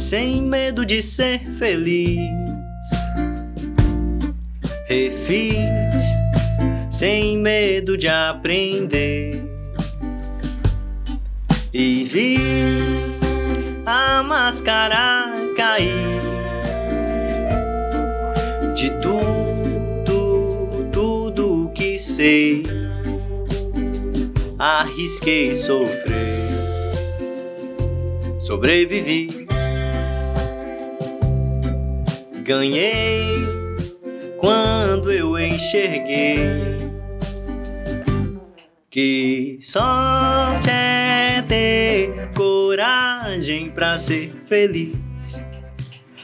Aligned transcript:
sem 0.00 0.40
medo 0.40 0.84
de 0.86 1.02
ser 1.02 1.40
feliz. 1.58 2.18
Refiz 4.88 6.02
sem 6.90 7.36
medo 7.36 7.98
de 7.98 8.08
aprender. 8.08 9.42
E 11.72 12.02
vi 12.04 12.38
a 13.84 14.22
máscara 14.22 15.34
cair 15.54 16.20
de 18.74 18.90
tudo, 19.02 20.88
tudo 20.90 21.70
que 21.74 21.98
sei. 21.98 22.64
Arrisquei 24.58 25.52
sofrer, 25.52 26.50
sobrevivi, 28.38 29.39
ganhei 32.50 33.46
quando 34.36 35.12
eu 35.12 35.38
enxerguei 35.38 36.40
que 38.90 39.56
sorte 39.60 40.68
é 40.68 41.44
ter 41.46 42.28
coragem 42.34 43.70
pra 43.70 43.96
ser 43.96 44.34
feliz. 44.46 45.40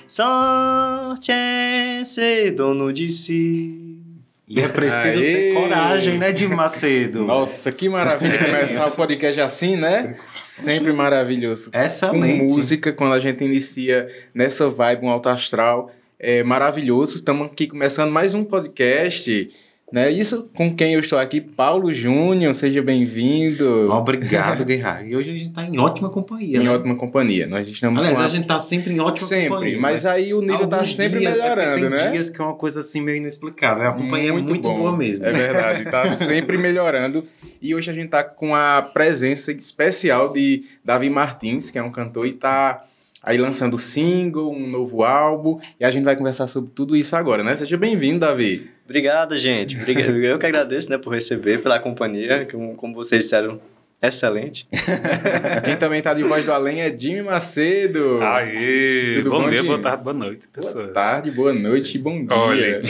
Sorte 0.09 1.31
é 1.31 2.03
ser 2.05 2.51
dono 2.57 2.93
de 2.93 3.09
si. 3.09 4.01
E 4.49 4.61
é 4.61 4.67
preciso 4.67 5.21
Aê! 5.21 5.33
ter 5.33 5.55
coragem, 5.55 6.19
né, 6.19 6.33
de 6.33 6.49
Macedo? 6.49 7.23
Nossa, 7.23 7.71
que 7.71 7.89
maravilha 7.89 8.39
começar 8.39 8.89
o 8.89 8.97
podcast 8.97 9.41
assim, 9.41 9.77
né? 9.77 10.17
Sempre 10.45 10.93
maravilhoso. 10.93 11.71
Excelente. 11.73 12.49
Com 12.49 12.55
música, 12.55 12.93
quando 12.93 13.13
a 13.13 13.21
gente 13.21 13.45
inicia 13.45 14.09
nessa 14.35 14.69
vibe, 14.69 15.05
um 15.05 15.09
alto 15.09 15.29
astral. 15.29 15.93
É 16.19 16.43
maravilhoso. 16.43 17.17
Estamos 17.17 17.51
aqui 17.53 17.67
começando 17.67 18.11
mais 18.11 18.35
um 18.35 18.45
podcast. 18.45 19.51
Né? 19.93 20.11
Isso 20.11 20.51
com 20.57 20.75
quem 20.75 20.95
eu 20.95 21.01
estou 21.01 21.17
aqui, 21.17 21.41
Paulo 21.41 21.95
Júnior, 21.95 22.53
seja 22.55 22.83
bem-vindo. 22.83 23.89
Obrigado, 23.93 24.65
Guerra. 24.67 25.05
E 25.05 25.15
hoje 25.15 25.31
a 25.31 25.37
gente 25.37 25.53
tá 25.53 25.63
em 25.65 25.79
ótima 25.79 26.09
companhia, 26.11 26.59
Em 26.59 26.65
né? 26.65 26.71
ótima 26.71 26.97
companhia. 26.97 27.47
Nós 27.47 27.69
estamos 27.69 28.01
Aliás, 28.01 28.17
com 28.17 28.23
a... 28.23 28.27
a 28.27 28.29
gente 28.29 28.47
tá 28.49 28.59
sempre 28.59 28.93
em 28.95 28.99
ótima 28.99 29.29
Sempre, 29.29 29.49
companhia. 29.51 29.79
mas 29.81 30.05
aí 30.05 30.35
o 30.35 30.41
nível 30.41 30.67
tá 30.67 30.79
Alguns 30.79 30.97
sempre 30.97 31.21
dias, 31.21 31.35
é 31.37 31.39
melhorando, 31.39 31.81
tem 31.81 31.91
né? 31.91 32.11
dias 32.11 32.31
que 32.31 32.41
é 32.41 32.45
uma 32.45 32.55
coisa 32.57 32.81
assim 32.81 33.01
meio 33.01 33.19
inexplicável. 33.19 33.87
A 33.89 33.93
companhia 33.93 34.31
é 34.31 34.33
muito 34.33 34.59
bom. 34.59 34.77
boa 34.79 34.97
mesmo. 34.97 35.25
É 35.25 35.33
verdade, 35.33 35.85
tá 35.85 36.11
sempre 36.17 36.59
melhorando. 36.59 37.25
E 37.63 37.73
hoje 37.73 37.89
a 37.89 37.95
gente 37.95 38.09
tá 38.09 38.25
com 38.25 38.57
a 38.57 38.83
presença 38.83 39.53
especial 39.53 40.33
de 40.33 40.65
Davi 40.85 41.09
Martins, 41.11 41.71
que 41.71 41.79
é 41.79 41.83
um 41.83 41.93
cantor 41.93 42.27
e 42.27 42.33
tá 42.33 42.85
aí 43.27 43.37
lançando 43.37 43.77
single, 43.77 44.53
um 44.53 44.69
novo 44.69 45.03
álbum, 45.03 45.59
e 45.81 45.85
a 45.85 45.91
gente 45.91 46.05
vai 46.05 46.15
conversar 46.15 46.47
sobre 46.47 46.71
tudo 46.73 46.95
isso 46.95 47.17
agora, 47.17 47.43
né? 47.43 47.57
Seja 47.57 47.77
bem-vindo, 47.77 48.21
Davi. 48.21 48.71
Obrigado, 48.85 49.37
gente. 49.37 49.77
Obrigado. 49.77 50.15
Eu 50.23 50.39
que 50.39 50.47
agradeço 50.47 50.89
né, 50.89 50.97
por 50.97 51.13
receber, 51.13 51.61
pela 51.61 51.81
companhia, 51.81 52.47
como, 52.49 52.77
como 52.77 52.95
vocês 52.95 53.25
disseram, 53.25 53.61
excelente. 54.01 54.69
Quem 55.65 55.77
também 55.77 56.01
tá 56.01 56.15
de 56.15 56.23
voz 56.23 56.45
do 56.45 56.53
além 56.53 56.83
é 56.83 56.97
Jimmy 56.97 57.23
Macedo. 57.23 58.23
Aê! 58.23 59.17
Tudo 59.17 59.31
bom, 59.31 59.43
bom, 59.43 59.49
dia, 59.49 59.59
Jimmy? 59.59 59.69
boa 59.71 59.81
tarde, 59.81 60.05
boa 60.05 60.15
noite, 60.15 60.49
pessoas. 60.49 60.85
Boa 60.85 60.95
tarde, 60.95 61.31
boa 61.33 61.53
noite 61.53 61.97
e 61.97 61.99
bom 61.99 62.25
dia. 62.25 62.37
Olha, 62.37 62.81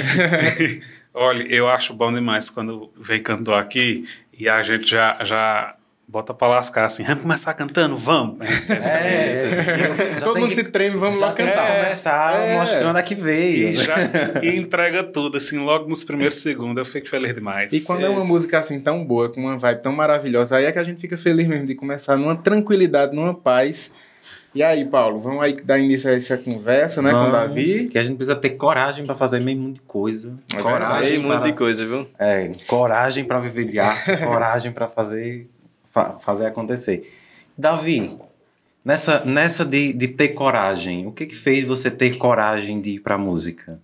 olha, 1.15 1.43
eu 1.45 1.67
acho 1.67 1.95
bom 1.95 2.13
demais 2.13 2.51
quando 2.51 2.91
vem 3.01 3.23
cantor 3.23 3.59
aqui 3.59 4.05
e 4.39 4.51
a 4.51 4.61
gente 4.61 4.87
já, 4.87 5.17
já 5.25 5.77
bota 6.17 6.33
pra 6.33 6.49
lascar 6.49 6.87
assim, 6.87 7.05
vamos 7.05 7.21
começar 7.23 7.53
cantando? 7.53 7.95
Vamos! 7.95 8.39
É, 8.71 10.15
já 10.19 10.21
Todo 10.25 10.41
mundo 10.41 10.49
que- 10.49 10.55
se 10.55 10.65
treme, 10.65 10.97
vamos 10.97 11.21
lá 11.21 11.31
cantar. 11.35 11.67
começar 11.77 12.41
É. 12.41 12.57
mostrando 12.59 12.97
a 12.97 13.03
que 13.03 13.15
veio. 13.15 13.69
E, 13.69 13.73
já, 13.75 13.97
e 14.43 14.57
entrega 14.57 15.05
tudo, 15.05 15.37
assim, 15.37 15.59
logo 15.59 15.87
nos 15.87 16.05
primeiros 16.05 16.39
segundos, 16.39 16.79
eu 16.79 16.87
fico 16.91 17.07
feliz 17.07 17.35
demais. 17.35 17.71
E 17.71 17.83
quando 17.83 18.07
é 18.07 18.09
uma 18.09 18.25
música 18.25 18.59
assim 18.59 18.81
tão 18.81 19.05
boa, 19.05 19.29
com 19.31 19.43
uma 19.43 19.59
vibe 19.59 19.83
tão 19.83 19.93
maravilhosa, 19.93 20.57
aí 20.57 20.65
é 20.65 20.73
que 20.73 20.79
a 20.79 20.85
gente 20.85 20.99
fica 21.03 21.19
feliz 21.19 21.47
mesmo 21.47 21.67
de 21.67 21.75
começar 21.75 22.17
numa 22.17 22.35
tranquilidade, 22.35 23.15
numa 23.15 23.35
paz. 23.35 23.93
E 24.55 24.63
aí, 24.63 24.87
Paulo, 24.87 25.21
vamos 25.21 25.43
aí 25.43 25.53
dar 25.63 25.79
início 25.79 26.09
a 26.11 26.15
essa 26.15 26.39
conversa, 26.39 27.03
né, 27.03 27.11
com 27.11 27.17
o 27.17 27.21
Vamos, 27.25 27.33
Davi. 27.33 27.89
Que 27.89 27.99
a 27.99 28.03
gente 28.03 28.17
precisa 28.17 28.35
ter 28.37 28.51
coragem 28.51 29.05
pra 29.05 29.15
fazer 29.15 29.39
meio 29.39 29.59
mundo 29.59 29.75
de 29.75 29.81
coisa. 29.83 30.33
É 30.57 30.63
coragem 30.63 31.19
muito 31.19 31.37
para... 31.41 31.47
de 31.47 31.53
coisa, 31.53 31.85
viu? 31.85 32.09
É, 32.19 32.51
coragem 32.67 33.23
pra 33.25 33.39
viver 33.39 33.67
de 33.67 33.79
arte, 33.79 34.17
coragem 34.25 34.73
pra 34.73 34.89
fazer, 34.89 35.47
fa- 35.97 36.19
fazer 36.19 36.45
acontecer. 36.45 37.11
Davi, 37.57 38.19
nessa, 38.85 39.25
nessa 39.25 39.65
de, 39.65 39.95
de 39.95 40.09
ter 40.09 40.29
coragem, 40.29 41.07
o 41.07 41.13
que 41.13 41.25
que 41.25 41.35
fez 41.35 41.65
você 41.65 41.91
ter 41.91 42.19
coragem 42.19 42.83
de 42.83 42.91
ir 42.97 43.01
pra 43.01 43.17
música? 43.17 43.81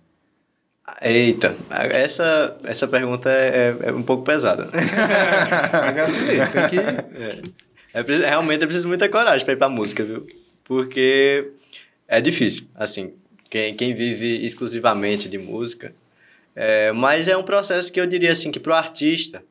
Eita, 1.01 1.55
essa, 1.91 2.55
essa 2.65 2.87
pergunta 2.87 3.29
é, 3.31 3.75
é- 3.83 3.89
é 3.89 3.91
um 3.91 4.03
pouco 4.03 4.23
pesada. 4.23 4.67
Mas 5.81 5.97
é 5.97 6.01
assim 6.01 6.21
mesmo, 6.21 6.51
tem 6.51 6.69
que. 6.69 6.77
É, 7.93 8.03
preciso- 8.03 8.27
realmente 8.27 8.63
é 8.63 8.67
preciso 8.67 8.87
muita 8.87 9.09
coragem 9.09 9.43
pra 9.43 9.53
ir 9.53 9.57
pra 9.57 9.69
música, 9.69 10.03
viu? 10.03 10.27
Porque 10.63 11.49
é 12.07 12.21
difícil, 12.21 12.67
assim, 12.75 13.13
quem, 13.49 13.73
quem 13.75 13.95
vive 13.95 14.45
exclusivamente 14.45 15.27
de 15.27 15.37
música. 15.39 15.93
É, 16.55 16.91
mas 16.91 17.27
é 17.27 17.35
um 17.35 17.43
processo 17.43 17.91
que 17.91 17.99
eu 17.99 18.05
diria 18.05 18.31
assim, 18.31 18.51
que 18.51 18.59
pro 18.59 18.73
artista, 18.73 19.41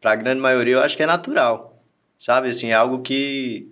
pra 0.00 0.14
grande 0.14 0.40
maioria, 0.40 0.74
eu 0.76 0.80
acho 0.80 0.96
que 0.96 1.02
é 1.02 1.06
natural. 1.06 1.71
Sabe, 2.16 2.48
assim, 2.48 2.70
é 2.70 2.74
algo 2.74 3.00
que... 3.00 3.68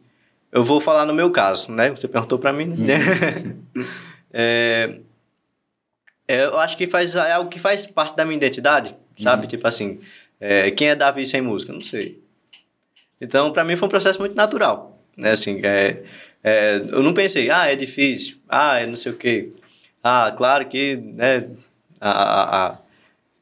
Eu 0.52 0.64
vou 0.64 0.80
falar 0.80 1.06
no 1.06 1.14
meu 1.14 1.30
caso, 1.30 1.70
né? 1.70 1.90
Você 1.90 2.08
perguntou 2.08 2.38
pra 2.38 2.52
mim, 2.52 2.64
né? 2.66 2.98
é, 4.32 4.96
é, 6.26 6.44
eu 6.44 6.58
acho 6.58 6.76
que 6.76 6.86
faz, 6.86 7.14
é 7.14 7.32
algo 7.32 7.48
que 7.50 7.58
faz 7.58 7.86
parte 7.86 8.16
da 8.16 8.24
minha 8.24 8.36
identidade, 8.36 8.94
sabe? 9.16 9.46
Tipo 9.46 9.66
assim, 9.68 10.00
é, 10.40 10.70
quem 10.72 10.88
é 10.88 10.96
Davi 10.96 11.24
sem 11.24 11.40
música? 11.40 11.72
Não 11.72 11.80
sei. 11.80 12.20
Então, 13.20 13.52
pra 13.52 13.64
mim 13.64 13.76
foi 13.76 13.86
um 13.86 13.90
processo 13.90 14.18
muito 14.18 14.34
natural, 14.34 14.98
né? 15.16 15.32
Assim, 15.32 15.60
é, 15.62 16.02
é, 16.42 16.80
eu 16.90 17.02
não 17.02 17.12
pensei, 17.14 17.50
ah, 17.50 17.66
é 17.70 17.76
difícil, 17.76 18.38
ah, 18.48 18.78
é 18.80 18.86
não 18.86 18.96
sei 18.96 19.12
o 19.12 19.16
quê. 19.16 19.50
Ah, 20.02 20.32
claro 20.36 20.66
que, 20.66 20.96
né, 20.96 21.48
a, 22.00 22.10
a- 22.10 22.66
a- 22.68 22.78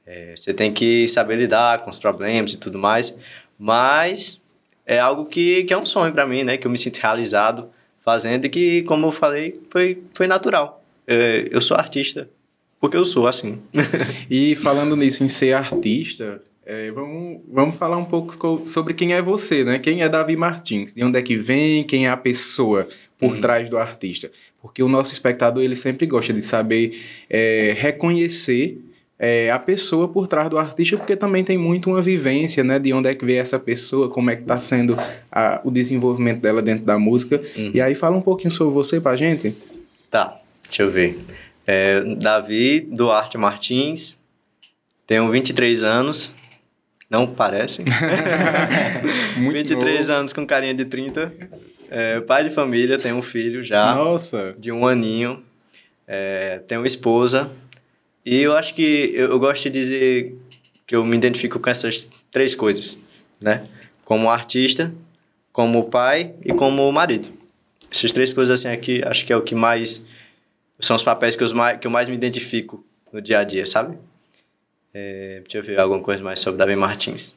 é, 0.07 0.35
você 0.37 0.53
tem 0.53 0.73
que 0.73 1.07
saber 1.09 1.37
lidar 1.37 1.79
com 1.81 1.91
os 1.91 1.99
problemas 1.99 2.53
e 2.55 2.59
tudo 2.59 2.79
mais, 2.79 3.19
mas 3.59 4.43
é 4.89 4.99
algo 4.99 5.27
que, 5.27 5.63
que 5.65 5.73
é 5.73 5.79
um 5.79 5.87
sonho 5.87 6.13
pra 6.13 6.27
mim, 6.27 6.43
né? 6.43 6.57
Que 6.57 6.67
eu 6.67 6.71
me 6.71 6.79
sinto 6.79 6.97
realizado 6.97 7.69
fazendo 8.05 8.47
e 8.47 8.49
que, 8.49 8.83
como 8.85 9.07
eu 9.07 9.13
falei, 9.13 9.61
foi, 9.71 9.99
foi 10.17 10.27
natural. 10.27 10.83
É, 11.07 11.47
eu 11.51 11.61
sou 11.61 11.77
artista 11.77 12.29
porque 12.81 12.97
eu 12.97 13.05
sou 13.05 13.27
assim. 13.29 13.59
E 14.31 14.57
falando 14.57 14.97
nisso, 14.97 15.23
em 15.23 15.29
ser 15.29 15.53
artista, 15.53 16.41
é, 16.65 16.91
vamos, 16.91 17.41
vamos 17.49 17.77
falar 17.79 17.97
um 17.99 18.05
pouco 18.05 18.37
co- 18.39 18.63
sobre 18.65 18.95
quem 18.95 19.13
é 19.15 19.21
você, 19.23 19.63
né? 19.65 19.79
Quem 19.79 20.03
é 20.03 20.09
Davi 20.09 20.37
Martins? 20.37 20.93
De 20.95 21.03
onde 21.05 21.19
é 21.19 21.23
que 21.23 21.37
vem? 21.37 21.85
Quem 21.85 22.07
é 22.07 22.11
a 22.11 22.17
pessoa 22.17 22.89
por 23.19 23.37
trás 23.39 23.69
do 23.69 23.77
artista? 23.79 24.31
Porque 24.63 24.83
o 24.83 24.89
nosso 24.89 25.13
espectador, 25.13 25.63
ele 25.63 25.77
sempre 25.77 26.07
gosta 26.07 26.33
de 26.33 26.43
saber 26.43 26.99
é, 27.29 27.75
reconhecer 27.79 28.79
é, 29.19 29.51
a 29.51 29.59
pessoa 29.59 30.07
por 30.09 30.27
trás 30.29 30.49
do 30.49 30.57
artista, 30.59 30.97
porque 30.97 31.17
também 31.17 31.43
tem 31.43 31.59
muito 31.59 31.91
uma 31.91 32.01
vivência, 32.01 32.63
né? 32.63 32.79
De 32.79 32.93
onde 32.93 33.09
é 33.09 33.15
que 33.15 33.25
veio 33.25 33.41
essa 33.41 33.59
pessoa, 33.59 34.09
como 34.09 34.31
é 34.31 34.37
que 34.37 34.43
tá 34.45 34.59
sendo 34.61 34.97
a- 35.31 35.61
o 35.65 35.71
desenvolvimento 35.71 36.41
dela 36.41 36.63
dentro 36.63 36.85
da 36.85 36.99
música. 36.99 37.41
E 37.75 37.81
aí 37.81 37.95
fala 37.95 38.17
um 38.17 38.23
pouquinho 38.23 38.51
sobre 38.51 38.73
você 38.73 39.01
pra 39.01 39.17
gente. 39.17 39.55
Tá, 40.11 40.41
deixa 40.65 40.83
eu 40.85 40.91
ver. 40.91 41.19
É, 41.67 42.01
Davi 42.17 42.81
Duarte 42.81 43.37
Martins, 43.37 44.19
tenho 45.07 45.29
23 45.31 45.83
anos, 45.85 46.33
não 47.11 47.27
parece. 47.27 47.83
Muito 49.37 49.55
23 49.57 50.09
novo. 50.09 50.21
anos 50.21 50.33
com 50.33 50.47
carinha 50.47 50.75
de 50.75 50.85
30. 50.85 51.33
É, 51.91 52.21
pai 52.21 52.45
de 52.45 52.51
família, 52.51 52.99
tenho 52.99 53.17
um 53.17 53.23
filho 53.23 53.65
já, 53.65 53.95
Nossa! 53.95 54.55
de 54.59 54.71
um 54.71 54.87
aninho. 54.87 55.43
É, 56.07 56.61
tenho 56.67 56.85
esposa. 56.87 57.51
E 58.25 58.41
eu 58.41 58.57
acho 58.57 58.75
que 58.75 59.11
eu, 59.15 59.31
eu 59.31 59.39
gosto 59.39 59.65
de 59.65 59.71
dizer 59.71 60.37
que 60.87 60.95
eu 60.95 61.05
me 61.05 61.17
identifico 61.17 61.59
com 61.59 61.71
essas 61.71 62.09
três 62.31 62.55
coisas, 62.55 63.01
né? 63.41 63.67
Como 64.05 64.31
artista, 64.31 64.93
como 65.53 65.91
pai 65.91 66.35
e 66.45 66.53
como 66.53 66.91
marido. 66.93 67.29
Essas 67.91 68.13
três 68.13 68.33
coisas 68.33 68.61
assim 68.61 68.73
aqui, 68.73 69.03
acho 69.05 69.25
que 69.25 69.33
é 69.33 69.37
o 69.37 69.43
que 69.43 69.55
mais 69.55 70.07
são 70.81 70.95
os 70.97 71.03
papéis 71.03 71.35
que, 71.37 71.43
os 71.43 71.53
mais, 71.53 71.79
que 71.79 71.87
eu 71.87 71.91
mais 71.91 72.09
me 72.09 72.15
identifico 72.15 72.85
no 73.13 73.21
dia 73.21 73.41
a 73.41 73.45
dia, 73.45 73.67
sabe? 73.67 73.99
É, 74.95 75.41
deixa 75.43 75.59
eu 75.59 75.63
ver 75.63 75.79
alguma 75.79 76.01
coisa 76.01 76.23
mais 76.23 76.41
sobre 76.41 76.59
Davi 76.59 76.77
Martins. 76.77 77.35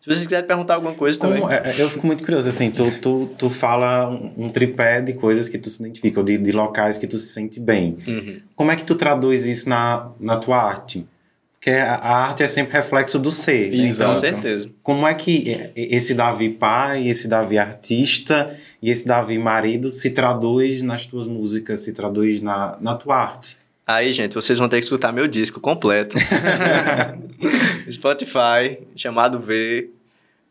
Se 0.00 0.06
vocês 0.06 0.24
quiserem 0.24 0.46
perguntar 0.46 0.76
alguma 0.76 0.94
coisa 0.94 1.18
também. 1.18 1.40
Como, 1.40 1.52
é, 1.52 1.62
é, 1.62 1.74
eu 1.78 1.90
fico 1.90 2.06
muito 2.06 2.24
curioso, 2.24 2.48
assim, 2.48 2.70
tu, 2.70 2.90
tu, 3.02 3.30
tu 3.38 3.50
fala 3.50 4.08
um, 4.08 4.46
um 4.46 4.48
tripé 4.48 5.02
de 5.02 5.12
coisas 5.12 5.46
que 5.46 5.58
tu 5.58 5.68
se 5.68 5.82
identifica, 5.82 6.20
ou 6.20 6.24
de, 6.24 6.38
de 6.38 6.52
locais 6.52 6.96
que 6.96 7.06
tu 7.06 7.18
se 7.18 7.28
sente 7.28 7.60
bem. 7.60 7.98
Uhum. 8.08 8.40
Como 8.56 8.70
é 8.70 8.76
que 8.76 8.84
tu 8.84 8.94
traduz 8.94 9.44
isso 9.44 9.68
na, 9.68 10.10
na 10.18 10.36
tua 10.38 10.56
arte? 10.56 11.06
Porque 11.52 11.70
a, 11.72 11.96
a 11.96 12.16
arte 12.28 12.42
é 12.42 12.48
sempre 12.48 12.72
reflexo 12.72 13.18
do 13.18 13.30
ser. 13.30 13.70
Né? 13.70 13.88
Exato. 13.88 14.08
Com 14.08 14.16
certeza. 14.16 14.70
Como 14.82 15.06
é 15.06 15.12
que 15.12 15.70
esse 15.76 16.14
Davi 16.14 16.48
pai, 16.48 17.06
esse 17.06 17.28
Davi 17.28 17.58
artista 17.58 18.56
e 18.80 18.88
esse 18.88 19.06
Davi 19.06 19.36
marido 19.36 19.90
se 19.90 20.08
traduz 20.08 20.80
nas 20.80 21.04
tuas 21.04 21.26
músicas, 21.26 21.80
se 21.80 21.92
traduz 21.92 22.40
na, 22.40 22.78
na 22.80 22.94
tua 22.94 23.16
arte? 23.16 23.59
Aí, 23.94 24.12
gente, 24.12 24.34
vocês 24.34 24.58
vão 24.58 24.68
ter 24.68 24.76
que 24.78 24.84
escutar 24.84 25.12
meu 25.12 25.26
disco 25.26 25.60
completo. 25.60 26.16
Spotify, 27.90 28.78
chamado 28.96 29.38
V. 29.38 29.90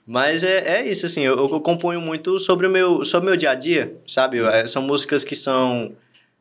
Mas 0.06 0.44
é, 0.44 0.80
é 0.80 0.88
isso, 0.90 1.06
assim, 1.06 1.22
eu, 1.22 1.38
eu 1.38 1.60
componho 1.62 2.02
muito 2.02 2.40
sobre 2.40 2.66
o 2.66 2.70
meu, 2.70 3.06
sobre 3.06 3.28
o 3.28 3.30
meu 3.30 3.38
dia 3.38 3.52
a 3.52 3.56
dia, 3.56 3.96
sabe? 4.08 4.40
É, 4.40 4.66
São 4.66 4.82
músicas 4.82 5.24
que 5.24 5.36
são. 5.36 5.94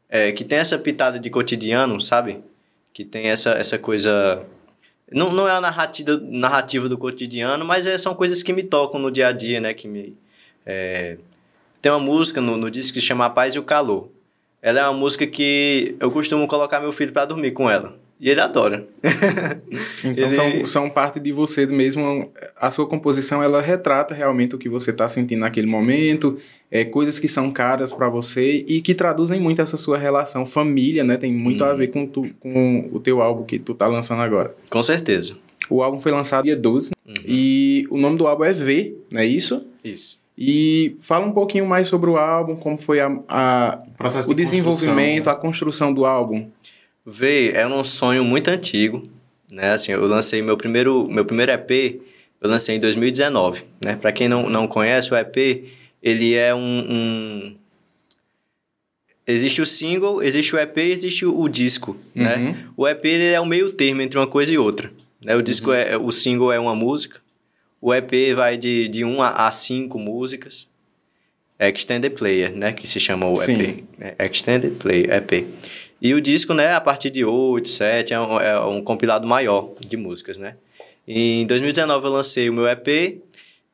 é, 0.08 0.32
que 0.32 0.42
tem 0.44 0.58
essa 0.58 0.78
pitada 0.78 1.18
de 1.18 1.28
cotidiano, 1.28 2.00
sabe? 2.00 2.40
Que 2.94 3.04
tem 3.04 3.26
essa, 3.26 3.50
essa 3.52 3.78
coisa. 3.78 4.42
Não, 5.12 5.32
não 5.32 5.46
é 5.48 5.52
a 5.52 5.60
narrativa, 5.60 6.18
narrativa 6.22 6.88
do 6.88 6.96
cotidiano, 6.98 7.64
mas 7.64 7.86
é, 7.86 7.96
são 7.98 8.14
coisas 8.14 8.42
que 8.42 8.52
me 8.52 8.62
tocam 8.62 8.98
no 9.00 9.10
dia 9.10 9.28
a 9.28 9.32
dia, 9.32 9.60
né? 9.60 9.74
Que 9.74 9.86
me. 9.86 10.16
é, 10.64 11.18
Tem 11.82 11.92
uma 11.92 12.00
música 12.00 12.40
no, 12.40 12.56
no 12.56 12.70
disco 12.70 12.94
que 12.94 13.00
se 13.00 13.06
chama 13.06 13.26
A 13.26 13.30
Paz 13.30 13.54
e 13.54 13.58
o 13.58 13.62
Calor. 13.62 14.08
Ela 14.62 14.80
é 14.80 14.82
uma 14.84 14.92
música 14.98 15.26
que 15.26 15.94
eu 16.00 16.10
costumo 16.10 16.46
colocar 16.48 16.80
meu 16.80 16.92
filho 16.92 17.12
pra 17.12 17.24
dormir 17.24 17.52
com 17.52 17.70
ela. 17.70 17.96
E 18.20 18.28
ele 18.28 18.40
adora. 18.40 18.84
Então 20.04 20.26
Ele- 20.28 20.32
são, 20.32 20.66
são 20.66 20.90
parte 20.90 21.18
de 21.20 21.32
você 21.32 21.66
mesmo. 21.66 22.30
A 22.56 22.70
sua 22.70 22.86
composição 22.86 23.42
ela 23.42 23.60
retrata 23.60 24.14
realmente 24.14 24.54
o 24.54 24.58
que 24.58 24.68
você 24.68 24.90
está 24.90 25.08
sentindo 25.08 25.40
naquele 25.40 25.66
momento, 25.66 26.38
é, 26.70 26.84
coisas 26.84 27.18
que 27.18 27.26
são 27.26 27.50
caras 27.50 27.92
para 27.92 28.08
você 28.08 28.64
e 28.68 28.80
que 28.80 28.94
traduzem 28.94 29.40
muito 29.40 29.60
essa 29.60 29.76
sua 29.76 29.98
relação 29.98 30.46
família, 30.46 31.02
né? 31.04 31.16
Tem 31.16 31.32
muito 31.32 31.64
a 31.64 31.72
ver 31.74 31.88
com, 31.88 32.06
tu, 32.06 32.28
com 32.38 32.88
o 32.92 33.00
teu 33.00 33.20
álbum 33.20 33.44
que 33.44 33.58
tu 33.58 33.74
tá 33.74 33.86
lançando 33.88 34.22
agora. 34.22 34.54
Com 34.70 34.82
certeza. 34.82 35.36
O 35.68 35.82
álbum 35.82 36.00
foi 36.00 36.12
lançado 36.12 36.44
dia 36.44 36.56
12 36.56 36.92
e 37.26 37.86
o 37.90 37.98
nome 37.98 38.16
do 38.16 38.26
álbum 38.26 38.44
é 38.44 38.52
V, 38.52 38.94
não 39.10 39.20
é 39.20 39.26
isso? 39.26 39.66
Isso. 39.84 40.18
E 40.40 40.94
fala 41.00 41.26
um 41.26 41.32
pouquinho 41.32 41.66
mais 41.66 41.88
sobre 41.88 42.08
o 42.08 42.16
álbum, 42.16 42.54
como 42.54 42.78
foi 42.78 43.00
a, 43.00 43.10
a- 43.28 43.80
Processo 43.96 44.30
o 44.30 44.34
de 44.34 44.42
desenvolvimento, 44.44 45.24
construção, 45.24 45.32
a 45.32 45.36
construção 45.36 45.92
do 45.94 46.06
álbum. 46.06 46.48
Vê, 47.04 47.50
é 47.52 47.66
um 47.66 47.82
sonho 47.82 48.22
muito 48.22 48.46
antigo, 48.48 49.08
né? 49.50 49.72
Assim, 49.72 49.90
eu 49.92 50.06
lancei 50.06 50.40
meu 50.40 50.56
primeiro, 50.56 51.08
meu 51.08 51.24
primeiro 51.24 51.50
EP, 51.50 52.00
eu 52.40 52.48
lancei 52.48 52.76
em 52.76 52.80
2019, 52.80 53.64
né? 53.84 53.96
Para 53.96 54.12
quem 54.12 54.28
não, 54.28 54.48
não 54.48 54.68
conhece, 54.68 55.12
o 55.12 55.16
EP, 55.16 55.64
ele 56.00 56.34
é 56.34 56.54
um, 56.54 56.60
um- 56.88 57.56
Existe 59.26 59.60
o 59.60 59.66
single, 59.66 60.22
existe 60.22 60.54
o 60.54 60.58
EP, 60.58 60.78
existe 60.78 61.26
o, 61.26 61.38
o 61.38 61.48
disco, 61.48 61.96
né? 62.14 62.56
O 62.76 62.86
EP 62.88 63.04
ele 63.04 63.34
é 63.34 63.40
o 63.40 63.44
meio 63.44 63.70
termo 63.72 64.00
entre 64.00 64.18
uma 64.18 64.26
coisa 64.26 64.52
e 64.52 64.56
outra, 64.56 64.90
né? 65.20 65.36
O 65.36 65.42
disco 65.42 65.70
é... 65.72 65.98
O 65.98 66.10
single 66.10 66.50
é 66.52 66.58
uma 66.58 66.74
música, 66.74 67.20
o 67.80 67.94
EP 67.94 68.34
vai 68.34 68.56
de, 68.56 68.88
de 68.88 69.04
1 69.04 69.22
a 69.22 69.50
5 69.50 69.98
músicas, 69.98 70.68
Extended 71.58 72.14
Player, 72.14 72.54
né? 72.54 72.72
Que 72.72 72.86
se 72.86 73.00
chama 73.00 73.26
o. 73.26 73.34
EP. 73.34 73.84
né? 73.98 74.14
Extended 74.18 74.76
Player, 74.76 75.10
EP. 75.10 75.46
E 76.00 76.14
o 76.14 76.20
disco, 76.20 76.54
né, 76.54 76.74
a 76.74 76.80
partir 76.80 77.10
de 77.10 77.24
8, 77.24 77.68
7, 77.68 78.14
é 78.14 78.20
um, 78.20 78.40
é 78.40 78.60
um 78.60 78.82
compilado 78.82 79.26
maior 79.26 79.72
de 79.80 79.96
músicas, 79.96 80.38
né? 80.38 80.54
Em 81.06 81.44
2019 81.46 82.06
eu 82.06 82.12
lancei 82.12 82.48
o 82.48 82.52
meu 82.52 82.68
EP 82.68 83.20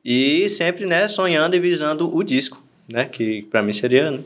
e 0.03 0.49
sempre, 0.49 0.85
né, 0.85 1.07
sonhando 1.07 1.55
e 1.55 1.59
visando 1.59 2.15
o 2.15 2.23
disco, 2.23 2.63
né? 2.91 3.05
Que 3.05 3.43
pra 3.43 3.61
mim 3.61 3.73
seria 3.73 4.09
né, 4.09 4.21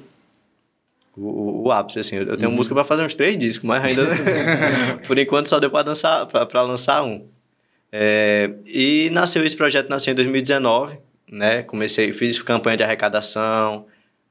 o, 1.18 1.68
o, 1.68 1.72
ápice, 1.72 2.00
assim. 2.00 2.16
Eu 2.16 2.38
tenho 2.38 2.52
música 2.52 2.74
pra 2.74 2.86
fazer 2.86 3.04
uns 3.04 3.16
três 3.16 3.38
discos, 3.38 3.68
mas 3.68 3.84
ainda... 3.84 4.04
por 5.06 5.18
enquanto 5.18 5.48
só 5.48 5.60
deu 5.60 5.70
pra, 5.70 5.84
dançar, 5.84 6.26
pra 6.26 6.62
lançar 6.62 7.04
um. 7.04 7.26
É, 7.92 8.52
e 8.66 9.10
nasceu 9.12 9.44
esse 9.46 9.56
projeto, 9.58 9.90
nasceu 9.90 10.12
em 10.12 10.16
2019, 10.16 10.98
né? 11.32 11.64
Comecei, 11.64 12.12
fiz 12.12 12.42
campanha 12.42 12.78
de 12.78 12.84
arrecadação, 12.84 13.86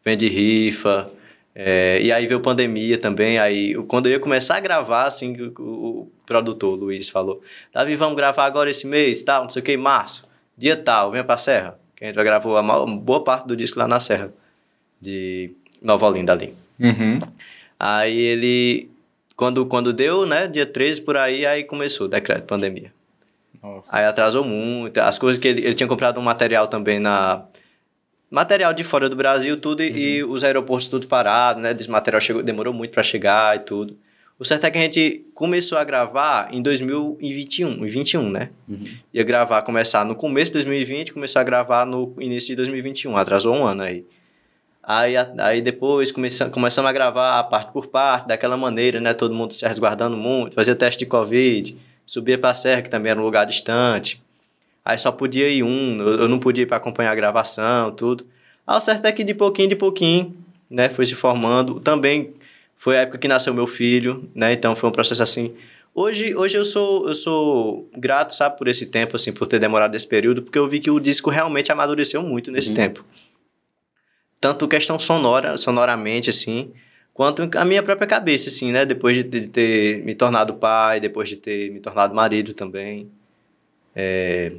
vendi 0.05 0.29
rifa, 0.29 1.11
é, 1.55 2.01
e 2.01 2.13
aí 2.13 2.27
veio 2.27 2.41
pandemia 2.41 2.99
também. 2.99 3.39
Aí, 3.39 3.75
quando 3.89 4.07
eu 4.07 4.13
ia 4.13 4.21
começar 4.21 4.57
a 4.57 4.61
gravar, 4.61 5.05
assim, 5.05 5.37
o, 5.41 5.53
o- 5.63 6.13
produtor, 6.25 6.75
o 6.75 6.77
Luiz, 6.77 7.09
falou: 7.09 7.43
Davi, 7.73 7.97
vamos 7.97 8.17
gravar 8.17 8.45
agora 8.45 8.71
esse 8.71 8.87
mês, 8.87 9.23
tal, 9.23 9.43
não 9.43 9.49
sei 9.51 9.61
o 9.61 9.65
que, 9.65 9.77
março, 9.77 10.25
dia 10.57 10.77
tal, 10.77 11.11
venha 11.11 11.25
pra 11.25 11.37
Serra. 11.37 11.79
Que 11.97 12.05
a 12.05 12.07
gente 12.07 12.15
vai 12.17 12.25
gravar 12.25 12.59
a 12.59 12.63
maior- 12.63 12.87
boa 12.87 13.25
parte 13.25 13.49
do 13.49 13.57
disco 13.57 13.79
lá 13.79 13.89
na 13.89 13.99
Serra, 13.99 14.33
de 15.01 15.51
Nova 15.83 16.07
Olinda 16.07 16.33
ali. 16.33 16.55
Uhum. 16.79 17.19
Aí 17.77 18.17
ele, 18.17 18.89
quando, 19.35 19.67
quando 19.67 19.93
deu, 19.93 20.25
né, 20.27 20.47
dia 20.47 20.65
13 20.67 21.01
por 21.01 21.17
aí, 21.17 21.45
aí 21.45 21.65
começou 21.65 22.07
o 22.07 22.09
decreto 22.11 22.43
de 22.43 22.47
pandemia. 22.47 22.93
Nossa. 23.63 23.97
Aí 23.97 24.05
atrasou 24.05 24.45
muito. 24.45 24.99
As 24.99 25.19
coisas 25.19 25.41
que 25.41 25.49
ele, 25.49 25.65
ele 25.65 25.75
tinha 25.75 25.89
comprado 25.89 26.19
um 26.19 26.23
material 26.23 26.69
também 26.69 26.99
na. 26.99 27.45
Material 28.31 28.75
de 28.75 28.85
fora 28.85 29.09
do 29.09 29.17
Brasil, 29.17 29.59
tudo, 29.59 29.83
e, 29.83 30.17
e 30.17 30.25
os 30.25 30.45
aeroportos 30.45 30.89
tudo 30.89 31.07
parado, 31.07 31.61
né? 31.61 31.73
Esse 31.73 31.89
material 31.89 32.21
chegou, 32.21 32.43
demorou 32.43 32.75
muito 32.75 32.91
para 32.91 33.03
chegar 33.03 33.57
e 33.57 33.61
tudo. 33.61 33.97
O 34.39 34.45
certo 34.45 34.65
é 34.65 34.71
que 34.71 34.79
a 34.79 34.81
gente 34.81 35.27
começou 35.35 35.77
a 35.77 35.83
gravar 35.83 36.49
em 36.53 36.63
2021, 36.63 37.85
em 37.85 37.87
21, 37.87 38.31
né? 38.31 38.51
Ia 39.13 39.25
gravar, 39.25 39.63
começar 39.63 40.05
no 40.05 40.15
começo 40.15 40.53
de 40.53 40.59
2020, 40.59 41.13
começou 41.13 41.41
a 41.41 41.43
gravar 41.43 41.85
no 41.85 42.15
início 42.21 42.49
de 42.49 42.57
2021, 42.57 43.17
atrasou 43.17 43.57
um 43.57 43.67
ano 43.67 43.83
aí. 43.83 44.05
Aí, 44.81 45.15
aí 45.39 45.61
depois 45.61 46.13
começamos, 46.13 46.55
começamos 46.55 46.89
a 46.89 46.93
gravar 46.93 47.43
parte 47.45 47.73
por 47.73 47.89
parte, 47.89 48.29
daquela 48.29 48.57
maneira, 48.57 49.01
né? 49.01 49.13
Todo 49.13 49.35
mundo 49.35 49.55
se 49.55 49.67
resguardando 49.67 50.17
muito, 50.17 50.55
fazia 50.55 50.77
teste 50.77 51.01
de 51.01 51.07
Covid, 51.07 51.77
subia 52.09 52.39
pra 52.39 52.55
Serra, 52.55 52.83
que 52.83 52.91
também 52.91 53.11
era 53.11 53.21
um 53.21 53.25
lugar 53.25 53.45
distante. 53.45 54.21
Aí 54.85 54.99
só 54.99 55.13
podia 55.13 55.49
ir 55.49 55.63
um, 55.63 56.01
eu, 56.01 56.29
não 56.29 56.39
podia 56.41 56.63
ir 56.63 56.67
para 56.67 56.79
acompanhar 56.79 57.13
a 57.13 57.15
gravação, 57.15 57.93
tudo. 57.93 58.27
Aí 58.67 58.77
o 58.77 58.81
certo 58.81 59.05
é 59.05 59.13
que 59.13 59.23
de 59.23 59.35
pouquinho, 59.35 59.69
de 59.69 59.77
pouquinho, 59.77 60.35
né? 60.71 60.89
Foi 60.89 61.05
se 61.05 61.15
formando. 61.15 61.79
Também 61.79 62.33
foi 62.79 62.97
a 62.97 63.03
época 63.03 63.19
que 63.19 63.29
nasceu 63.29 63.53
meu 63.53 63.67
filho, 63.67 64.29
né? 64.35 64.53
Então 64.53 64.75
foi 64.75 64.89
um 64.89 64.93
processo 64.93 65.23
assim. 65.23 65.55
Hoje, 65.95 66.35
hoje 66.35 66.57
eu 66.57 66.65
sou 66.65 67.07
eu 67.07 67.15
sou 67.15 67.89
grato, 67.97 68.35
sabe, 68.35 68.57
por 68.57 68.69
esse 68.69 68.87
tempo, 68.87 69.15
assim, 69.15 69.33
por 69.33 69.47
ter 69.47 69.59
demorado 69.59 69.95
esse 69.95 70.07
período, 70.07 70.43
porque 70.43 70.59
eu 70.59 70.67
vi 70.67 70.81
que 70.81 70.91
o 70.91 70.99
disco 70.99 71.29
realmente 71.31 71.71
amadureceu 71.71 72.23
muito 72.23 72.51
nesse 72.51 72.73
tempo 72.75 73.05
tanto 74.41 74.69
questão 74.69 74.99
sonora, 74.99 75.57
sonoramente, 75.57 76.31
assim, 76.31 76.73
quanto 77.19 77.49
a 77.59 77.65
minha 77.65 77.83
própria 77.83 78.07
cabeça, 78.07 78.49
assim, 78.49 78.71
né? 78.71 78.87
Depois 78.87 79.17
de, 79.17 79.25
de 79.25 79.49
ter 79.49 80.05
me 80.05 80.15
tornado 80.15 80.55
pai, 80.55 81.01
depois 81.01 81.29
de 81.29 81.35
ter 81.35 81.69
me 81.73 81.81
tornado 81.81 82.15
marido 82.15 82.55
também. 82.55 83.09
É, 83.95 84.53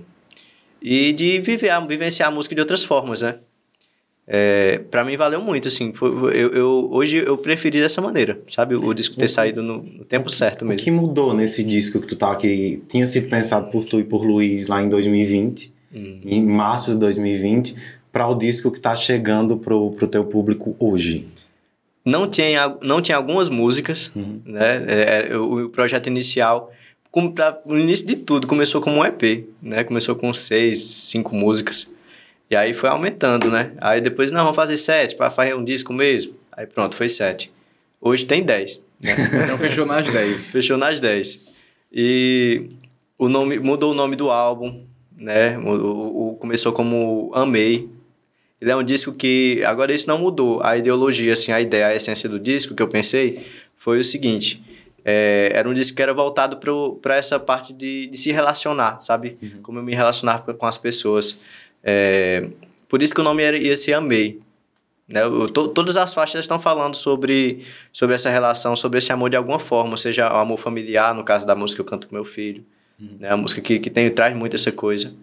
e 0.82 1.14
de 1.14 1.40
viver, 1.40 1.72
vivenciar 1.88 2.28
a 2.28 2.32
música 2.32 2.54
de 2.54 2.60
outras 2.60 2.84
formas, 2.84 3.22
né? 3.22 3.36
É, 4.28 4.80
para 4.92 5.04
mim 5.06 5.16
valeu 5.16 5.42
muito, 5.42 5.70
assim. 5.70 5.94
Eu, 6.02 6.30
eu- 6.54 6.90
hoje 6.92 7.18
eu 7.26 7.38
preferi 7.38 7.80
dessa 7.80 8.02
maneira, 8.02 8.40
sabe? 8.48 8.76
O 8.76 8.94
disco 8.94 9.16
ter 9.16 9.30
saído 9.30 9.64
no, 9.64 9.82
no 9.82 10.04
tempo 10.06 10.30
certo 10.30 10.64
O 10.64 10.68
mesmo. 10.68 10.84
que 10.84 10.92
mudou 10.92 11.34
nesse 11.34 11.64
disco 11.64 12.00
que 12.02 12.08
tu 12.08 12.16
tá 12.18 12.32
aqui? 12.34 12.84
Tinha 12.90 13.06
sido 13.06 13.30
pensado 13.30 13.72
por 13.72 13.86
tu 13.86 14.00
e 14.00 14.04
por 14.04 14.24
Luiz 14.26 14.68
lá 14.68 14.84
em 14.84 14.90
2020, 14.90 15.74
Hum. 15.96 16.20
em 16.24 16.46
março 16.46 16.92
de 16.92 16.98
2020, 16.98 17.74
para 18.12 18.28
o 18.28 18.36
disco 18.36 18.70
que 18.70 18.80
tá 18.80 18.96
chegando 18.96 19.58
pro, 19.58 19.92
pro 19.92 20.08
teu 20.08 20.24
público 20.26 20.76
hoje. 20.78 21.28
Não 22.06 22.28
tinha, 22.30 22.76
não 22.82 23.02
tinha 23.02 23.18
algumas 23.18 23.50
músicas, 23.50 24.12
né? 24.16 24.84
É, 24.88 25.28
é, 25.32 25.38
o, 25.38 25.66
o 25.66 25.70
projeto 25.70 26.08
inicial, 26.08 26.72
como 27.12 27.32
pra, 27.34 27.60
o 27.66 27.78
início 27.78 28.06
de 28.08 28.16
tudo, 28.16 28.48
começou 28.48 28.82
como 28.82 28.98
um 28.98 29.06
EP, 29.06 29.46
né? 29.62 29.84
Começou 29.84 30.16
com 30.16 30.34
seis, 30.34 30.80
cinco 30.84 31.36
músicas. 31.36 31.94
E 32.50 32.56
aí 32.56 32.74
foi 32.74 32.90
aumentando, 32.90 33.50
né? 33.52 33.72
Aí 33.80 34.02
depois, 34.02 34.32
não, 34.32 34.42
vamos 34.42 34.56
fazer 34.56 34.78
sete, 34.78 35.16
para 35.16 35.30
fazer 35.30 35.56
um 35.56 35.64
disco 35.64 35.94
mesmo. 35.94 36.34
Aí 36.52 36.66
pronto, 36.66 36.96
foi 36.96 37.08
sete. 37.10 37.52
Hoje 38.02 38.26
tem 38.26 38.44
dez. 38.44 38.84
né? 39.02 39.16
Então 39.44 39.58
fechou 39.58 39.86
nas 39.86 40.08
10. 40.10 40.52
Fechou 40.52 40.78
nas 40.78 41.00
10. 41.00 41.42
E 41.92 42.70
o 43.18 43.28
nome, 43.28 43.60
mudou 43.60 43.92
o 43.92 43.96
nome 43.96 44.16
do 44.16 44.30
álbum, 44.32 44.84
né? 45.16 45.58
O- 45.60 46.32
o- 46.32 46.36
começou 46.38 46.72
como 46.74 47.32
Amei. 47.36 47.90
Ele 48.62 48.72
é 48.72 48.76
um 48.76 48.84
disco 48.84 49.14
que. 49.14 49.64
Agora 49.66 49.94
isso 49.94 50.08
não 50.08 50.18
mudou. 50.18 50.62
A 50.64 50.78
ideologia, 50.78 51.34
assim, 51.34 51.52
a 51.52 51.62
ideia, 51.62 51.88
a 51.88 51.96
essência 51.96 52.28
do 52.28 52.40
disco 52.40 52.76
que 52.76 52.84
eu 52.84 52.88
pensei 52.88 53.42
foi 53.78 54.00
o 54.00 54.04
seguinte. 54.04 54.62
é, 55.06 55.52
era 55.54 55.68
um 55.70 55.74
disco 55.74 55.96
que 55.96 56.02
era 56.02 56.14
voltado 56.14 56.58
para 57.02 57.16
essa 57.16 57.40
parte 57.40 57.72
de, 57.74 58.08
de 58.08 58.18
se 58.18 58.32
relacionar, 58.34 59.00
sabe? 59.00 59.38
Como 59.64 59.80
eu 59.80 59.84
me 59.84 59.96
relacionar 59.96 60.40
com 60.40 60.66
as 60.66 60.78
pessoas. 60.78 61.40
É, 61.84 62.48
por 62.90 63.02
isso 63.02 63.14
que 63.16 63.22
o 63.22 63.24
nome 63.24 63.42
era, 63.44 63.58
ia 63.58 63.76
ser 63.78 63.94
Amei. 63.94 64.40
Né? 65.08 65.24
Eu- 65.24 65.48
to- 65.50 65.70
todas 65.70 65.96
as 65.96 66.14
faixas 66.14 66.42
estão 66.42 66.60
falando 66.60 66.96
sobre, 66.96 67.62
sobre 67.94 68.14
essa 68.16 68.30
relação, 68.30 68.76
sobre 68.76 68.98
esse 69.00 69.12
amor 69.12 69.30
de 69.30 69.36
alguma 69.38 69.58
forma, 69.58 69.96
seja 69.98 70.32
o 70.32 70.36
amor 70.38 70.58
familiar, 70.58 71.16
no 71.16 71.24
caso 71.24 71.48
da 71.48 71.56
música 71.56 71.78
que 71.82 71.88
eu 71.88 71.90
canto 71.92 72.08
com 72.08 72.14
meu 72.16 72.26
filho, 72.26 72.64
né? 73.00 73.30
a 73.32 73.38
música 73.38 73.62
que, 73.62 73.80
que 73.80 73.90
tem, 73.90 74.10
traz 74.12 74.36
muito 74.36 74.56
essa 74.56 74.72
coisa. 74.72 75.14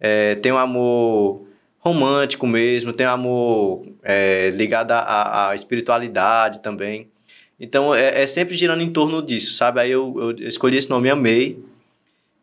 É, 0.00 0.34
tem 0.34 0.50
um 0.52 0.58
amor 0.58 1.46
romântico 1.84 2.46
mesmo, 2.46 2.92
tem 2.92 3.04
amor 3.04 3.82
é, 4.04 4.50
ligado 4.50 4.92
à- 4.92 5.48
à, 5.50 5.54
espiritualidade 5.54 6.60
também. 6.60 7.08
Então 7.58 7.92
é, 7.94 8.22
é 8.22 8.26
sempre 8.26 8.54
girando 8.56 8.82
em 8.82 8.90
torno 8.90 9.20
disso, 9.20 9.52
sabe? 9.52 9.80
Aí 9.80 9.90
eu, 9.90 10.14
eu 10.38 10.48
escolhi 10.48 10.76
esse 10.76 10.88
nome 10.88 11.10
Amei, 11.10 11.58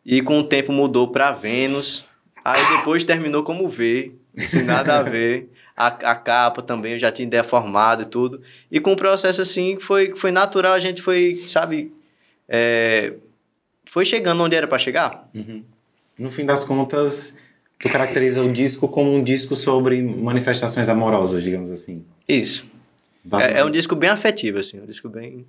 E 0.04 0.20
com 0.22 0.38
o 0.38 0.44
tempo 0.44 0.72
mudou 0.72 1.08
pra 1.08 1.32
Vênus. 1.32 2.04
Aí 2.44 2.60
depois 2.76 3.02
terminou 3.04 3.42
como 3.42 3.68
V, 3.68 4.12
sem 4.36 4.62
nada 4.62 4.98
a 4.98 5.02
ver. 5.02 5.48
A, 5.76 5.86
a 5.86 6.16
capa 6.16 6.60
também, 6.60 6.92
eu 6.92 6.98
já 6.98 7.10
tinha 7.10 7.26
ideia 7.26 7.42
formada 7.44 8.02
e 8.02 8.06
tudo. 8.06 8.42
E 8.70 8.78
com 8.78 8.92
o 8.92 8.96
processo 8.96 9.40
assim, 9.40 9.78
foi, 9.80 10.14
foi 10.16 10.30
natural, 10.30 10.72
a 10.74 10.78
gente 10.78 11.00
foi, 11.00 11.42
sabe, 11.46 11.90
é, 12.46 13.14
foi 13.86 14.04
chegando 14.04 14.42
onde 14.42 14.54
era 14.54 14.66
pra 14.66 14.78
chegar. 14.78 15.26
No 16.18 16.30
fim 16.30 16.44
das 16.44 16.64
contas, 16.64 17.34
tu 17.80 17.88
caracteriza 17.88 18.42
o 18.42 18.52
disco 18.52 18.86
como 18.86 19.12
um 19.12 19.22
disco 19.22 19.56
sobre 19.56 20.02
manifestações 20.02 20.88
amorosas, 20.88 21.42
digamos 21.42 21.70
assim. 21.70 22.04
Isso. 22.28 22.64
É, 23.32 23.60
é 23.60 23.64
um 23.64 23.70
disco 23.70 23.96
bem 23.96 24.10
afetivo, 24.10 24.58
assim, 24.58 24.80
um 24.80 24.86
disco 24.86 25.08
bem 25.08 25.44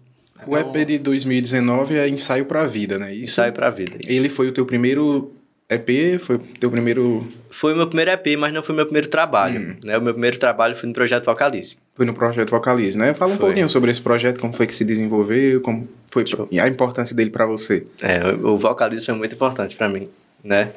O 0.46 0.58
EP 0.58 0.86
de 0.86 0.98
2019 0.98 1.98
é 1.98 2.08
Ensaio 2.10 2.46
pra 2.46 2.66
Vida, 2.66 2.98
né? 2.98 3.14
Isso. 3.14 3.24
ensaio 3.24 3.54
pra 3.54 3.70
vida. 3.70 3.98
isso. 4.00 4.12
Ele 4.12 4.28
foi 4.30 4.48
o 4.48 4.52
teu 4.52 4.66
primeiro 4.66 5.32
EP? 5.70 6.20
Foi 6.20 6.36
o 6.36 6.40
teu 6.40 6.70
primeiro... 6.70 7.26
Foi 7.50 7.74
o 7.74 7.78
meu 7.78 7.88
primeiro 7.88 8.12
EP, 8.12 8.38
mas 8.38 8.54
não 8.54 8.62
foi 8.62 8.74
o 8.74 8.76
meu 8.76 8.86
primeiro 8.86 9.08
trabalho. 9.08 9.78
Né? 9.84 9.98
O 9.98 10.02
meu 10.02 10.14
primeiro 10.14 10.38
trabalho 10.38 10.76
foi 10.76 10.88
no 10.88 10.94
projeto 10.94 11.26
Vocalize. 11.26 11.78
Foi 11.94 12.06
no 12.06 12.14
projeto 12.14 12.50
Vocalize, 12.50 12.98
né? 12.98 13.14
Fala 13.14 13.34
um 13.34 13.38
Foi. 13.38 13.48
pouquinho 13.48 13.70
sobre 13.70 13.90
esse 13.92 14.02
projeto, 14.02 14.40
como 14.40 14.52
foi 14.52 14.68
que 14.68 14.74
se 14.74 14.84
desenvolveu, 14.84 15.62
como 15.62 15.88
foi 16.08 16.26
e 16.50 16.60
a 16.60 16.68
importância 16.68 17.16
dele 17.16 17.30
pra 17.30 17.46
você. 17.46 17.86
É, 18.02 18.22
o 18.34 18.56
o 18.56 18.58
Vocalize 18.58 19.06
foi 19.06 19.16
muito 19.16 19.34
importante 19.34 19.78
pra 19.78 19.88
mim, 19.88 20.10
né? 20.44 20.72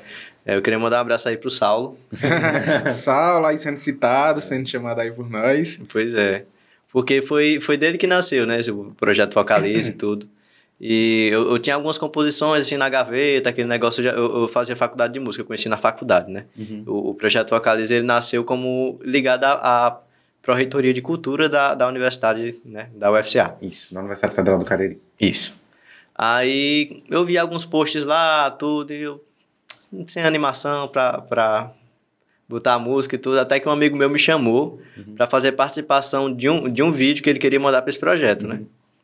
É, 0.47 0.57
Eu 0.57 0.63
queria 0.63 0.79
mandar 0.79 0.99
um 0.99 1.01
abraço 1.01 1.29
aí 1.29 1.37
pro 1.37 1.51
Saulo. 1.51 1.99
Saulo 2.93 3.47
aí 3.47 3.59
sendo 3.59 3.77
citado, 3.77 4.41
sendo 4.41 4.69
chamado 4.69 5.01
aí 5.01 5.11
por 5.13 5.29
nós. 5.29 5.81
Pois 5.91 6.15
é. 6.15 6.45
Porque 6.93 7.23
foi, 7.23 7.59
foi 7.61 7.77
dele 7.77 7.99
que 7.99 8.07
nasceu, 8.07 8.47
né? 8.47 8.61
Esse 8.61 8.73
projeto 8.97 9.35
Vocalize 9.35 9.91
e 9.91 9.95
tudo. 9.95 10.29
E 10.81 11.29
eu, 11.33 11.51
eu 11.53 11.59
tinha 11.59 11.75
algumas 11.77 11.97
composições 11.97 12.65
assim 12.67 12.77
na 12.77 12.89
gaveta, 12.89 13.49
aquele 13.49 13.69
negócio. 13.69 14.03
já- 14.03 14.11
Eu, 14.13 14.43
eu 14.43 14.49
fazia 14.49 14.77
faculdade 14.77 15.13
de 15.15 15.21
música, 15.21 15.43
eu 15.43 15.47
conheci 15.47 15.69
na 15.69 15.77
faculdade, 15.77 16.31
né? 16.31 16.45
O, 16.87 17.11
o 17.11 17.15
projeto 17.15 17.51
Vocalize 17.51 17.95
ele 17.95 18.05
nasceu 18.05 18.45
como 18.45 18.99
ligado 19.03 19.45
à, 19.45 19.87
à 19.87 20.01
Pró-Reitoria 20.43 20.93
de 20.93 21.01
Cultura 21.01 21.49
da, 21.49 21.75
da 21.75 21.89
Universidade, 21.89 22.61
né? 22.65 22.89
Da 22.95 23.11
UFCA. 23.11 23.57
Isso, 23.63 23.95
na 23.95 24.01
Universidade 24.01 24.35
Federal 24.35 24.59
do 24.59 24.65
Cariri. 24.65 25.01
Isso. 25.21 25.55
Aí 26.15 27.03
eu 27.11 27.25
vi 27.25 27.37
alguns 27.39 27.65
posts 27.65 28.05
lá, 28.05 28.51
tudo, 28.51 28.93
e 28.93 29.03
eu 29.03 29.21
sem 30.07 30.23
animação 30.23 30.89
pra, 30.89 31.21
pra 31.21 31.73
botar 32.49 32.75
a 32.75 32.79
música 32.79 33.17
e 33.17 33.19
tudo, 33.19 33.39
até 33.39 33.59
que 33.59 33.69
um 33.69 33.73
amigo 33.73 33.97
meu 33.97 34.09
me 34.09 34.19
chamou 34.19 34.81
pra 35.17 35.27
fazer 35.27 35.53
participação 35.53 36.35
de 36.35 36.49
um, 36.49 36.69
de 36.69 36.83
um 36.83 36.93
vídeo 36.93 37.23
que 37.23 37.31
ele 37.31 37.39
queria 37.39 37.59
mandar 37.59 37.83
pra 37.83 37.91
esse 37.91 37.99
projeto, 37.99 38.47
né? 38.47 38.61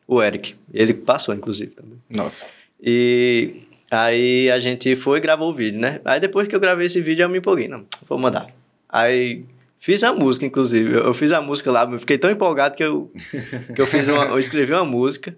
O 0.07 0.21
Eric. 0.21 0.55
Ele 0.73 0.93
passou, 0.93 1.33
inclusive, 1.33 1.71
também. 1.71 1.97
Nossa. 2.15 2.45
E 2.81 3.61
aí 3.89 4.49
a 4.49 4.59
gente 4.59 4.95
foi 4.95 5.17
e 5.17 5.21
gravou 5.21 5.51
o 5.51 5.53
vídeo, 5.53 5.79
né? 5.79 6.01
Aí 6.03 6.19
depois 6.19 6.47
que 6.47 6.55
eu 6.55 6.59
gravei 6.59 6.85
esse 6.85 7.01
vídeo, 7.01 7.23
eu 7.23 7.29
me 7.29 7.37
empolguei. 7.37 7.67
Não, 7.67 7.85
vou 8.07 8.17
mandar. 8.17 8.47
Aí 8.89 9.43
fiz 9.79 10.03
a 10.03 10.13
música, 10.13 10.45
inclusive. 10.45 10.93
Eu, 10.93 11.13
fiz 11.13 11.31
a 11.31 11.41
música 11.41 11.71
lá, 11.71 11.99
fiquei 11.99 12.17
tão 12.17 12.29
empolgado 12.29 12.75
que 12.75 12.83
eu, 12.83 13.11
que 13.75 13.81
eu 13.81 13.87
fiz 13.87 14.07
uma, 14.07 14.25
eu 14.25 14.39
escrevi 14.39 14.73
uma 14.73 14.85
música 14.85 15.35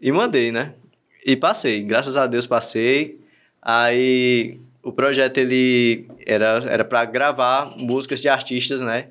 e 0.00 0.10
mandei, 0.10 0.50
né? 0.50 0.74
E 1.24 1.36
passei. 1.36 1.82
Graças 1.82 2.16
a 2.16 2.26
Deus 2.26 2.46
passei. 2.46 3.20
Aí 3.60 4.58
o 4.88 4.92
projeto 4.92 5.38
ele 5.38 6.06
era 6.26 6.62
era 6.68 6.84
para 6.84 7.04
gravar 7.04 7.76
músicas 7.76 8.20
de 8.20 8.28
artistas, 8.28 8.80
né? 8.80 9.06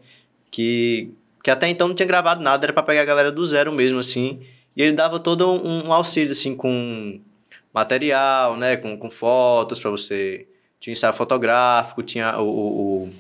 Que 0.52 1.12
que 1.44 1.52
até 1.52 1.68
então 1.70 1.88
não 1.88 1.96
tinha 1.96 2.08
gravado 2.08 2.42
nada, 2.42 2.66
era 2.66 2.74
para 2.74 2.82
pegar 2.84 3.02
a 3.02 3.06
galera 3.06 3.32
do 3.32 3.44
zero 3.46 3.72
mesmo 3.72 4.00
assim. 4.00 4.40
E 4.76 4.82
ele 4.82 4.94
dava 4.94 5.20
todo 5.20 5.48
um, 5.52 5.88
um 5.88 5.94
auxílio 5.94 6.32
assim 6.32 6.56
com 6.56 7.20
material, 7.74 8.58
né, 8.58 8.78
com, 8.78 8.98
com 8.98 9.12
fotos 9.12 9.80
para 9.80 9.92
você. 9.92 10.48
Tinha 10.80 10.92
ensaio 10.94 11.14
fotográfico, 11.14 12.02
tinha 12.04 12.38
o, 12.40 12.46
o, 12.48 13.04
o- 13.06 13.14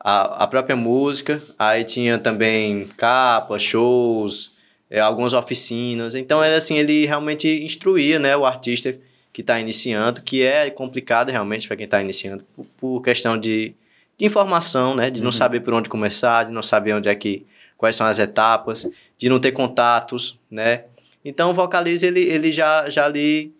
a, 0.00 0.44
a 0.44 0.46
própria 0.46 0.76
música, 0.76 1.42
aí 1.58 1.82
tinha 1.84 2.18
também 2.18 2.86
capas, 2.96 3.62
shows, 3.62 4.54
é, 4.90 5.00
algumas 5.00 5.32
oficinas. 5.32 6.14
Então, 6.14 6.42
era 6.42 6.56
assim, 6.58 6.76
ele 6.78 7.06
realmente 7.06 7.48
instruía, 7.64 8.18
né, 8.18 8.36
o 8.36 8.44
artista 8.44 8.98
que 9.34 9.40
está 9.40 9.58
iniciando, 9.58 10.22
que 10.22 10.44
é 10.44 10.70
complicado 10.70 11.28
realmente 11.28 11.66
para 11.66 11.76
quem 11.76 11.86
está 11.86 12.00
iniciando, 12.00 12.44
por, 12.54 12.66
por 12.78 13.02
questão 13.02 13.36
de, 13.36 13.74
de 14.16 14.24
informação, 14.24 14.94
né, 14.94 15.10
de 15.10 15.20
não 15.20 15.32
saber 15.32 15.58
por 15.58 15.74
onde 15.74 15.88
começar, 15.88 16.44
de 16.44 16.52
não 16.52 16.62
saber 16.62 16.94
onde 16.94 17.08
é 17.08 17.14
que 17.16 17.44
quais 17.76 17.96
são 17.96 18.06
as 18.06 18.20
etapas, 18.20 18.86
de 19.18 19.28
não 19.28 19.40
ter 19.40 19.50
contatos, 19.50 20.38
né. 20.48 20.84
Então, 21.24 21.50
o 21.50 21.52
Vocalize, 21.52 22.06
ele, 22.06 22.20
ele 22.20 22.52
já, 22.52 22.88
já 22.88 23.08
lhe, 23.08 23.52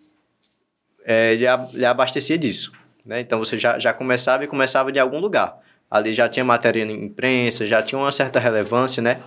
é, 1.03 1.35
lhe 1.73 1.85
abastecia 1.85 2.37
disso, 2.37 2.71
né. 3.05 3.19
Então, 3.19 3.37
você 3.37 3.57
já, 3.57 3.77
já 3.77 3.91
começava 3.91 4.45
e 4.45 4.47
começava 4.47 4.93
de 4.93 4.99
algum 4.99 5.19
lugar. 5.19 5.61
Ali 5.91 6.13
já 6.13 6.29
tinha 6.29 6.45
matéria 6.45 6.85
na 6.85 6.93
imprensa, 6.93 7.67
já 7.67 7.83
tinha 7.83 7.99
uma 7.99 8.13
certa 8.13 8.39
relevância, 8.39 9.03
né? 9.03 9.19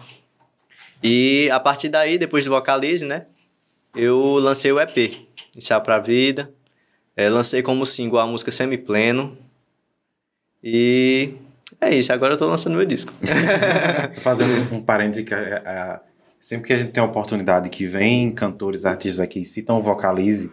E 1.02 1.48
a 1.52 1.60
partir 1.60 1.90
daí, 1.90 2.16
depois 2.16 2.46
do 2.46 2.50
Vocalize, 2.50 3.04
né? 3.04 3.26
Eu 3.94 4.38
lancei 4.38 4.72
o 4.72 4.80
EP, 4.80 5.27
Ensaio 5.58 5.82
pra 5.82 5.98
Vida. 5.98 6.50
É, 7.16 7.28
lancei 7.28 7.62
como 7.62 7.84
single 7.84 8.20
a 8.20 8.26
música 8.26 8.50
Semipleno. 8.52 9.36
E 10.62 11.34
é 11.80 11.94
isso, 11.94 12.12
agora 12.12 12.34
eu 12.34 12.38
tô 12.38 12.46
lançando 12.46 12.76
meu 12.76 12.86
disco. 12.86 13.12
Tô 14.14 14.20
fazendo 14.20 14.74
um 14.74 14.80
parêntese 14.80 15.24
que 15.24 15.34
é, 15.34 15.62
é, 15.64 16.00
sempre 16.40 16.68
que 16.68 16.72
a 16.72 16.76
gente 16.76 16.90
tem 16.90 17.02
a 17.02 17.06
oportunidade 17.06 17.68
que 17.68 17.86
vem 17.86 18.32
cantores, 18.32 18.84
artistas 18.84 19.20
aqui 19.20 19.44
citam 19.44 19.78
o 19.78 19.82
Vocalize, 19.82 20.50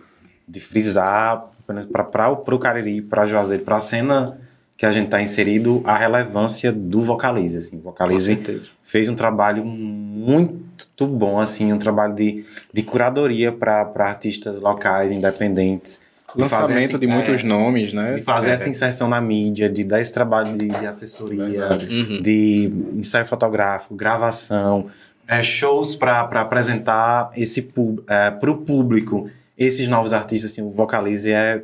de 0.48 0.60
frisar 0.60 1.50
para 1.92 2.30
o 2.30 2.60
Cariri, 2.60 3.02
para 3.02 3.26
Juazeiro, 3.26 3.64
para 3.64 3.78
a 3.78 3.80
cena 3.80 4.40
que 4.78 4.86
a 4.86 4.92
gente 4.92 5.06
está 5.06 5.22
inserido, 5.22 5.82
a 5.86 5.96
relevância 5.96 6.72
do 6.72 7.02
Vocalize. 7.02 7.58
Assim. 7.58 7.80
Vocalize 7.80 8.72
fez 8.84 9.10
um 9.10 9.16
trabalho 9.16 9.66
muito 9.66 10.85
bom, 11.04 11.40
assim, 11.40 11.74
um 11.74 11.78
trabalho 11.78 12.16
de, 12.16 12.46
de 12.74 12.84
curadoria 12.84 13.52
para 13.52 13.92
artistas 14.00 14.62
locais, 14.62 15.12
independentes. 15.12 16.00
de 16.36 16.42
Lançamento 16.42 16.98
de 16.98 17.08
muitos 17.08 17.42
é, 17.42 17.44
nomes, 17.44 17.94
né? 17.94 18.12
de 18.14 18.22
fazer 18.22 18.50
É. 18.50 18.54
essa 18.54 18.70
inserção 18.70 19.08
na 19.08 19.20
mídia, 19.22 19.70
de 19.70 19.84
dar 19.84 20.00
esse 20.02 20.14
trabalho 20.14 20.58
de, 20.58 20.68
de 20.68 20.86
assessoria. 20.86 21.70
Uhum. 21.90 22.22
de 22.22 22.72
ensaio 22.94 23.25
fotográfico, 23.25 23.96
gravação, 23.96 24.88
é, 25.28 25.42
shows 25.42 25.96
para 25.96 26.22
apresentar 26.22 27.30
esse 27.36 27.62
pub, 27.62 28.04
é, 28.08 28.32
para 28.32 28.52
o 28.52 28.58
público 28.58 29.30
esses 29.58 29.88
novos 29.88 30.14
artistas. 30.14 30.52
Assim, 30.52 30.62
o 30.62 30.70
Vocalize 30.70 31.32
é 31.32 31.64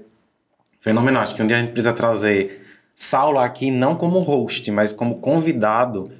fenomenal. 0.80 1.22
Acho 1.22 1.36
que 1.36 1.44
um 1.44 1.48
dia 1.48 1.58
a 1.58 1.60
gente 1.60 1.72
precisa 1.72 1.94
trazer 1.94 2.62
Saulo 2.96 3.40
aqui, 3.40 3.72
não 3.72 3.96
como 3.96 4.20
host, 4.20 4.70
mas 4.72 4.94
como 4.94 5.16
convidado 5.20 6.12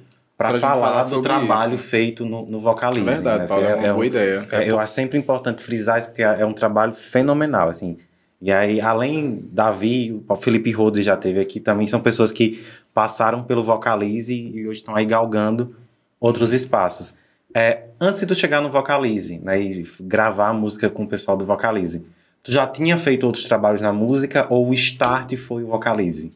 para 0.50 0.58
falar, 0.60 1.02
falar 1.02 1.04
do 1.08 1.22
trabalho 1.22 1.74
isso. 1.74 1.84
feito 1.84 2.24
no, 2.24 2.46
no 2.46 2.60
Vocalize. 2.60 3.08
É 3.08 3.12
verdade, 3.14 3.42
né? 3.42 3.48
Paulo, 3.48 3.64
é 3.64 3.74
uma 3.74 3.90
um- 3.90 3.94
boa 3.94 4.06
ideia. 4.06 4.46
é, 4.52 4.70
eu 4.70 4.78
acho 4.78 4.92
sempre 4.94 5.18
importante 5.18 5.62
frisar 5.62 5.98
isso, 5.98 6.08
porque 6.08 6.22
é 6.22 6.44
um 6.44 6.52
trabalho 6.52 6.92
fenomenal, 6.94 7.68
assim. 7.68 7.96
E 8.40 8.50
aí, 8.50 8.80
além 8.80 9.40
Davi, 9.52 10.20
o 10.28 10.36
Felipe 10.36 10.70
Rodrigues 10.72 11.06
já 11.06 11.16
teve 11.16 11.38
aqui 11.40 11.60
também, 11.60 11.86
são 11.86 12.00
pessoas 12.00 12.32
que 12.32 12.64
passaram 12.92 13.44
pelo 13.44 13.62
Vocalize 13.62 14.34
e 14.34 14.66
hoje 14.66 14.80
estão 14.80 14.96
aí 14.96 15.06
galgando 15.06 15.74
outros 16.20 16.52
espaços. 16.52 17.14
É, 17.54 17.84
antes 18.00 18.20
de 18.20 18.26
tu 18.26 18.34
chegar 18.34 18.60
no 18.60 18.70
Vocalize, 18.70 19.38
né, 19.40 19.60
e 19.60 19.84
gravar 20.00 20.48
a 20.48 20.52
música 20.52 20.88
com 20.90 21.04
o 21.04 21.08
pessoal 21.08 21.36
do 21.36 21.44
Vocalize, 21.44 22.04
tu 22.42 22.50
já 22.50 22.66
tinha 22.66 22.96
feito 22.98 23.24
outros 23.24 23.44
trabalhos 23.44 23.80
na 23.80 23.92
música 23.92 24.46
ou 24.50 24.68
o 24.68 24.74
start 24.74 25.36
foi 25.36 25.62
o 25.62 25.66
Vocalize? 25.68 26.32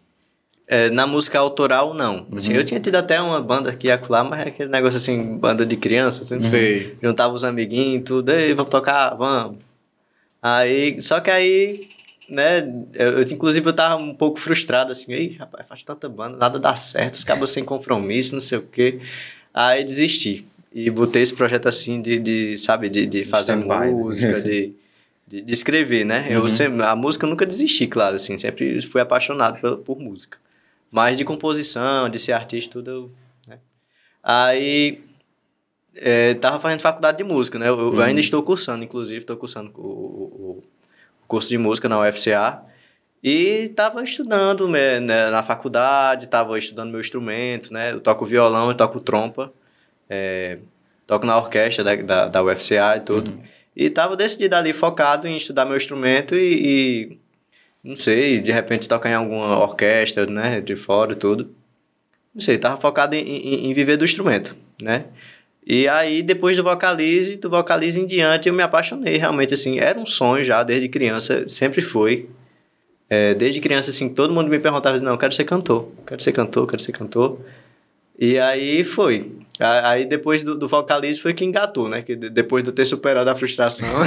É, 0.68 0.90
na 0.90 1.06
música 1.06 1.38
autoral, 1.38 1.94
não. 1.94 2.26
Assim, 2.36 2.52
eu 2.52 2.64
tinha 2.64 2.80
tido 2.80 2.96
até 2.96 3.20
uma 3.20 3.40
banda 3.40 3.70
aqui 3.70 3.86
e 3.86 3.90
acolá, 3.90 4.24
mas 4.24 4.46
é 4.46 4.48
aquele 4.48 4.68
negócio 4.68 4.96
assim, 4.96 5.36
banda 5.38 5.64
de 5.64 5.76
criança, 5.76 6.22
assim, 6.22 6.40
Sei. 6.40 6.96
juntava 7.00 7.32
os 7.32 7.44
amiguinhos 7.44 8.00
e 8.00 8.04
tudo, 8.04 8.32
ei, 8.32 8.52
vamos 8.52 8.70
tocar, 8.70 9.14
vamos. 9.14 9.58
Aí, 10.42 11.00
só 11.00 11.20
que 11.20 11.30
aí, 11.30 11.88
né, 12.28 12.68
eu, 12.94 13.22
inclusive 13.22 13.68
eu 13.68 13.72
tava 13.72 14.02
um 14.02 14.12
pouco 14.12 14.40
frustrado, 14.40 14.90
assim, 14.90 15.12
ei, 15.12 15.36
rapaz, 15.38 15.68
faz 15.68 15.84
tanta 15.84 16.08
banda, 16.08 16.36
nada 16.36 16.58
dá 16.58 16.74
certo, 16.74 17.14
os 17.14 17.22
cabos 17.22 17.50
sem 17.50 17.64
compromisso, 17.64 18.34
não 18.34 18.40
sei 18.40 18.58
o 18.58 18.62
quê. 18.62 18.98
Aí 19.54 19.84
desisti. 19.84 20.46
E 20.72 20.90
botei 20.90 21.22
esse 21.22 21.32
projeto 21.32 21.68
assim 21.68 22.02
de, 22.02 22.18
de 22.18 22.58
sabe, 22.58 22.90
de, 22.90 23.06
de 23.06 23.24
fazer 23.24 23.56
né? 23.56 23.64
música, 23.90 24.40
de, 24.42 24.74
de, 25.26 25.52
escrever, 25.52 26.04
né? 26.04 26.26
Eu 26.28 26.46
sempre, 26.48 26.82
a 26.82 26.94
música 26.94 27.24
eu 27.24 27.30
nunca 27.30 27.46
desisti, 27.46 27.86
claro, 27.86 28.16
assim, 28.16 28.36
sempre 28.36 28.82
fui 28.82 29.00
apaixonado 29.00 29.58
por, 29.60 29.78
por 29.78 29.98
música. 29.98 30.38
Mas 30.96 31.18
de 31.18 31.26
composição, 31.26 32.08
de 32.08 32.18
ser 32.18 32.32
artista, 32.32 32.72
tudo 32.72 33.12
né? 33.46 33.58
Aí 34.22 35.04
é, 35.94 36.32
tava 36.32 36.58
fazendo 36.58 36.80
faculdade 36.80 37.18
de 37.18 37.24
música, 37.24 37.58
né? 37.58 37.68
Eu, 37.68 37.96
eu 37.96 38.00
ainda 38.00 38.18
estou 38.18 38.42
cursando, 38.42 38.82
inclusive, 38.82 39.18
estou 39.18 39.36
cursando 39.36 39.70
o, 39.74 39.82
o, 39.82 40.62
o 41.22 41.26
curso 41.28 41.50
de 41.50 41.58
música 41.58 41.86
na 41.86 42.00
UFCA. 42.00 42.62
E 43.22 43.68
tava 43.76 44.02
estudando 44.02 44.66
né, 44.66 44.98
né, 44.98 45.30
na 45.30 45.42
faculdade, 45.42 46.28
tava 46.28 46.58
estudando 46.58 46.92
meu 46.92 47.00
instrumento, 47.00 47.74
né? 47.74 47.92
Eu 47.92 48.00
toco 48.00 48.24
violão, 48.24 48.70
eu 48.70 48.74
toco 48.74 48.98
trompa, 48.98 49.52
é, 50.08 50.60
toco 51.06 51.26
na 51.26 51.36
orquestra 51.36 51.84
da, 51.84 51.94
da, 51.94 52.26
da 52.28 52.42
UFCA 52.42 52.96
e 52.96 53.00
tudo. 53.00 53.38
E 53.76 53.90
tava 53.90 54.16
decidido 54.16 54.56
ali, 54.56 54.72
focado 54.72 55.28
em 55.28 55.36
estudar 55.36 55.66
meu 55.66 55.76
instrumento 55.76 56.34
e, 56.34 57.10
e 57.12 57.18
não 57.86 57.96
sei, 57.96 58.40
de 58.40 58.50
repente 58.50 58.88
tocar 58.88 59.10
em 59.10 59.14
alguma 59.14 59.58
orquestra, 59.58 60.26
né, 60.26 60.60
de 60.60 60.74
fora 60.74 61.12
e 61.12 61.16
tudo. 61.16 61.50
Não 62.34 62.40
sei, 62.40 62.58
tava 62.58 62.76
focado 62.76 63.14
em, 63.14 63.20
em, 63.20 63.70
em 63.70 63.72
viver 63.72 63.96
do 63.96 64.04
instrumento, 64.04 64.56
né? 64.82 65.04
E 65.64 65.88
aí, 65.88 66.22
depois 66.22 66.56
do 66.56 66.62
Vocalize, 66.62 67.36
do 67.36 67.48
Vocalize 67.48 68.00
em 68.00 68.06
diante, 68.06 68.48
eu 68.48 68.54
me 68.54 68.62
apaixonei 68.62 69.16
realmente, 69.16 69.54
assim, 69.54 69.78
era 69.78 69.98
um 69.98 70.06
sonho 70.06 70.44
já 70.44 70.62
desde 70.62 70.88
criança, 70.88 71.46
sempre 71.46 71.80
foi. 71.80 72.28
É, 73.08 73.34
desde 73.34 73.60
criança, 73.60 73.90
assim, 73.90 74.08
todo 74.08 74.34
mundo 74.34 74.50
me 74.50 74.58
perguntava, 74.58 74.98
não, 74.98 75.12
eu 75.12 75.18
quero 75.18 75.32
ser 75.32 75.44
cantor, 75.44 75.88
quero 76.06 76.22
ser 76.22 76.32
cantor, 76.32 76.66
quero 76.66 76.82
ser 76.82 76.92
cantor. 76.92 77.40
E 78.18 78.38
aí 78.38 78.82
foi. 78.84 79.32
Aí 79.58 80.04
depois 80.04 80.42
do, 80.42 80.56
do 80.56 80.68
Vocalize 80.68 81.20
foi 81.20 81.34
que 81.34 81.44
engatou, 81.44 81.88
né? 81.88 82.02
Que 82.02 82.14
depois 82.14 82.62
de 82.62 82.70
eu 82.70 82.74
ter 82.74 82.84
superado 82.84 83.30
a 83.30 83.34
frustração, 83.34 83.88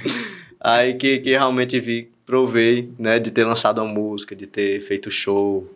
aí 0.64 0.94
que, 0.94 1.18
que 1.18 1.30
realmente 1.30 1.78
vi, 1.78 2.10
provei, 2.24 2.90
né? 2.98 3.18
De 3.18 3.30
ter 3.30 3.44
lançado 3.44 3.80
a 3.80 3.84
música, 3.84 4.34
de 4.34 4.46
ter 4.46 4.80
feito 4.80 5.10
show, 5.10 5.70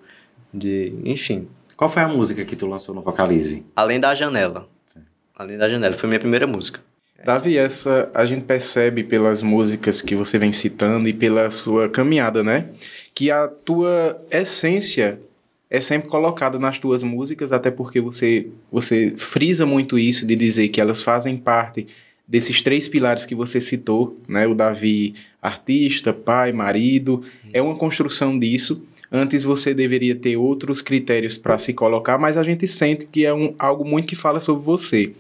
de... 0.53 0.95
Enfim. 1.05 1.47
Qual 1.77 1.91
foi 1.91 2.03
a 2.03 2.09
música 2.09 2.45
que 2.45 2.57
tu 2.57 2.67
lançou 2.67 2.95
no 2.95 3.03
Vocalize? 3.03 3.65
Além 3.77 4.01
da 4.01 4.15
Janela. 4.15 4.69
Sim. 4.87 5.01
Além 5.37 5.59
da 5.59 5.69
Janela. 5.69 5.95
Foi 5.95 6.09
minha 6.09 6.19
primeira 6.19 6.47
música. 6.47 6.81
Davi, 7.25 7.59
essa 7.59 8.11
a 8.15 8.25
gente 8.25 8.45
percebe 8.45 9.03
pelas 9.03 9.43
músicas 9.43 10.01
que 10.01 10.15
você 10.15 10.39
vem 10.39 10.53
citando 10.53 11.09
e 11.09 11.13
pela 11.13 11.51
sua 11.51 11.89
caminhada, 11.89 12.45
né? 12.45 12.69
Que 13.13 13.31
a 13.31 13.49
tua 13.49 14.25
essência 14.31 15.21
é 15.69 15.81
sempre 15.81 16.09
colocada 16.09 16.59
nas 16.59 16.79
tuas 16.79 17.03
músicas, 17.03 17.53
até 17.53 17.71
porque 17.71 18.01
você, 18.01 18.49
você 18.71 19.15
frisa 19.17 19.67
muito 19.67 19.99
isso 19.99 20.25
de 20.25 20.35
dizer 20.35 20.69
que 20.69 20.81
elas 20.81 21.03
fazem 21.03 21.37
parte 21.37 21.89
desses 22.29 22.63
três 22.63 22.87
pilares 22.87 23.25
que 23.25 23.35
você 23.35 23.59
citou, 23.59 24.21
né? 24.29 24.47
O 24.47 24.55
Davi, 24.55 25.15
artista, 25.41 26.13
pai, 26.13 26.53
marido, 26.53 27.23
é 27.55 27.63
uma 27.63 27.75
construção 27.75 28.39
disso. 28.39 28.85
Antes 29.11 29.43
você 29.43 29.73
deveria 29.73 30.15
ter 30.15 30.37
outros 30.37 30.83
critérios 30.83 31.39
para 31.39 31.57
se 31.57 31.73
colocar, 31.73 32.19
mas 32.19 32.37
a 32.37 32.43
gente 32.43 32.69
sente 32.69 33.07
que 33.07 33.25
é 33.25 33.33
um, 33.33 33.55
algo 33.59 33.83
muito 33.83 34.07
que 34.07 34.15
fala 34.15 34.39
sobre 34.39 34.63
você. 34.63 35.15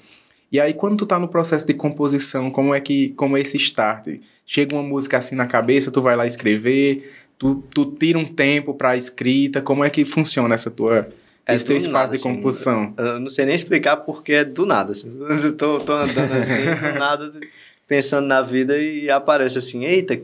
E 0.52 0.60
aí, 0.60 0.74
quando 0.74 0.98
tu 0.98 1.06
tá 1.06 1.18
no 1.18 1.28
processo 1.28 1.66
de 1.66 1.72
composição, 1.72 2.50
como 2.50 2.74
é 2.74 2.80
que 2.80 3.10
como 3.10 3.36
é 3.36 3.40
esse 3.40 3.56
start? 3.56 4.20
Chega 4.46 4.74
uma 4.74 4.82
música 4.82 5.16
assim 5.16 5.34
na 5.34 5.46
cabeça, 5.46 5.90
tu 5.90 6.02
vai 6.02 6.16
lá 6.16 6.26
escrever, 6.26 7.10
tu, 7.38 7.62
tu 7.72 7.86
tira 7.98 8.18
um 8.18 8.24
tempo 8.26 8.74
para 8.74 8.96
escrita, 8.96 9.62
como 9.62 9.84
é 9.84 9.90
que 9.90 10.04
funciona 10.04 10.54
essa 10.54 10.70
tua 10.70 11.08
é 11.48 11.54
esse 11.54 11.64
teu 11.64 11.76
espaço 11.78 11.92
nada, 11.94 12.08
de 12.10 12.14
assim, 12.16 12.34
composição? 12.34 12.94
Assim, 12.94 13.08
eu 13.08 13.20
não 13.20 13.30
sei 13.30 13.46
nem 13.46 13.54
explicar 13.54 13.96
porque 13.96 14.34
é 14.34 14.44
do 14.44 14.66
nada. 14.66 14.92
Assim. 14.92 15.10
Eu 15.18 15.52
tô, 15.56 15.80
tô 15.80 15.94
andando 15.94 16.32
assim, 16.34 16.62
do 16.62 16.98
nada, 16.98 17.32
pensando 17.86 18.26
na 18.26 18.42
vida 18.42 18.76
e 18.76 19.08
aparece 19.08 19.56
assim, 19.56 19.86
eita, 19.86 20.20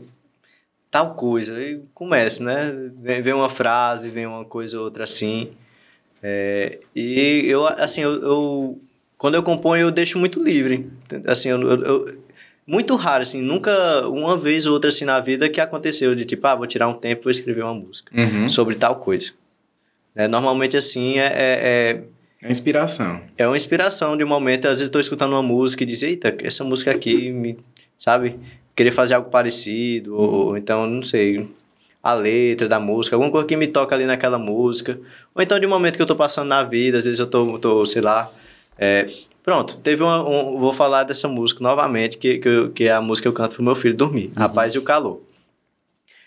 tal 0.91 1.15
coisa. 1.15 1.59
E 1.59 1.81
começa, 1.95 2.43
né? 2.43 2.91
Vem, 3.01 3.23
vem 3.23 3.33
uma 3.33 3.49
frase, 3.49 4.09
vem 4.09 4.27
uma 4.27 4.45
coisa 4.45 4.77
ou 4.77 4.85
outra 4.85 5.05
assim. 5.05 5.49
É, 6.21 6.77
e 6.95 7.43
eu, 7.47 7.65
assim, 7.65 8.01
eu, 8.01 8.21
eu, 8.21 8.79
quando 9.17 9.33
eu 9.33 9.41
componho, 9.41 9.87
eu 9.87 9.91
deixo 9.91 10.19
muito 10.19 10.43
livre. 10.43 10.87
Assim, 11.25 11.49
eu, 11.49 11.59
eu, 11.59 12.17
muito 12.67 12.95
raro, 12.95 13.23
assim, 13.23 13.41
nunca 13.41 14.07
uma 14.07 14.37
vez 14.37 14.67
ou 14.67 14.73
outra 14.73 14.89
assim 14.89 15.05
na 15.05 15.19
vida 15.19 15.49
que 15.49 15.59
aconteceu 15.59 16.15
de 16.15 16.23
tipo, 16.23 16.45
ah, 16.45 16.55
vou 16.55 16.67
tirar 16.67 16.87
um 16.87 16.93
tempo 16.93 17.29
e 17.29 17.31
escrever 17.31 17.63
uma 17.63 17.73
música 17.73 18.11
uhum. 18.15 18.47
sobre 18.47 18.75
tal 18.75 18.97
coisa. 18.97 19.33
É, 20.15 20.27
normalmente, 20.27 20.77
assim, 20.77 21.19
é, 21.19 21.25
é, 21.25 22.01
é... 22.41 22.51
inspiração. 22.51 23.21
É 23.37 23.45
uma 23.45 23.55
inspiração 23.55 24.15
de 24.15 24.23
um 24.23 24.27
momento. 24.27 24.65
Às 24.65 24.79
vezes 24.79 24.87
eu 24.87 24.91
tô 24.91 24.99
escutando 24.99 25.33
uma 25.33 25.43
música 25.43 25.83
e 25.83 25.85
diz, 25.85 26.01
eita, 26.03 26.35
essa 26.43 26.63
música 26.63 26.91
aqui 26.91 27.31
me... 27.31 27.57
Sabe? 27.97 28.39
Querer 28.75 28.91
fazer 28.91 29.15
algo 29.15 29.29
parecido. 29.29 30.15
Ou, 30.17 30.57
então, 30.57 30.87
não 30.87 31.03
sei... 31.03 31.47
A 32.01 32.13
letra 32.13 32.67
da 32.67 32.79
música. 32.79 33.15
Alguma 33.15 33.31
coisa 33.31 33.47
que 33.47 33.57
me 33.57 33.67
toca 33.67 33.95
ali 33.95 34.05
naquela 34.05 34.37
música. 34.37 34.99
Ou 35.33 35.41
então 35.41 35.59
de 35.59 35.65
um 35.65 35.69
momento 35.69 35.95
que 35.95 36.01
eu 36.03 36.05
tô 36.05 36.15
passando 36.15 36.47
na 36.47 36.61
vida. 36.61 36.99
Às 36.99 37.05
vezes 37.05 37.19
eu 37.19 37.27
tô, 37.27 37.57
tô 37.57 37.85
sei 37.85 38.01
lá... 38.01 38.31
É, 38.77 39.07
Pronto, 39.45 39.77
teve 39.77 40.01
uma. 40.01 40.27
Um, 40.27 40.57
vou 40.57 40.73
falar 40.73 41.03
dessa 41.03 41.27
música 41.27 41.63
novamente, 41.63 42.17
que, 42.17 42.39
que, 42.39 42.69
que, 42.69 42.83
é 42.85 42.91
a 42.91 42.99
música 42.99 43.25
que 43.25 43.27
eu 43.27 43.33
canto 43.33 43.53
pro 43.53 43.63
meu 43.63 43.75
filho 43.75 43.95
dormir, 43.95 44.31
uhum. 44.35 44.43
A 44.43 44.49
Paz 44.49 44.73
e 44.73 44.79
o 44.79 44.81
Calor. 44.81 45.21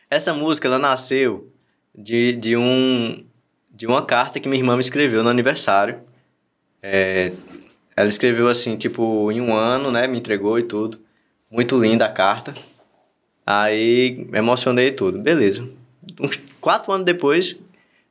Essa 0.09 0.33
música, 0.33 0.68
ela 0.68 0.79
nasceu 0.79 1.48
de, 1.92 2.35
de, 2.35 2.57
um, 2.57 3.24
de 3.79 3.87
uma 3.87 4.03
carta 4.03 4.41
que 4.41 4.49
minha 4.49 4.61
irmã 4.61 4.75
me 4.75 4.81
escreveu 4.81 5.23
no 5.23 5.31
aniversário. 5.31 6.01
É, 6.83 7.31
ela 7.97 8.09
escreveu 8.09 8.49
assim, 8.49 8.77
tipo, 8.77 9.31
em 9.31 9.41
um 9.41 9.55
ano, 9.55 9.88
né? 9.93 10.09
Me 10.09 10.19
entregou 10.19 10.59
e 10.59 10.64
tudo. 10.64 10.99
Muito 11.49 11.79
linda 11.79 12.05
a 12.05 12.11
carta. 12.11 12.53
Aí, 13.47 14.27
me 14.29 14.37
emocionei 14.37 14.88
e 14.88 14.93
tudo. 14.93 15.21
Beleza. 15.21 15.64
Uns 16.21 16.41
quatro 16.61 16.91
anos 16.91 17.07
depois, 17.07 17.61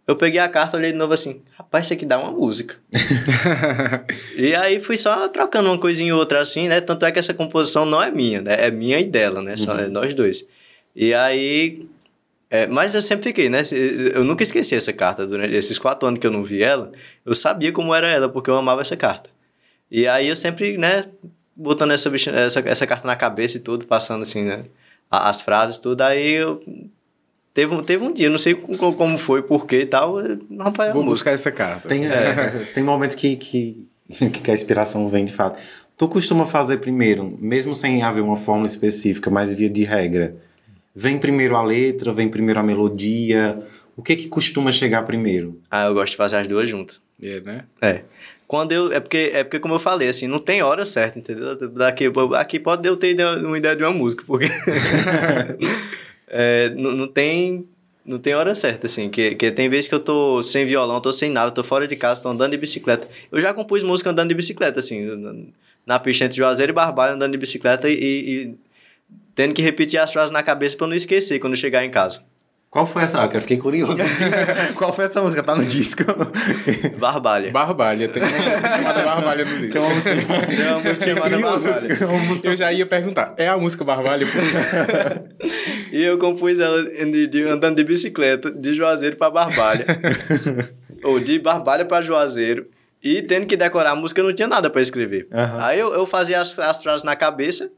eu 0.07 0.15
peguei 0.15 0.39
a 0.39 0.47
carta, 0.47 0.77
olhei 0.77 0.93
de 0.93 0.97
novo 0.97 1.13
assim, 1.13 1.41
rapaz, 1.51 1.87
isso 1.87 1.93
aqui 1.93 2.05
dá 2.05 2.17
uma 2.17 2.31
música. 2.31 2.77
e 4.37 4.55
aí 4.55 4.79
fui 4.79 4.95
só 4.95 5.27
trocando 5.27 5.67
uma 5.67 5.77
coisinha 5.77 6.13
ou 6.13 6.19
outra 6.21 6.39
assim, 6.39 6.69
né? 6.69 6.79
Tanto 6.79 7.05
é 7.05 7.11
que 7.11 7.19
essa 7.19 7.33
composição 7.33 7.85
não 7.85 8.01
é 8.01 8.09
minha, 8.09 8.41
né? 8.41 8.55
É 8.67 8.71
minha 8.71 9.01
e 9.01 9.05
dela, 9.05 9.41
né? 9.41 9.57
Só 9.57 9.73
uhum. 9.73 9.79
é 9.79 9.87
nós 9.89 10.15
dois. 10.15 10.45
E 10.95 11.13
aí. 11.13 11.85
É, 12.49 12.65
mas 12.67 12.95
eu 12.95 13.01
sempre 13.01 13.25
fiquei, 13.25 13.49
né? 13.49 13.61
Eu 14.13 14.23
nunca 14.23 14.43
esqueci 14.43 14.75
essa 14.75 14.93
carta. 14.93 15.27
Durante 15.27 15.53
esses 15.53 15.77
quatro 15.77 16.07
anos 16.07 16.19
que 16.19 16.27
eu 16.27 16.31
não 16.31 16.43
vi 16.43 16.63
ela, 16.63 16.91
eu 17.25 17.35
sabia 17.35 17.71
como 17.71 17.93
era 17.93 18.09
ela, 18.09 18.29
porque 18.29 18.49
eu 18.49 18.55
amava 18.55 18.81
essa 18.81 18.95
carta. 18.95 19.29
E 19.91 20.07
aí 20.07 20.27
eu 20.27 20.35
sempre, 20.35 20.77
né, 20.77 21.05
botando 21.55 21.91
essa, 21.91 22.11
essa, 22.29 22.59
essa 22.59 22.87
carta 22.87 23.07
na 23.07 23.15
cabeça 23.15 23.57
e 23.57 23.59
tudo, 23.59 23.85
passando 23.85 24.21
assim, 24.21 24.43
né? 24.45 24.63
As 25.09 25.41
frases, 25.41 25.77
tudo. 25.77 26.01
Aí 26.01 26.31
eu 26.31 26.61
Teve, 27.57 27.81
teve 27.81 28.03
um 28.03 28.13
dia, 28.13 28.29
não 28.29 28.37
sei 28.37 28.53
como 28.53 29.17
foi, 29.17 29.41
porquê 29.41 29.81
e 29.81 29.85
tal. 29.87 30.17
Rapaz, 30.59 30.93
Vou 30.93 31.03
buscar 31.03 31.31
essa 31.31 31.51
carta. 31.51 31.87
Tem, 31.87 32.05
é. 32.05 32.35
tem 32.71 32.83
momentos 32.83 33.15
que, 33.15 33.35
que, 33.35 33.87
que 34.29 34.51
a 34.51 34.53
inspiração 34.53 35.09
vem 35.09 35.25
de 35.25 35.33
fato. 35.33 35.57
Tu 35.97 36.07
costuma 36.07 36.45
fazer 36.45 36.77
primeiro, 36.77 37.35
mesmo 37.41 37.73
sem 37.73 38.03
haver 38.03 38.21
uma 38.21 38.37
fórmula 38.37 38.67
específica, 38.67 39.31
mas 39.31 39.55
via 39.55 39.71
de 39.71 39.83
regra. 39.83 40.35
Vem 40.99 41.19
primeiro 41.19 41.55
a 41.55 41.61
letra, 41.61 42.11
vem 42.11 42.27
primeiro 42.27 42.59
a 42.59 42.63
melodia. 42.63 43.59
O 43.95 44.01
que 44.01 44.15
que 44.15 44.27
costuma 44.27 44.71
chegar 44.71 45.03
primeiro? 45.03 45.61
Ah, 45.69 45.85
eu 45.85 45.93
gosto 45.93 46.13
de 46.13 46.17
fazer 46.17 46.37
as 46.37 46.47
duas 46.47 46.67
juntas. 46.67 46.99
É, 47.21 47.39
né? 47.39 47.65
É. 47.79 48.01
Quando 48.47 48.71
eu. 48.71 48.91
É 48.91 48.99
porque, 48.99 49.29
é 49.31 49.43
porque, 49.43 49.59
como 49.59 49.75
eu 49.75 49.79
falei, 49.79 50.09
assim, 50.09 50.25
não 50.25 50.39
tem 50.39 50.63
hora 50.63 50.83
certa, 50.85 51.19
entendeu? 51.19 51.55
Daqui, 51.69 52.05
aqui 52.35 52.59
pode 52.59 52.89
eu 52.89 52.97
ter 52.97 53.15
uma 53.45 53.59
ideia 53.59 53.75
de 53.75 53.83
uma 53.83 53.93
música, 53.93 54.23
porque. 54.25 54.47
é, 56.27 56.69
não, 56.69 56.91
não 56.93 57.07
tem 57.07 57.67
não 58.03 58.17
tem 58.17 58.33
hora 58.33 58.55
certa, 58.55 58.87
assim, 58.87 59.09
que, 59.09 59.35
que 59.35 59.51
tem 59.51 59.69
vezes 59.69 59.87
que 59.87 59.93
eu 59.93 59.99
tô 59.99 60.41
sem 60.41 60.65
violão, 60.65 60.99
tô 60.99 61.13
sem 61.13 61.29
nada, 61.29 61.51
tô 61.51 61.63
fora 61.63 61.87
de 61.87 61.95
casa, 61.95 62.23
tô 62.23 62.29
andando 62.29 62.51
de 62.51 62.57
bicicleta. 62.57 63.07
Eu 63.31 63.39
já 63.39 63.53
compus 63.53 63.83
música 63.83 64.09
andando 64.09 64.29
de 64.29 64.35
bicicleta, 64.35 64.79
assim, 64.79 65.51
na 65.85 65.99
pista 65.99 66.25
entre 66.25 66.37
Juazeiro 66.37 66.71
e 66.71 66.73
Barbalho, 66.73 67.13
andando 67.13 67.33
de 67.33 67.37
bicicleta 67.37 67.87
e, 67.87 67.93
e, 67.93 68.55
tendo 69.37 69.53
que 69.53 69.61
repetir 69.61 69.99
as 69.99 70.11
frases 70.11 70.31
na 70.31 70.41
cabeça 70.41 70.75
para 70.75 70.87
não 70.87 70.95
esquecer 70.95 71.37
quando 71.37 71.55
chegar 71.55 71.85
em 71.85 71.91
casa. 71.91 72.23
Qual 72.71 72.87
foi 72.87 73.03
essa? 73.03 73.21
Ah, 73.21 73.29
eu 73.31 73.39
fiquei 73.39 73.57
curioso. 73.57 73.95
Qual 74.75 74.91
foi 74.91 75.05
essa 75.05 75.21
música? 75.21 75.41
Tá 75.41 75.55
no 75.55 75.65
disco? 75.65 76.03
Barbalha. 76.99 77.49
Barbalha. 77.49 78.09
Tem 78.09 78.21
uma 78.21 78.31
música 78.31 78.77
chamada 78.77 79.03
Barbalha 79.03 79.45
no 79.45 79.51
disco. 79.51 79.71
Tem 79.71 79.81
uma 79.81 79.89
música, 79.89 80.15
tem 80.47 80.67
uma 80.67 80.79
música 80.79 81.05
chamada 81.07 81.37
Barbalha. 81.37 82.39
Eu 82.43 82.55
já 82.57 82.73
ia 82.73 82.85
perguntar. 82.85 83.35
É 83.37 83.47
a 83.47 83.57
música 83.57 83.85
Barbalha? 83.85 84.27
e 85.93 86.03
eu 86.03 86.17
compus 86.17 86.59
ela 86.59 86.83
de, 86.83 87.27
de, 87.27 87.43
andando 87.43 87.77
de 87.77 87.83
bicicleta 87.85 88.51
de 88.51 88.73
Juazeiro 88.73 89.15
para 89.15 89.31
Barbalha. 89.31 89.85
Ou 91.03 91.21
de 91.21 91.39
Barbalha 91.39 91.85
para 91.85 92.01
Juazeiro. 92.01 92.65
E 93.01 93.21
tendo 93.21 93.45
que 93.45 93.55
decorar 93.55 93.91
a 93.91 93.95
música, 93.95 94.19
eu 94.19 94.25
não 94.25 94.33
tinha 94.33 94.47
nada 94.47 94.69
para 94.69 94.81
escrever. 94.81 95.27
Uhum. 95.31 95.59
Aí 95.61 95.79
eu, 95.79 95.93
eu 95.93 96.05
fazia 96.05 96.41
as, 96.41 96.59
as 96.59 96.83
frases 96.83 97.05
na 97.05 97.15
cabeça 97.15 97.71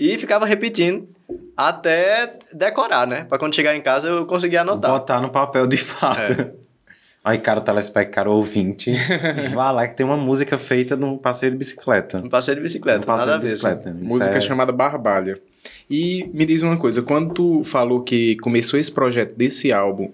e 0.00 0.16
ficava 0.16 0.46
repetindo 0.46 1.06
até 1.54 2.38
decorar, 2.52 3.06
né? 3.06 3.24
Pra 3.24 3.38
quando 3.38 3.54
chegar 3.54 3.76
em 3.76 3.82
casa 3.82 4.08
eu 4.08 4.24
conseguir 4.24 4.56
anotar. 4.56 4.90
Botar 4.90 5.20
no 5.20 5.28
papel 5.28 5.66
de 5.66 5.76
fato. 5.76 6.32
É. 6.32 6.52
Aí, 7.22 7.36
cara, 7.36 7.60
telespectador 7.60 8.34
ouvinte, 8.34 8.90
vá 9.52 9.70
lá 9.70 9.86
que 9.86 9.94
tem 9.94 10.06
uma 10.06 10.16
música 10.16 10.56
feita 10.56 10.96
num 10.96 11.18
passeio 11.18 11.52
de 11.52 11.58
bicicleta. 11.58 12.16
Um 12.16 12.30
passeio 12.30 12.56
de 12.56 12.62
bicicleta, 12.62 13.00
um 13.00 13.02
passeio 13.02 13.38
de 13.38 13.42
bicicleta. 13.42 13.92
Música 13.92 14.38
é... 14.38 14.40
chamada 14.40 14.72
Barbalha. 14.72 15.38
E 15.90 16.30
me 16.32 16.46
diz 16.46 16.62
uma 16.62 16.78
coisa, 16.78 17.02
quando 17.02 17.34
tu 17.34 17.62
falou 17.62 18.00
que 18.00 18.36
começou 18.36 18.80
esse 18.80 18.90
projeto 18.90 19.34
desse 19.36 19.70
álbum, 19.70 20.10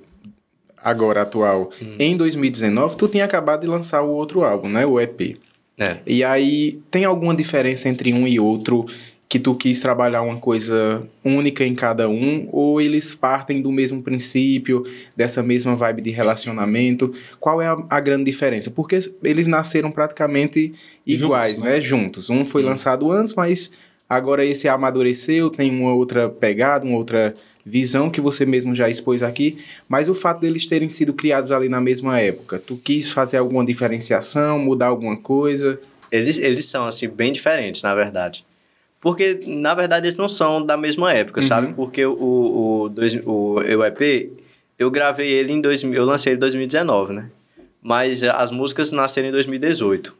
agora 0.82 1.22
atual, 1.22 1.70
hum. 1.80 1.94
em 1.96 2.16
2019, 2.16 2.96
tu 2.96 3.06
tinha 3.06 3.24
acabado 3.24 3.60
de 3.60 3.68
lançar 3.68 4.02
o 4.02 4.10
outro 4.10 4.42
álbum, 4.42 4.68
né? 4.68 4.84
O 4.84 4.98
EP. 5.00 5.38
É. 5.78 5.98
E 6.04 6.24
aí, 6.24 6.80
tem 6.90 7.04
alguma 7.04 7.36
diferença 7.36 7.88
entre 7.88 8.12
um 8.12 8.26
e 8.26 8.40
outro 8.40 8.84
que 9.28 9.38
tu 9.40 9.54
quis 9.54 9.80
trabalhar 9.80 10.22
uma 10.22 10.38
coisa 10.38 11.02
única 11.24 11.64
em 11.64 11.74
cada 11.74 12.08
um, 12.08 12.48
ou 12.52 12.80
eles 12.80 13.14
partem 13.14 13.60
do 13.60 13.72
mesmo 13.72 14.02
princípio, 14.02 14.82
dessa 15.16 15.42
mesma 15.42 15.74
vibe 15.74 16.02
de 16.02 16.10
relacionamento? 16.10 17.12
Qual 17.40 17.60
é 17.60 17.66
a, 17.66 17.76
a 17.90 18.00
grande 18.00 18.24
diferença? 18.24 18.70
Porque 18.70 18.98
eles 19.22 19.46
nasceram 19.46 19.90
praticamente 19.90 20.72
iguais, 21.04 21.54
juntos, 21.54 21.64
né? 21.64 21.74
né? 21.74 21.80
Juntos. 21.80 22.30
Um 22.30 22.46
foi 22.46 22.62
hum. 22.62 22.66
lançado 22.66 23.10
antes, 23.10 23.34
mas 23.34 23.72
Agora 24.08 24.44
esse 24.44 24.68
amadureceu, 24.68 25.50
tem 25.50 25.68
uma 25.76 25.92
outra 25.92 26.28
pegada, 26.28 26.84
uma 26.84 26.96
outra 26.96 27.34
visão 27.64 28.08
que 28.08 28.20
você 28.20 28.46
mesmo 28.46 28.72
já 28.72 28.88
expôs 28.88 29.20
aqui, 29.20 29.58
mas 29.88 30.08
o 30.08 30.14
fato 30.14 30.40
deles 30.40 30.64
terem 30.64 30.88
sido 30.88 31.12
criados 31.12 31.50
ali 31.50 31.68
na 31.68 31.80
mesma 31.80 32.20
época, 32.20 32.60
tu 32.60 32.76
quis 32.76 33.10
fazer 33.10 33.38
alguma 33.38 33.66
diferenciação, 33.66 34.60
mudar 34.60 34.86
alguma 34.86 35.16
coisa? 35.16 35.80
Eles, 36.12 36.38
eles 36.38 36.66
são, 36.66 36.86
assim, 36.86 37.08
bem 37.08 37.32
diferentes, 37.32 37.82
na 37.82 37.96
verdade. 37.96 38.44
Porque, 39.00 39.38
na 39.46 39.74
verdade, 39.74 40.06
eles 40.06 40.16
não 40.16 40.28
são 40.28 40.64
da 40.64 40.76
mesma 40.76 41.12
época, 41.12 41.40
Uhum. 41.40 41.46
sabe? 41.46 41.72
Porque 41.74 42.04
o, 42.04 42.12
o, 42.84 42.88
dois, 42.88 43.14
o, 43.26 43.54
o 43.60 43.84
EP, 43.84 44.30
eu 44.78 44.90
gravei 44.90 45.28
ele 45.30 45.52
em... 45.52 45.60
Dois, 45.60 45.82
eu 45.84 46.04
lancei 46.04 46.32
ele 46.32 46.38
em 46.38 46.40
2019, 46.40 47.12
né? 47.12 47.26
Mas 47.82 48.22
eh, 48.22 48.28
as 48.34 48.50
músicas 48.50 48.90
nasceram 48.90 49.28
em 49.28 49.32
2018. 49.32 50.14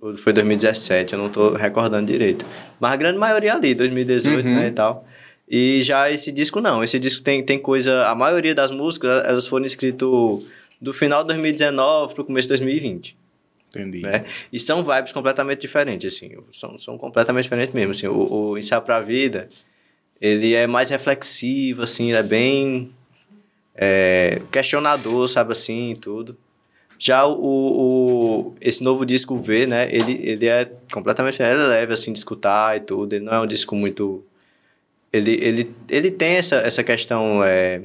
Ou 0.00 0.16
Foi 0.16 0.32
2017, 0.32 1.12
eu 1.12 1.18
não 1.18 1.28
tô 1.28 1.50
recordando 1.50 2.06
direito. 2.10 2.44
Mas 2.80 2.92
a 2.92 2.96
grande 2.96 3.18
maioria 3.18 3.54
ali, 3.54 3.74
2018, 3.74 4.44
Uhum. 4.46 4.54
né, 4.56 4.68
e 4.68 4.72
tal. 4.72 5.06
E 5.48 5.80
já 5.82 6.10
esse 6.10 6.32
disco 6.32 6.60
não, 6.60 6.82
esse 6.82 6.98
disco 6.98 7.22
tem, 7.22 7.44
tem 7.44 7.58
coisa... 7.58 8.06
A 8.08 8.14
maioria 8.14 8.54
das 8.54 8.70
músicas, 8.72 9.24
elas 9.24 9.46
foram 9.46 9.64
escritas 9.66 10.08
do 10.80 10.92
final 10.92 11.20
de 11.20 11.28
2019 11.28 12.14
pro 12.14 12.24
começo 12.24 12.46
de 12.48 12.54
2020 12.54 13.16
Entendi. 13.74 14.02
né? 14.02 14.24
E 14.52 14.58
são 14.58 14.82
vibes 14.82 15.12
completamente 15.12 15.60
diferentes, 15.60 16.14
assim, 16.14 16.36
são, 16.52 16.78
são 16.78 16.98
completamente 16.98 17.44
diferentes 17.44 17.74
mesmo, 17.74 17.90
assim, 17.92 18.06
o, 18.06 18.50
o 18.50 18.58
Ensaio 18.58 18.82
pra 18.82 19.00
Vida, 19.00 19.48
ele 20.20 20.54
é 20.54 20.66
mais 20.66 20.90
reflexivo, 20.90 21.82
assim, 21.82 22.12
é 22.12 22.22
bem 22.22 22.92
é, 23.74 24.40
questionador, 24.50 25.26
sabe, 25.28 25.52
assim, 25.52 25.90
e 25.92 25.96
tudo. 25.96 26.36
Já 26.98 27.26
o, 27.26 27.34
o, 27.34 28.54
esse 28.60 28.84
novo 28.84 29.04
disco 29.04 29.36
V, 29.36 29.66
né, 29.66 29.88
ele, 29.90 30.20
ele 30.22 30.46
é 30.46 30.70
completamente 30.92 31.42
ele 31.42 31.50
é 31.50 31.54
leve, 31.54 31.92
assim, 31.92 32.12
de 32.12 32.18
escutar 32.18 32.76
e 32.76 32.80
tudo, 32.80 33.14
ele 33.14 33.24
não 33.24 33.34
é 33.34 33.40
um 33.40 33.46
disco 33.46 33.74
muito... 33.74 34.24
Ele, 35.12 35.32
ele, 35.42 35.74
ele 35.90 36.10
tem 36.10 36.36
essa, 36.36 36.56
essa 36.56 36.82
questão 36.82 37.42
é, 37.44 37.82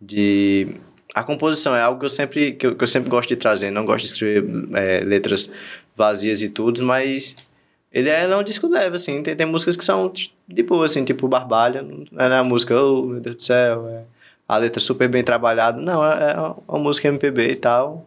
de 0.00 0.74
a 1.14 1.22
composição 1.22 1.74
é 1.74 1.82
algo 1.82 1.98
que 2.00 2.04
eu 2.06 2.10
sempre 2.10 2.52
que 2.52 2.66
eu, 2.66 2.74
que 2.76 2.82
eu 2.84 2.86
sempre 2.88 3.10
gosto 3.10 3.28
de 3.28 3.36
trazer. 3.36 3.70
Não 3.70 3.84
gosto 3.84 4.04
de 4.06 4.12
escrever 4.12 4.44
é, 4.74 5.00
letras 5.00 5.52
vazias 5.96 6.42
e 6.42 6.48
tudo 6.48 6.84
mas 6.84 7.48
ele 7.92 8.08
é, 8.08 8.22
é 8.24 8.36
um 8.36 8.42
disco 8.42 8.66
leve 8.68 8.96
assim. 8.96 9.22
Tem, 9.22 9.34
tem 9.36 9.46
músicas 9.46 9.76
que 9.76 9.84
são 9.84 10.12
de 10.48 10.62
boa 10.62 10.86
assim 10.86 11.04
tipo 11.04 11.26
Barbalha 11.28 11.82
não 12.12 12.24
é 12.24 12.38
a 12.38 12.44
música 12.44 12.80
oh 12.80 13.06
meu 13.06 13.20
Deus 13.20 13.36
do 13.36 13.42
céu 13.42 13.88
é 13.88 14.02
a 14.48 14.56
letra 14.56 14.80
super 14.80 15.08
bem 15.08 15.22
trabalhada. 15.22 15.80
Não 15.80 16.04
é, 16.04 16.32
é 16.32 16.36
uma 16.68 16.78
música 16.80 17.06
MPB 17.08 17.50
e 17.52 17.56
tal. 17.56 18.06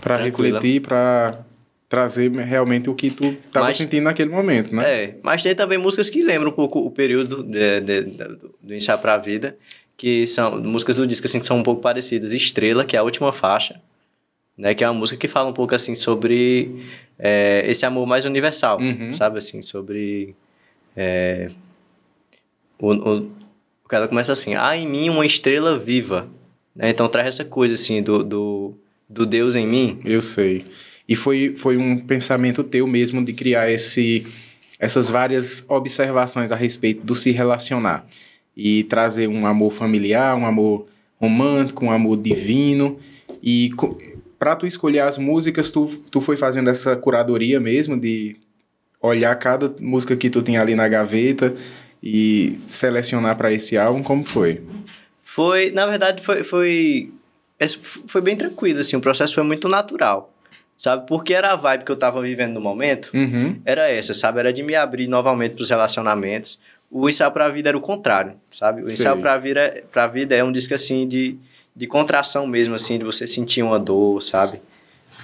Pra 0.00 0.16
Tranquila. 0.16 0.54
refletir, 0.58 0.80
pra 0.80 1.38
trazer 1.88 2.30
realmente 2.32 2.90
o 2.90 2.94
que 2.94 3.10
tu 3.10 3.36
tava 3.52 3.66
Mas- 3.66 3.76
sentindo 3.76 4.04
naquele 4.04 4.30
momento, 4.30 4.74
né? 4.74 5.04
É, 5.04 5.14
mas 5.22 5.42
tem 5.42 5.54
também 5.54 5.78
músicas 5.78 6.10
que 6.10 6.22
lembram 6.22 6.50
um 6.50 6.54
pouco 6.54 6.80
o 6.80 6.90
período 6.90 7.44
de, 7.44 7.80
de- 7.80 8.00
do, 8.02 8.54
do 8.60 8.74
Ensaio 8.74 8.98
pra 8.98 9.16
Vida, 9.18 9.56
que 9.96 10.26
são 10.26 10.60
músicas 10.60 10.96
do 10.96 11.06
disco 11.06 11.26
assim, 11.26 11.38
que 11.38 11.46
são 11.46 11.58
um 11.58 11.62
pouco 11.62 11.80
parecidas. 11.80 12.32
Estrela, 12.34 12.84
que 12.84 12.96
é 12.96 12.98
a 12.98 13.02
última 13.02 13.32
faixa, 13.32 13.80
né? 14.56 14.74
Que 14.74 14.84
é 14.84 14.88
uma 14.90 14.98
música 14.98 15.18
que 15.18 15.28
fala 15.28 15.48
um 15.48 15.52
pouco 15.54 15.74
assim 15.74 15.94
sobre 15.94 16.84
é, 17.18 17.64
esse 17.66 17.86
amor 17.86 18.06
mais 18.06 18.24
universal, 18.24 18.78
Uhum. 18.80 19.12
sabe? 19.12 19.38
Assim, 19.38 19.62
sobre... 19.62 20.34
É, 20.96 21.50
o, 22.78 22.92
o, 22.92 23.16
o 23.84 23.88
cara 23.88 24.08
começa 24.08 24.32
assim, 24.32 24.54
há 24.54 24.76
em 24.76 24.86
mim 24.86 25.08
uma 25.08 25.24
estrela 25.24 25.78
viva, 25.78 26.28
né? 26.74 26.90
Então 26.90 27.08
traz 27.08 27.28
essa 27.28 27.44
coisa 27.44 27.74
assim 27.74 28.02
do, 28.02 28.22
do, 28.22 28.74
do 29.08 29.24
Deus 29.24 29.54
em 29.56 29.66
mim, 29.66 29.98
Eu 30.04 30.20
sei. 30.20 30.64
E 31.08 31.14
foi, 31.14 31.54
foi 31.56 31.76
um 31.76 31.96
pensamento 31.98 32.64
teu 32.64 32.86
mesmo 32.86 33.24
de 33.24 33.32
criar 33.32 33.70
esse, 33.70 34.26
essas 34.78 35.08
várias 35.08 35.64
observações 35.68 36.50
a 36.50 36.56
respeito 36.56 37.04
do 37.06 37.14
se 37.14 37.30
relacionar. 37.30 38.04
E 38.56 38.84
trazer 38.84 39.28
um 39.28 39.46
amor 39.46 39.72
familiar, 39.72 40.34
um 40.36 40.46
amor 40.46 40.86
romântico, 41.20 41.84
um 41.84 41.90
amor 41.90 42.16
divino. 42.16 42.98
E 43.42 43.70
pra 44.38 44.56
tu 44.56 44.66
escolher 44.66 45.00
as 45.00 45.18
músicas, 45.18 45.70
tu, 45.70 45.86
tu 46.10 46.20
foi 46.20 46.36
fazendo 46.36 46.70
essa 46.70 46.96
curadoria 46.96 47.60
mesmo 47.60 47.98
de 47.98 48.36
olhar 49.02 49.34
cada 49.36 49.74
música 49.80 50.16
que 50.16 50.30
tu 50.30 50.42
tinha 50.42 50.60
ali 50.62 50.74
na 50.74 50.88
gaveta 50.88 51.54
e 52.02 52.58
selecionar 52.66 53.36
para 53.36 53.52
esse 53.52 53.76
álbum, 53.76 54.02
como 54.02 54.24
foi? 54.24 54.62
Foi, 55.22 55.70
na 55.70 55.86
verdade, 55.86 56.22
foi, 56.22 56.42
foi, 56.42 57.10
esse 57.60 57.78
foi 57.78 58.20
bem 58.20 58.36
tranquilo, 58.36 58.80
assim, 58.80 58.96
o 58.96 59.00
processo 59.00 59.34
foi 59.34 59.44
muito 59.44 59.68
natural, 59.68 60.32
sabe? 60.74 61.06
Porque 61.06 61.34
era 61.34 61.52
a 61.52 61.56
vibe 61.56 61.84
que 61.84 61.92
eu 61.92 61.96
tava 61.96 62.22
vivendo 62.22 62.54
no 62.54 62.60
momento, 62.60 63.10
Uhum. 63.12 63.60
era 63.64 63.88
essa, 63.90 64.14
sabe? 64.14 64.40
Era 64.40 64.52
de 64.52 64.62
me 64.62 64.74
abrir 64.74 65.08
novamente 65.08 65.54
pros 65.56 65.68
relacionamentos. 65.68 66.58
O 66.90 67.08
Ensaio 67.08 67.30
pra 67.32 67.48
Vida 67.48 67.68
era 67.70 67.76
o 67.76 67.80
contrário, 67.80 68.34
sabe? 68.48 68.82
O 68.82 68.86
Ensaio 68.86 69.14
Sei. 69.14 69.20
pra 69.22 69.36
vida, 69.38 69.84
pra 69.90 70.06
vida 70.06 70.34
é 70.34 70.42
um 70.44 70.52
disco, 70.52 70.72
assim, 70.74 71.06
de, 71.06 71.36
de 71.74 71.86
contração 71.86 72.46
mesmo, 72.46 72.74
assim, 72.74 72.98
de 72.98 73.04
você 73.04 73.26
sentir 73.26 73.62
uma 73.62 73.78
dor, 73.78 74.22
sabe? 74.22 74.60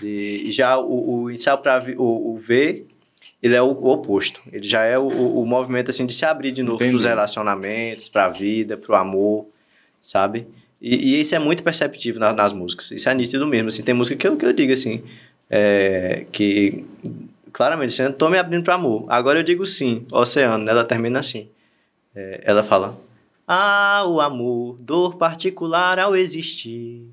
E 0.03 0.51
já 0.51 0.77
o, 0.79 1.22
o 1.22 1.31
Ensaio 1.31 1.59
Vi- 1.85 1.94
o, 1.96 2.33
o 2.35 2.37
V, 2.38 2.85
ele 3.42 3.55
é 3.55 3.62
o, 3.62 3.66
o 3.66 3.88
oposto. 3.90 4.40
Ele 4.53 4.68
já 4.68 4.83
é 4.85 4.98
o, 4.98 5.03
o, 5.03 5.42
o 5.42 5.46
movimento, 5.46 5.90
assim, 5.90 6.05
de 6.05 6.12
se 6.12 6.25
abrir 6.25 6.51
de 6.53 6.62
novo 6.62 6.79
pros 6.79 7.05
relacionamentos, 7.05 8.09
pra 8.09 8.29
vida, 8.29 8.77
pro 8.77 8.94
amor, 8.96 9.46
sabe? 10.01 10.46
E, 10.81 11.14
e 11.16 11.20
isso 11.20 11.35
é 11.35 11.38
muito 11.38 11.62
perceptível 11.62 12.20
na- 12.20 12.33
nas 12.33 12.53
músicas. 12.53 12.90
Isso 12.90 13.09
é 13.09 13.14
nítido 13.14 13.46
mesmo. 13.46 13.68
Assim, 13.68 13.85
tem 13.85 13.94
música 13.94 14.16
que 14.16 14.27
eu, 14.27 14.37
que 14.37 14.44
eu 14.44 14.53
digo 14.53 14.72
assim, 14.72 15.03
é, 15.48 16.27
que 16.33 16.85
claramente, 17.53 17.90
assim, 17.92 18.03
eu 18.05 18.12
tô 18.12 18.29
me 18.29 18.38
abrindo 18.38 18.64
para 18.64 18.75
amor. 18.75 19.05
Agora 19.09 19.38
eu 19.38 19.42
digo 19.44 19.64
sim, 19.64 20.05
oceano, 20.11 20.68
ela 20.68 20.85
termina 20.85 21.20
assim. 21.20 21.48
É, 22.14 22.40
ela 22.44 22.62
fala: 22.62 22.98
Ah, 23.46 24.05
o 24.07 24.20
amor, 24.20 24.77
dor 24.81 25.16
particular 25.16 25.98
ao 25.98 26.16
existir. 26.16 27.07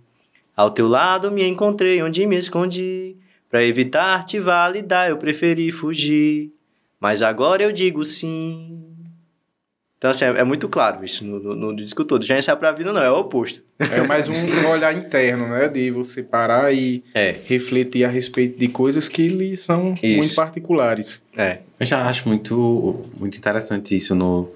Ao 0.55 0.69
teu 0.69 0.87
lado 0.87 1.31
me 1.31 1.43
encontrei 1.47 2.01
onde 2.01 2.25
me 2.27 2.35
escondi. 2.37 3.15
Pra 3.49 3.63
evitar 3.63 4.23
te 4.25 4.39
validar, 4.39 5.09
eu 5.09 5.17
preferi 5.17 5.71
fugir. 5.71 6.51
Mas 6.99 7.23
agora 7.23 7.63
eu 7.63 7.71
digo 7.71 8.03
sim. 8.03 8.85
Então, 9.97 10.11
assim, 10.11 10.25
é, 10.25 10.29
é 10.29 10.43
muito 10.43 10.69
claro 10.69 11.03
isso 11.03 11.25
no, 11.25 11.39
no, 11.39 11.55
no 11.55 11.75
disco 11.75 12.05
todo. 12.05 12.23
Já 12.25 12.37
ensaiar 12.37 12.57
pra 12.57 12.71
vida, 12.71 12.93
não, 12.93 13.01
é 13.01 13.11
o 13.11 13.19
oposto. 13.19 13.61
É 13.79 14.01
mais 14.01 14.29
um, 14.29 14.33
um 14.33 14.67
olhar 14.71 14.95
interno, 14.95 15.47
né? 15.47 15.67
De 15.67 15.91
você 15.91 16.21
parar 16.23 16.73
e 16.73 17.03
É, 17.13 17.35
refletir 17.45 18.05
a 18.05 18.07
respeito 18.07 18.57
de 18.57 18.67
coisas 18.69 19.09
que 19.09 19.27
lhe 19.27 19.57
são 19.57 19.93
Isso. 20.01 20.17
muito 20.17 20.35
particulares. 20.35 21.23
é. 21.35 21.59
Eu 21.79 21.85
já 21.85 22.05
acho 22.07 22.27
muito, 22.27 23.01
muito 23.17 23.37
interessante 23.37 23.95
isso 23.95 24.13
no, 24.13 24.49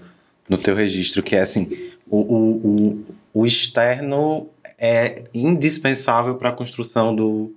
no 0.47 0.57
teu 0.57 0.75
registro, 0.75 1.23
que 1.23 1.35
é 1.35 1.41
assim, 1.41 1.69
o, 2.09 2.17
o, 2.17 2.51
o, 2.67 3.05
o 3.41 3.45
externo 3.45 4.47
é 4.77 5.23
indispensável 5.33 6.35
para 6.35 6.49
a 6.49 6.51
construção 6.51 7.15
do, 7.15 7.53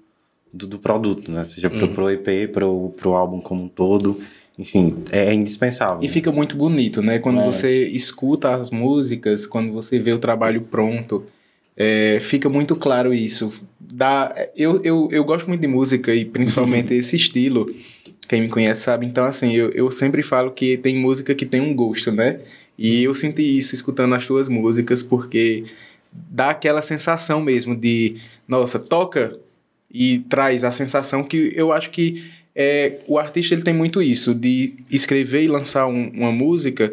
do, 0.53 0.67
do 0.67 0.79
produto, 0.79 1.31
né? 1.31 1.45
Seja 1.45 1.69
pro, 1.69 1.89
pro 1.89 2.11
EP, 2.11 2.51
pro, 2.53 2.91
pro 2.97 3.15
álbum 3.15 3.41
como 3.41 3.65
um 3.65 3.69
todo, 3.69 4.21
enfim, 4.59 4.97
é 5.11 5.35
indispensável. 5.35 6.03
E 6.03 6.09
fica 6.09 6.31
muito 6.31 6.57
bonito, 6.57 7.03
né? 7.03 7.19
Quando 7.19 7.41
É. 7.41 7.45
você 7.47 7.87
escuta 7.89 8.55
as 8.55 8.71
músicas, 8.71 9.47
quando 9.47 9.73
você 9.73 9.99
vê 9.99 10.13
o 10.13 10.19
trabalho 10.19 10.63
pronto, 10.63 11.25
é, 11.77 12.19
fica 12.21 12.49
muito 12.49 12.75
claro 12.77 13.13
isso. 13.13 13.53
Dá, 13.79 14.35
eu, 14.57 14.81
eu, 14.83 15.09
eu 15.11 15.25
gosto 15.25 15.47
muito 15.47 15.61
de 15.61 15.67
música 15.69 16.15
e 16.15 16.25
principalmente 16.25 16.95
esse 16.95 17.17
estilo. 17.17 17.69
Quem 18.29 18.41
me 18.43 18.49
conhece 18.49 18.81
sabe. 18.83 19.07
Então, 19.07 19.25
assim, 19.25 19.53
eu, 19.53 19.71
eu 19.71 19.91
sempre 19.91 20.23
falo 20.23 20.51
que 20.51 20.77
tem 20.79 20.97
música 20.97 21.35
que 21.35 21.47
tem 21.47 21.61
um 21.61 21.75
gosto, 21.75 22.11
né? 22.11 22.41
E 22.79 23.03
eu 23.05 23.15
senti 23.15 23.43
isso 23.59 23.75
escutando 23.75 24.15
as 24.15 24.27
tuas 24.27 24.49
músicas, 24.49 25.03
porque 25.03 25.65
dá 26.13 26.51
aquela 26.51 26.83
sensação 26.83 27.41
mesmo 27.41 27.75
de, 27.77 28.17
nossa, 28.47 28.79
toca 28.79 29.39
e 29.93 30.21
traz 30.29 30.65
a 30.65 30.73
sensação 30.73 31.23
que 31.25 31.53
eu 31.55 31.73
acho 31.73 31.91
que 31.91 32.25
é, 32.55 33.01
o 33.07 33.19
artista 33.19 33.55
ele 33.55 33.63
tem 33.63 33.75
muito 33.75 34.01
isso, 34.03 34.35
de 34.35 34.75
escrever 34.91 35.43
e 35.45 35.49
lançar 35.49 35.87
um- 35.87 36.09
uma 36.11 36.33
música 36.33 36.93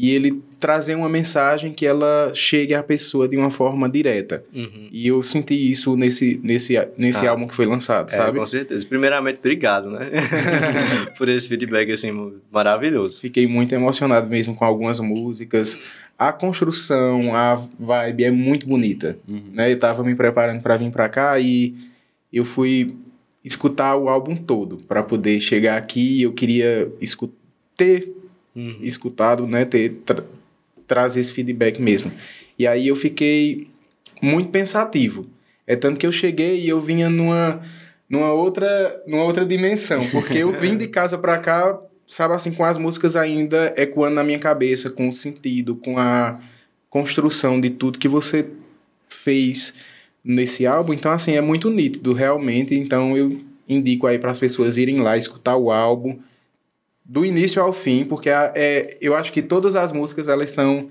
e 0.00 0.12
ele 0.14 0.40
trazer 0.60 0.94
uma 0.94 1.08
mensagem 1.08 1.72
que 1.72 1.84
ela 1.84 2.30
chegue 2.32 2.72
à 2.72 2.82
pessoa 2.84 3.26
de 3.28 3.36
uma 3.36 3.50
forma 3.50 3.88
direta. 3.88 4.44
Uhum. 4.54 4.88
E 4.92 5.08
eu 5.08 5.20
senti 5.24 5.54
isso 5.70 5.96
nesse, 5.96 6.38
nesse, 6.42 6.74
nesse 6.96 7.26
Ah. 7.26 7.30
álbum 7.30 7.48
que 7.48 7.54
foi 7.54 7.66
lançado, 7.66 8.08
É, 8.10 8.14
sabe? 8.14 8.38
com 8.38 8.46
certeza. 8.46 8.86
Primeiramente, 8.86 9.38
obrigado, 9.38 9.90
né? 9.90 10.08
Por 11.18 11.28
esse 11.28 11.48
feedback, 11.48 11.90
assim, 11.90 12.32
maravilhoso. 12.50 13.20
Fiquei 13.20 13.46
muito 13.48 13.74
emocionado 13.74 14.28
mesmo 14.30 14.54
com 14.54 14.64
algumas 14.64 15.00
músicas. 15.00 15.80
A 16.16 16.32
construção, 16.32 17.34
a 17.34 17.54
vibe 17.78 18.24
é 18.24 18.30
muito 18.30 18.66
bonita. 18.68 19.18
Né? 19.52 19.72
Eu 19.72 19.78
tava 19.78 20.04
me 20.04 20.14
preparando 20.14 20.62
para 20.62 20.76
vir 20.76 20.90
para 20.92 21.08
cá 21.08 21.38
e 21.40 21.74
eu 22.32 22.44
fui 22.44 22.94
escutar 23.44 23.96
o 23.96 24.08
álbum 24.08 24.36
todo 24.36 24.78
para 24.88 25.02
poder 25.02 25.40
chegar 25.40 25.76
aqui. 25.76 26.22
Eu 26.22 26.32
queria 26.32 26.88
escu 27.00 27.32
ter 27.76 28.12
Uhum. 28.58 28.78
escutado, 28.82 29.46
né, 29.46 29.64
ter 29.64 30.00
tra 30.04 30.24
trazer 30.86 31.20
esse 31.20 31.32
feedback 31.32 31.80
mesmo. 31.80 32.10
E 32.58 32.66
aí 32.66 32.88
eu 32.88 32.96
fiquei 32.96 33.68
muito 34.22 34.48
pensativo. 34.50 35.26
É 35.66 35.76
tanto 35.76 36.00
que 36.00 36.06
eu 36.06 36.12
cheguei 36.12 36.60
e 36.60 36.68
eu 36.68 36.80
vinha 36.80 37.08
numa 37.08 37.62
numa 38.08 38.32
outra 38.32 38.96
numa 39.06 39.22
outra 39.22 39.44
dimensão, 39.44 40.04
porque 40.08 40.38
eu 40.38 40.50
vim 40.50 40.76
de 40.76 40.88
casa 40.90 41.18
para 41.18 41.38
cá 41.38 41.78
sabe 42.08 42.34
assim, 42.34 42.50
com 42.50 42.64
as 42.64 42.78
músicas 42.78 43.14
ainda 43.14 43.74
ecoando 43.76 44.14
na 44.16 44.24
minha 44.24 44.38
cabeça, 44.38 44.88
com 44.88 45.08
o 45.08 45.12
sentido, 45.12 45.76
com 45.76 45.98
a 45.98 46.40
construção 46.88 47.60
de 47.60 47.68
tudo 47.68 47.98
que 47.98 48.08
você 48.08 48.48
fez 49.08 49.74
nesse 50.24 50.66
álbum. 50.66 50.94
Então, 50.94 51.12
assim, 51.12 51.36
é 51.36 51.40
muito 51.42 51.70
nítido, 51.70 52.14
realmente. 52.14 52.74
Então, 52.74 53.14
eu 53.14 53.38
indico 53.68 54.06
aí 54.06 54.18
para 54.18 54.30
as 54.30 54.38
pessoas 54.38 54.78
irem 54.78 55.00
lá 55.00 55.18
escutar 55.18 55.56
o 55.56 55.70
álbum 55.70 56.18
do 57.08 57.24
início 57.24 57.62
ao 57.62 57.72
fim, 57.72 58.04
porque 58.04 58.28
a, 58.28 58.52
é, 58.54 58.98
eu 59.00 59.14
acho 59.16 59.32
que 59.32 59.40
todas 59.40 59.74
as 59.74 59.90
músicas 59.92 60.28
elas 60.28 60.50
estão 60.50 60.90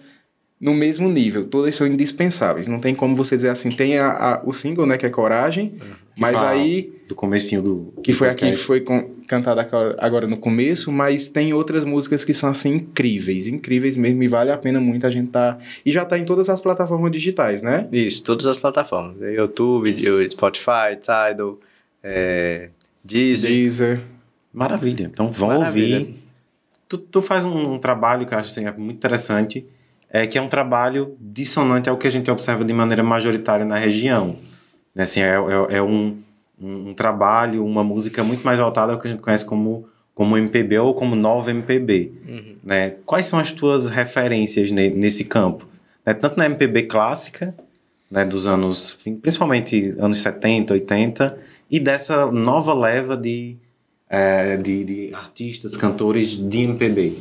no 0.60 0.73
mesmo 0.73 1.08
nível, 1.08 1.45
todas 1.45 1.75
são 1.75 1.86
indispensáveis. 1.86 2.67
Não 2.67 2.80
tem 2.80 2.95
como 2.95 3.15
você 3.15 3.36
dizer 3.36 3.49
assim, 3.49 3.69
tem 3.69 3.99
a, 3.99 4.10
a 4.12 4.41
o 4.43 4.51
single, 4.51 4.88
né, 4.88 4.97
que 4.97 5.06
é 5.06 5.10
Coragem, 5.10 5.75
mas 6.17 6.34
fala 6.34 6.49
aí 6.49 6.91
Do 7.08 7.13
comecinho 7.13 7.62
do. 7.62 7.93
que 8.01 8.12
foi 8.12 8.27
aqui 8.30 8.49
que 8.49 8.58
foi 8.58 8.82
com, 8.82 9.12
cantada 9.27 9.62
agora- 9.62 9.95
agora 9.99 10.25
no 10.27 10.38
começo, 10.38 10.91
mas 10.91 11.27
tem 11.27 11.53
outras 11.53 11.84
músicas 11.84 12.25
que 12.25 12.34
são 12.34 12.49
assim 12.49 12.73
incríveis, 12.73 13.45
incríveis 13.45 13.95
mesmo 13.95 14.23
e 14.23 14.27
vale 14.27 14.49
a 14.51 14.58
pena 14.58 14.80
muito 14.80 15.06
a 15.06 15.12
gente 15.12 15.30
tá 15.30 15.60
e 15.86 15.91
já 15.91 16.03
tá 16.03 16.17
em 16.17 16.25
todas 16.25 16.49
as 16.49 16.60
plataformas 16.60 17.12
digitais, 17.12 17.62
né? 17.62 17.88
Isso, 17.91 18.23
todas 18.23 18.47
as 18.47 18.58
plataformas. 18.58 19.17
YouTube, 19.21 19.93
Spotify, 20.32 20.97
Tidal, 20.99 21.60
é, 22.01 22.69
Deezer. 23.03 23.51
Deezer. 23.51 24.01
Maravilha. 24.58 25.06
Então 25.12 25.32
vão 25.32 25.50
Maravilha. 25.60 26.00
ouvir. 26.00 26.24
Tu, 26.89 26.98
tu 26.98 27.22
faz 27.22 27.43
um, 27.46 27.74
um 27.74 27.78
trabalho 27.78 28.26
que 28.26 28.34
eu 28.34 28.38
acho 28.38 28.50
assim, 28.50 28.65
é 28.65 28.72
muito 28.72 28.96
interessante, 28.98 29.65
é 30.10 30.26
que 30.26 30.38
é 30.38 30.41
um 30.41 30.48
trabalho 30.48 31.15
dissonante 31.20 31.89
ao 31.89 31.98
que 31.98 32.08
a 32.08 32.10
gente 32.10 32.32
observa 32.32 32.63
de 32.65 32.74
maneira 32.74 33.04
majoritária 33.04 33.65
na 33.65 33.76
região. 33.78 34.38
Né, 34.96 35.04
Assim, 35.04 35.20
é, 35.22 35.34
é, 35.36 35.78
é 35.78 35.82
um, 35.82 36.17
um, 36.60 36.89
um 36.89 36.93
trabalho, 36.93 37.63
uma 37.65 37.84
música 37.84 38.24
muito 38.24 38.43
mais 38.43 38.58
voltada 38.60 38.93
ao 38.93 39.00
que 39.00 39.08
a 39.08 39.12
gente 39.12 39.22
conhece 39.22 39.46
como, 39.46 39.86
como 40.15 40.38
MPB 40.38 40.80
ou 40.80 40.93
como 40.96 41.15
nova 41.15 41.52
MPB. 41.52 42.12
Né? 42.63 42.96
Quais 43.06 43.26
são 43.28 43.38
as 43.38 43.52
tuas 43.52 43.88
referências 43.88 44.72
ne- 44.72 44.89
nesse 44.89 45.24
campo? 45.26 45.67
Né? 46.06 46.13
Tanto 46.13 46.38
na 46.38 46.46
MPB 46.46 46.84
clássica, 46.84 47.54
né, 48.10 48.24
dos 48.24 48.48
anos, 48.48 48.98
principalmente 49.22 49.93
anos 50.00 50.20
70, 50.20 50.74
80, 50.74 51.38
e 51.70 51.80
dessa 51.82 52.26
nova 52.32 52.74
leva 52.74 53.17
de, 53.17 53.58
eh, 54.10 54.58
de, 54.58 54.84
de 54.84 55.13
artistas, 55.13 55.76
cantores 55.78 56.38
de 56.38 56.63
MPB. 56.63 57.13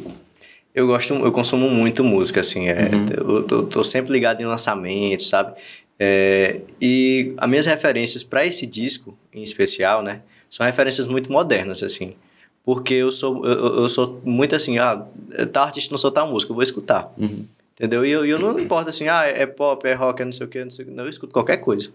Eu 0.75 0.87
gosto, 0.87 1.14
eu 1.14 1.33
consumo 1.33 1.68
muito 1.70 2.05
música, 2.05 2.40
assim. 2.40 2.68
É, 2.68 2.90
Uhum. 2.94 3.37
eu, 3.37 3.42
tô, 3.44 3.62
tô 3.64 3.83
sempre 3.85 4.12
ligado 4.12 4.40
em 4.42 4.46
lançamentos, 4.46 5.29
sabe? 5.29 5.55
É, 5.99 6.61
e 6.81 7.33
as 7.38 7.49
minhas 7.49 7.64
referências 7.66 8.22
para 8.22 8.44
esse 8.44 8.66
disco, 8.66 9.16
em 9.33 9.42
especial, 9.42 10.03
né? 10.03 10.20
São 10.51 10.64
referências 10.66 11.09
muito 11.09 11.33
modernas, 11.33 11.83
assim. 11.83 12.14
Porque 12.62 12.92
eu 12.94 13.11
sou, 13.11 13.46
eu, 13.46 13.79
eu- 13.83 13.88
sou 13.88 14.20
muito 14.25 14.55
assim, 14.55 14.77
ah, 14.79 15.07
tal 15.53 15.64
artista 15.64 15.90
não 15.92 15.99
soltar 15.99 16.27
música, 16.27 16.51
eu 16.51 16.55
vou 16.55 16.62
escutar. 16.62 17.12
Uhum. 17.16 17.46
Entendeu? 17.75 18.05
E 18.05 18.11
eu, 18.11 18.25
eu 18.27 18.38
não 18.38 18.59
importa 18.59 18.90
assim, 18.90 19.07
ah, 19.09 19.25
é 19.25 19.46
pop, 19.46 19.87
é 19.88 19.94
rock, 19.94 20.20
é 20.20 20.25
não 20.25 20.33
sei 20.33 20.46
o 20.46 20.49
que, 20.49 20.62
não 20.64 20.70
sei 20.70 20.85
o 20.85 20.88
que. 20.88 20.94
Não, 20.94 21.05
eu 21.05 21.11
escuto 21.11 21.33
qualquer 21.33 21.59
coisa. 21.59 21.90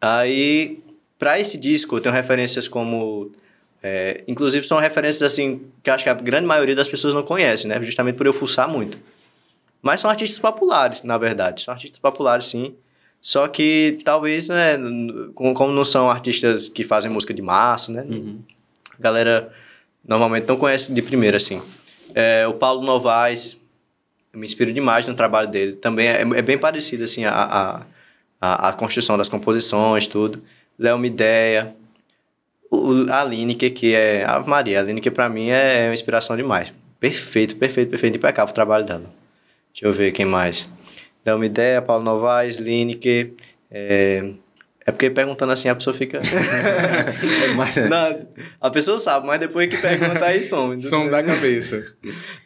Aí, 0.00 0.80
para 1.18 1.38
esse 1.38 1.56
disco, 1.58 1.96
eu 1.96 2.00
tenho 2.00 2.14
referências 2.14 2.66
como. 2.66 3.30
É, 3.82 4.22
inclusive, 4.28 4.64
são 4.66 4.78
referências 4.78 5.22
assim 5.22 5.62
que 5.82 5.90
acho 5.90 6.04
que 6.04 6.10
a 6.10 6.14
grande 6.14 6.46
maioria 6.46 6.74
das 6.74 6.88
pessoas 6.88 7.14
não 7.14 7.22
conhece, 7.22 7.66
né? 7.66 7.82
Justamente 7.82 8.16
por 8.16 8.26
eu 8.26 8.32
fuçar 8.32 8.68
muito. 8.68 8.98
Mas 9.82 10.00
são 10.00 10.08
artistas 10.08 10.38
populares, 10.38 11.02
na 11.02 11.18
verdade. 11.18 11.62
São 11.62 11.74
artistas 11.74 11.98
populares, 11.98 12.46
sim. 12.46 12.74
Só 13.20 13.48
que 13.48 13.98
talvez, 14.04 14.48
né, 14.48 14.78
como 15.34 15.72
não 15.72 15.84
são 15.84 16.08
artistas 16.08 16.68
que 16.68 16.84
fazem 16.84 17.10
música 17.10 17.34
de 17.34 17.42
massa, 17.42 17.90
né? 17.92 18.04
A 18.98 19.02
galera 19.02 19.52
normalmente 20.06 20.46
não 20.46 20.56
conhece 20.56 20.92
de 20.92 21.02
primeira, 21.02 21.36
assim. 21.36 21.60
É, 22.14 22.46
o 22.46 22.54
Paulo 22.54 22.82
Novaes, 22.82 23.60
eu 24.32 24.38
me 24.38 24.46
inspiro 24.46 24.72
demais 24.72 25.08
no 25.08 25.14
trabalho 25.14 25.48
dele. 25.48 25.72
Também 25.72 26.08
é, 26.08 26.20
é 26.20 26.42
bem 26.42 26.58
parecido, 26.58 27.02
assim, 27.02 27.24
a, 27.24 27.84
a, 28.40 28.68
a, 28.68 28.72
construção 28.72 29.18
das 29.18 29.28
composições, 29.28 30.06
tudo. 30.06 30.42
Léo 30.78 30.98
Mideia, 30.98 31.74
a 33.10 33.24
Lineker, 33.24 33.72
que 33.72 33.94
é... 33.94 34.24
A 34.24 34.40
Maria, 34.40 34.80
a 34.80 34.82
Lineker 34.82 35.12
pra 35.12 35.28
mim 35.28 35.48
é 35.50 35.88
uma 35.88 35.94
inspiração 35.94 36.36
demais. 36.36 36.72
Perfeito, 36.98 37.56
perfeito, 37.56 37.90
perfeito. 37.90 38.16
Impecável 38.16 38.50
o 38.50 38.54
trabalho 38.54 38.84
dela. 38.84 39.12
Deixa 39.72 39.86
eu 39.86 39.92
ver 39.92 40.12
quem 40.12 40.24
mais. 40.24 40.70
Léo 41.24 41.38
Mideia, 41.38 41.82
Paulo 41.82 42.04
Novaes, 42.04 42.58
Lineker... 42.58 43.32
É, 43.70 44.32
é 44.84 44.90
porque 44.90 45.08
perguntando 45.10 45.52
assim 45.52 45.68
a 45.68 45.74
pessoa 45.74 45.94
fica... 45.94 46.20
Mas, 47.56 47.76
Não, 47.76 48.26
a 48.60 48.70
pessoa 48.70 48.98
sabe, 48.98 49.26
mas 49.26 49.38
depois 49.38 49.68
que 49.68 49.76
pergunta 49.76 50.24
aí 50.24 50.42
some. 50.42 50.80
Som 50.82 51.08
da 51.08 51.22
cabeça. 51.22 51.94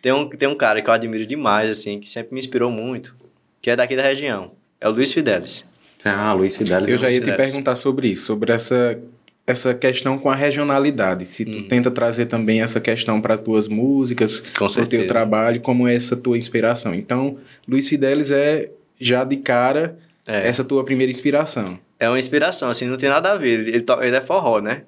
Tem 0.02 0.12
um, 0.12 0.28
tem 0.28 0.48
um 0.48 0.54
cara 0.54 0.82
que 0.82 0.90
eu 0.90 0.94
admiro 0.94 1.24
demais, 1.24 1.70
assim, 1.70 1.98
que 1.98 2.08
sempre 2.08 2.34
me 2.34 2.38
inspirou 2.40 2.70
muito, 2.70 3.16
que 3.62 3.70
é 3.70 3.76
daqui 3.76 3.96
da 3.96 4.02
região. 4.02 4.52
É 4.80 4.88
o 4.88 4.92
Luiz 4.92 5.12
Fidelis. 5.12 5.70
ah, 6.04 6.32
Luiz 6.32 6.56
Fidelis. 6.56 6.90
Eu 6.90 6.98
já 6.98 7.08
ia 7.08 7.20
te 7.20 7.32
perguntar 7.32 7.74
sobre 7.76 8.08
isso, 8.08 8.26
sobre 8.26 8.52
essa 8.52 8.98
essa 9.46 9.72
questão 9.74 10.18
com 10.18 10.28
a 10.28 10.34
regionalidade. 10.34 11.24
Se 11.26 11.44
tu 11.44 11.62
tenta 11.68 11.90
trazer 11.90 12.26
também 12.26 12.62
essa 12.62 12.80
questão 12.80 13.20
para 13.20 13.38
tuas 13.38 13.68
músicas, 13.68 14.40
para 14.40 14.64
o 14.66 14.86
teu 14.86 15.06
trabalho, 15.06 15.60
como 15.60 15.86
é 15.86 15.94
essa 15.94 16.16
tua 16.16 16.36
inspiração. 16.36 16.94
Então, 16.94 17.38
Luiz 17.68 17.88
Fidelis 17.88 18.30
é 18.30 18.70
já 18.98 19.22
de 19.24 19.36
cara 19.36 19.96
É. 20.26 20.48
essa 20.48 20.64
tua 20.64 20.84
primeira 20.84 21.10
inspiração. 21.10 21.78
É 21.98 22.08
uma 22.08 22.18
inspiração, 22.18 22.68
assim, 22.70 22.86
não 22.86 22.96
tem 22.96 23.08
nada 23.08 23.32
a 23.32 23.36
ver. 23.36 23.60
Ele, 23.68 23.84
ele 24.02 24.16
é 24.16 24.20
forró, 24.20 24.60
né? 24.60 24.82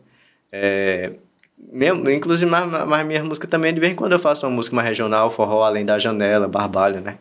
É, 0.50 1.12
mesmo, 1.72 2.10
inclusive, 2.10 2.50
mas, 2.50 2.66
mas 2.86 3.06
minha 3.06 3.22
música 3.22 3.46
também, 3.46 3.72
de 3.72 3.78
vez 3.80 3.92
em 3.92 3.96
quando 3.96 4.12
eu 4.12 4.18
faço 4.18 4.46
uma 4.46 4.54
música 4.56 4.74
mais 4.74 4.88
regional, 4.88 5.30
forró, 5.30 5.62
além 5.64 5.84
da 5.84 5.98
janela, 5.98 6.48
barbalho, 6.48 7.00
né? 7.00 7.16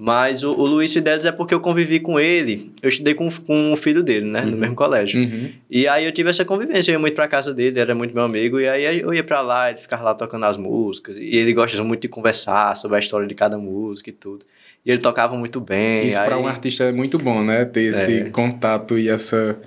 Mas 0.00 0.44
o, 0.44 0.52
o 0.52 0.64
Luiz 0.64 0.92
Fidelis 0.92 1.24
é 1.24 1.32
porque 1.32 1.52
eu 1.52 1.58
convivi 1.58 1.98
com 1.98 2.20
ele, 2.20 2.70
eu 2.80 2.88
estudei 2.88 3.14
com, 3.14 3.28
com 3.44 3.72
o 3.72 3.76
filho 3.76 4.00
dele, 4.00 4.26
né? 4.26 4.42
No 4.42 4.56
mesmo 4.56 4.76
colégio. 4.76 5.20
Uhum. 5.20 5.50
E 5.68 5.88
aí 5.88 6.04
eu 6.04 6.12
tive 6.12 6.30
essa 6.30 6.44
convivência, 6.44 6.92
eu 6.92 6.94
ia 6.94 6.98
muito 7.00 7.14
pra 7.14 7.26
casa 7.26 7.52
dele, 7.52 7.70
ele 7.70 7.80
era 7.80 7.94
muito 7.96 8.14
meu 8.14 8.22
amigo, 8.22 8.60
e 8.60 8.68
aí 8.68 9.00
eu 9.00 9.12
ia 9.12 9.24
pra 9.24 9.40
lá, 9.40 9.70
ele 9.70 9.80
ficava 9.80 10.04
lá 10.04 10.14
tocando 10.14 10.44
as 10.44 10.56
músicas, 10.56 11.16
e 11.16 11.36
ele 11.36 11.52
gosta 11.52 11.82
muito 11.82 12.02
de 12.02 12.08
conversar 12.08 12.76
sobre 12.76 12.96
a 12.96 13.00
história 13.00 13.26
de 13.26 13.34
cada 13.34 13.58
música 13.58 14.08
e 14.10 14.12
tudo. 14.12 14.46
E 14.86 14.90
ele 14.92 15.00
tocava 15.00 15.36
muito 15.36 15.60
bem. 15.60 16.06
Isso 16.06 16.20
aí... 16.20 16.26
para 16.26 16.38
um 16.38 16.46
artista 16.46 16.84
é 16.84 16.92
muito 16.92 17.18
bom, 17.18 17.42
né? 17.42 17.64
Ter 17.64 17.90
esse 17.90 18.30
contato 18.30 18.96
e 18.96 19.08
essa. 19.08 19.58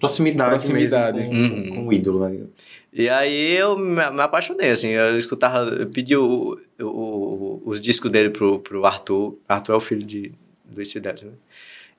Proximidade, 0.00 0.50
Proximidade. 0.50 1.18
mesmo 1.18 1.30
com, 1.30 1.36
Uhum. 1.36 1.74
com 1.76 1.86
o 1.86 1.92
ídolo. 1.92 2.28
Né? 2.28 2.40
E 2.92 3.08
aí 3.08 3.54
eu 3.56 3.76
me, 3.78 4.10
me 4.10 4.20
apaixonei, 4.22 4.70
assim, 4.70 4.88
eu 4.88 5.18
escutava, 5.18 5.68
eu 5.70 5.86
pedi 5.88 6.16
o, 6.16 6.58
o- 6.80 6.84
o- 6.84 7.62
os 7.66 7.80
discos 7.80 8.10
dele 8.10 8.30
pro, 8.30 8.58
pro 8.60 8.84
Arthur, 8.86 9.36
Arthur 9.48 9.72
é 9.74 9.76
o 9.76 9.80
filho 9.80 10.02
de 10.02 10.32
Luiz 10.74 10.90
Fidelis, 10.92 11.22
né? 11.22 11.32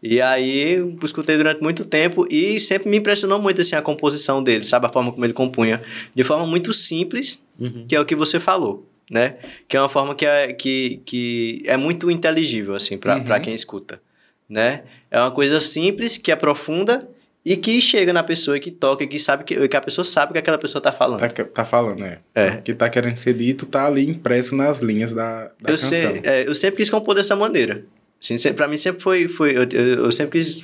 E 0.02 0.22
aí 0.22 0.76
eu 0.78 0.98
escutei 1.04 1.36
durante 1.36 1.62
muito 1.62 1.84
tempo 1.84 2.26
e 2.30 2.58
sempre 2.60 2.90
me 2.90 2.98
impressionou 2.98 3.40
muito, 3.40 3.60
assim, 3.62 3.76
a 3.76 3.82
composição 3.82 4.42
dele, 4.42 4.64
sabe? 4.66 4.86
A 4.86 4.90
forma 4.90 5.12
como 5.12 5.26
ele 5.26 5.34
compunha, 5.34 5.82
de 6.16 6.24
forma 6.24 6.48
muito 6.48 6.72
simples, 6.72 7.44
que 7.88 7.96
é 7.96 8.00
o 8.00 8.06
que 8.06 8.16
você 8.16 8.40
falou, 8.40 8.88
né? 9.12 9.36
Que 9.68 9.76
é 9.76 9.82
uma 9.82 9.90
forma 9.90 10.16
que 10.16 10.26
é, 10.26 10.54
que, 10.54 11.02
que 11.06 11.62
é 11.66 11.76
muito 11.76 12.10
inteligível, 12.10 12.76
assim, 12.76 12.98
pra 12.98 13.18
Uhum. 13.18 13.24
pra 13.26 13.40
quem 13.42 13.54
escuta, 13.54 14.02
né? 14.48 14.84
É 15.12 15.20
uma 15.20 15.32
coisa 15.32 15.60
simples, 15.60 16.18
que 16.18 16.32
é 16.32 16.36
profunda 16.36 17.08
e 17.46 17.56
que 17.56 17.82
chega 17.82 18.12
na 18.12 18.22
pessoa 18.24 18.58
e 18.58 18.60
que 18.60 18.70
toca 18.70 19.04
e 19.04 19.08
que 19.08 19.18
sabe 19.18 19.44
que, 19.44 19.68
que 19.68 19.76
a 19.78 19.82
pessoa 19.82 20.04
sabe 20.04 20.32
o 20.32 20.34
que 20.34 20.40
aquela 20.40 20.58
pessoa 20.58 20.82
tá 20.82 20.92
falando. 20.92 21.20
Tá, 21.20 21.44
tá 21.46 21.66
falando, 21.66 22.00
né? 22.00 22.20
É. 22.36 22.50
O 22.50 22.62
que 22.62 22.74
tá 22.74 22.90
querendo 22.90 23.18
ser 23.18 23.34
dito 23.34 23.66
tá 23.66 23.86
ali 23.86 24.08
impresso 24.08 24.56
nas 24.56 24.80
linhas 24.80 25.14
da, 25.14 25.44
da 25.46 25.50
eu, 25.62 25.66
canção. 25.68 25.90
sei, 25.90 26.22
é, 26.24 26.48
eu 26.48 26.54
sempre 26.54 26.78
quis 26.78 26.90
compor 26.90 27.16
dessa 27.16 27.36
maneira. 27.36 27.86
Assim, 28.22 28.38
sempre, 28.38 28.58
pra 28.58 28.68
mim 28.68 28.76
sempre 28.78 29.02
foi... 29.02 29.28
foi 29.28 29.52
eu, 29.58 29.64
eu, 29.72 30.06
eu 30.06 30.12
sempre 30.12 30.40
quis 30.40 30.64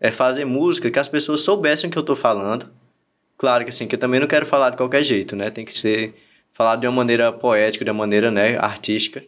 é, 0.00 0.10
fazer 0.10 0.44
música 0.46 0.90
que 0.90 0.98
as 0.98 1.08
pessoas 1.08 1.40
soubessem 1.40 1.88
o 1.88 1.92
que 1.92 1.98
eu 1.98 2.02
tô 2.02 2.16
falando. 2.16 2.68
Claro 3.36 3.64
que 3.64 3.70
assim, 3.70 3.86
que 3.86 3.94
eu 3.94 3.98
também 3.98 4.18
não 4.20 4.26
quero 4.26 4.46
falar 4.46 4.70
de 4.70 4.76
qualquer 4.78 5.02
jeito, 5.04 5.36
né? 5.36 5.50
Tem 5.50 5.64
que 5.64 5.74
ser 5.76 6.14
falado 6.52 6.80
de 6.80 6.86
uma 6.86 6.92
maneira 6.96 7.30
poética, 7.32 7.84
de 7.84 7.90
uma 7.90 7.98
maneira 7.98 8.30
né, 8.30 8.56
artística. 8.58 9.22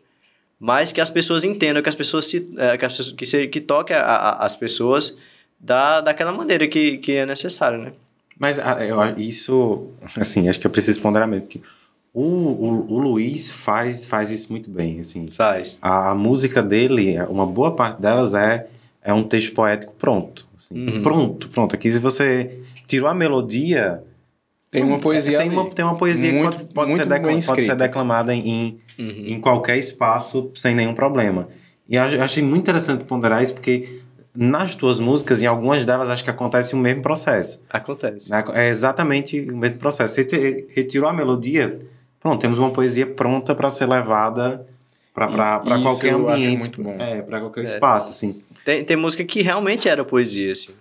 Mas 0.58 0.92
que 0.92 1.00
as 1.00 1.11
pessoas 1.11 1.44
entendam, 1.44 1.82
que 1.82 1.88
as 1.88 1.94
pessoas 1.94 2.26
se... 2.26 2.50
é, 2.56 2.76
que, 2.78 2.85
as, 2.85 3.11
que, 3.11 3.26
se, 3.26 3.46
que 3.48 3.61
toque 3.61 3.92
a, 3.92 4.00
a- 4.00 4.44
as 4.46 4.56
pessoas 4.56 5.18
da, 5.62 6.01
daquela 6.01 6.33
maneira 6.33 6.66
que, 6.66 6.98
que 6.98 7.12
é 7.12 7.25
necessário, 7.25 7.79
né? 7.79 7.92
Mas 8.38 8.59
ah, 8.59 8.77
isso, 9.16 9.87
assim, 10.16 10.48
acho 10.48 10.59
que 10.59 10.66
eu 10.66 10.70
preciso 10.70 11.01
ponderar 11.01 11.29
mesmo. 11.29 11.46
Porque 11.46 11.61
o, 12.12 12.22
o, 12.22 12.92
o 12.94 12.98
Luiz 12.98 13.53
faz, 13.53 14.05
faz 14.07 14.31
isso 14.33 14.51
muito 14.51 14.68
bem, 14.68 14.98
assim. 14.98 15.31
Faz. 15.31 15.79
A, 15.81 16.11
a 16.11 16.14
música 16.14 16.61
dele, 16.61 17.16
uma 17.29 17.46
boa 17.46 17.70
parte 17.77 18.03
delas 18.03 18.35
é, 18.35 18.66
é 19.05 19.14
um 19.14 19.22
texto 19.22 19.55
poético 19.55 19.92
pronto. 19.96 20.46
assim. 20.57 20.75
Uhum. 20.75 21.01
Pronto, 21.01 21.48
pronto. 21.51 21.75
Aqui 21.77 21.92
se 21.92 22.01
você 22.01 22.59
tirou 22.87 23.09
a 23.09 23.14
melodia... 23.14 24.03
Tem 24.70 24.83
uma 24.83 24.98
poesia 24.98 25.37
Tem 25.38 25.48
ali. 25.48 25.57
uma, 25.57 25.68
tem 25.70 25.85
uma 25.85 25.96
poesia 25.96 26.33
Muito- 26.33 26.57
que 26.57 26.62
pode, 26.64 26.75
pode, 26.75 26.90
muito 26.90 27.42
ser, 27.42 27.46
pode 27.46 27.62
ser 27.66 27.77
declamada 27.77 28.35
em, 28.35 28.81
em 28.98 29.38
qualquer 29.38 29.77
espaço 29.77 30.51
sem 30.55 30.75
nenhum 30.75 30.94
problema. 30.94 31.46
E 31.87 31.94
eu 31.94 32.03
achei 32.22 32.42
muito 32.42 32.62
interessante 32.62 33.05
ponderar 33.05 33.42
isso, 33.42 33.53
porque 33.53 34.01
nas 34.35 34.75
tuas 34.75 34.99
músicas, 34.99 35.42
em 35.42 35.47
algumas 35.47 35.85
delas, 35.85 36.09
acho 36.09 36.25
que 36.25 36.31
acontece 36.31 36.75
o 36.75 36.79
mesmo 36.79 37.03
processo. 37.03 37.62
Acontece. 37.68 38.31
né? 38.31 38.42
É 38.55 38.68
exatamente 38.68 39.40
o 39.40 39.57
mesmo 39.57 39.79
processo. 39.79 40.14
Você 40.14 40.66
retirou 40.75 41.09
a 41.09 41.12
melodia, 41.12 41.81
pronto, 42.18 42.40
temos 42.40 42.59
uma 42.59 42.71
poesia 42.71 43.07
pronta 43.07 43.55
para 43.55 43.68
ser 43.71 43.87
levada 43.87 44.66
para 45.12 45.61
qualquer 45.83 46.14
ambiente. 46.14 46.61
muito 46.61 46.83
bom. 46.83 46.97
É, 46.99 47.21
para 47.21 47.40
qualquer 47.40 47.64
espaço, 47.64 48.11
assim. 48.11 48.42
Tem, 48.64 48.85
tem 48.85 48.97
música 48.97 49.23
que 49.25 49.42
realmente 49.42 49.88
era 49.88 50.05
poesia, 50.05 50.53
assim. 50.53 50.73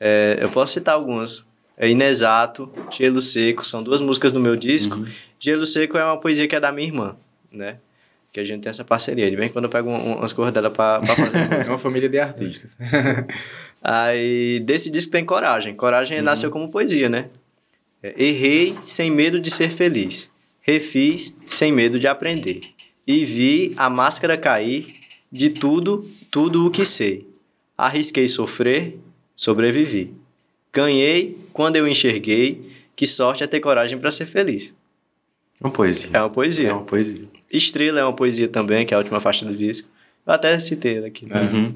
É, 0.00 0.38
eu 0.40 0.48
posso 0.48 0.72
citar 0.72 0.94
algumas. 0.94 1.44
É 1.76 1.88
Inexato, 1.88 2.70
Gelo 2.90 3.22
Seco, 3.22 3.64
são 3.64 3.82
duas 3.82 4.02
músicas 4.02 4.32
do 4.32 4.40
meu 4.40 4.56
disco. 4.56 4.96
Uhum. 4.96 5.06
Gelo 5.38 5.64
Seco 5.64 5.96
é 5.96 6.04
uma 6.04 6.18
poesia 6.18 6.46
que 6.46 6.54
é 6.56 6.60
da 6.60 6.72
minha 6.72 6.88
irmã, 6.88 7.16
né? 7.50 7.76
Que 8.32 8.40
a 8.40 8.44
gente 8.44 8.62
tem 8.62 8.70
essa 8.70 8.84
parceria. 8.84 9.28
De 9.28 9.34
vez 9.36 9.50
em 9.50 9.52
quando 9.52 9.64
eu 9.64 9.70
pego 9.70 9.90
um- 9.90 10.18
umas 10.18 10.32
coisas 10.32 10.54
dela 10.54 10.70
pra, 10.70 11.00
pra 11.00 11.14
fazer. 11.16 11.66
É 11.66 11.68
uma 11.68 11.78
família 11.78 12.08
de 12.08 12.18
artistas. 12.18 12.76
Aí, 13.82 14.60
desse 14.60 14.90
disco 14.90 15.10
tem 15.12 15.24
Coragem. 15.24 15.74
Coragem 15.74 16.20
nasceu 16.22 16.50
como 16.50 16.70
poesia, 16.70 17.08
né? 17.08 17.28
É, 18.02 18.14
Errei 18.22 18.74
sem 18.82 19.10
medo 19.10 19.40
de 19.40 19.50
ser 19.50 19.70
feliz. 19.70 20.30
Refiz 20.60 21.36
sem 21.46 21.72
medo 21.72 21.98
de 21.98 22.06
aprender. 22.06 22.60
E 23.06 23.24
vi 23.24 23.72
a 23.76 23.88
máscara 23.90 24.36
cair 24.36 24.94
de 25.32 25.50
tudo, 25.50 26.06
tudo 26.30 26.66
o 26.66 26.70
que 26.70 26.84
sei. 26.84 27.26
Arrisquei 27.76 28.28
sofrer, 28.28 28.98
sobrevivi. 29.34 30.12
Ganhei 30.72 31.36
quando 31.52 31.76
eu 31.76 31.88
enxerguei 31.88 32.70
que 32.94 33.06
sorte 33.06 33.42
é 33.42 33.46
ter 33.46 33.60
coragem 33.60 33.98
para 33.98 34.10
ser 34.10 34.26
feliz. 34.26 34.74
Uma 35.60 35.70
poesia. 35.70 36.08
É 36.12 36.20
uma 36.20 36.30
poesia. 36.30 36.68
É 36.68 36.72
uma 36.72 36.82
poesia. 36.82 37.24
Estrela 37.52 38.00
é 38.00 38.04
uma 38.04 38.12
poesia 38.12 38.48
também, 38.48 38.86
que 38.86 38.94
é 38.94 38.96
a 38.96 38.98
última 38.98 39.20
faixa 39.20 39.44
do 39.44 39.54
disco. 39.54 39.88
Eu 40.26 40.32
até 40.32 40.58
citei 40.58 40.98
ela 40.98 41.06
aqui. 41.08 41.26
né? 41.28 41.40
Uhum. 41.52 41.74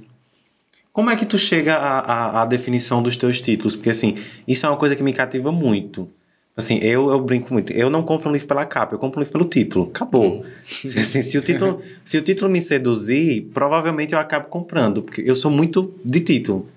Como 0.92 1.11
é 1.11 1.16
que 1.16 1.27
tu 1.27 1.37
chega 1.37 1.75
à, 1.75 1.99
à, 1.99 2.42
à 2.42 2.47
definição 2.47 3.03
dos 3.03 3.16
teus 3.16 3.40
títulos? 3.40 3.75
Porque, 3.75 3.90
assim, 3.90 4.16
isso 4.47 4.64
é 4.64 4.68
uma 4.68 4.77
coisa 4.77 4.94
que 4.94 5.03
me 5.03 5.12
cativa 5.12 5.51
muito. 5.51 6.09
Assim, 6.57 6.79
eu, 6.79 7.11
eu 7.11 7.20
brinco 7.20 7.53
muito. 7.53 7.73
Eu 7.73 7.90
não 7.90 8.05
compro 8.05 8.29
um 8.31 8.33
livro 8.33 8.47
pela 8.47 8.64
capa, 8.64 8.94
eu 8.94 8.99
compro 8.99 9.18
um 9.18 9.23
livro 9.25 9.33
pelo 9.33 9.44
título. 9.44 9.87
Acabou. 9.87 10.40
Se, 10.64 11.01
assim, 11.01 11.20
se, 11.20 11.37
o 11.37 11.42
título, 11.42 11.81
se 12.05 12.16
o 12.16 12.23
título 12.23 12.49
me 12.49 12.61
seduzir, 12.61 13.51
provavelmente 13.53 14.14
eu 14.14 14.20
acabo 14.20 14.47
comprando, 14.47 15.03
porque 15.03 15.20
eu 15.27 15.35
sou 15.35 15.51
muito 15.51 15.92
de 16.05 16.20
título. 16.20 16.68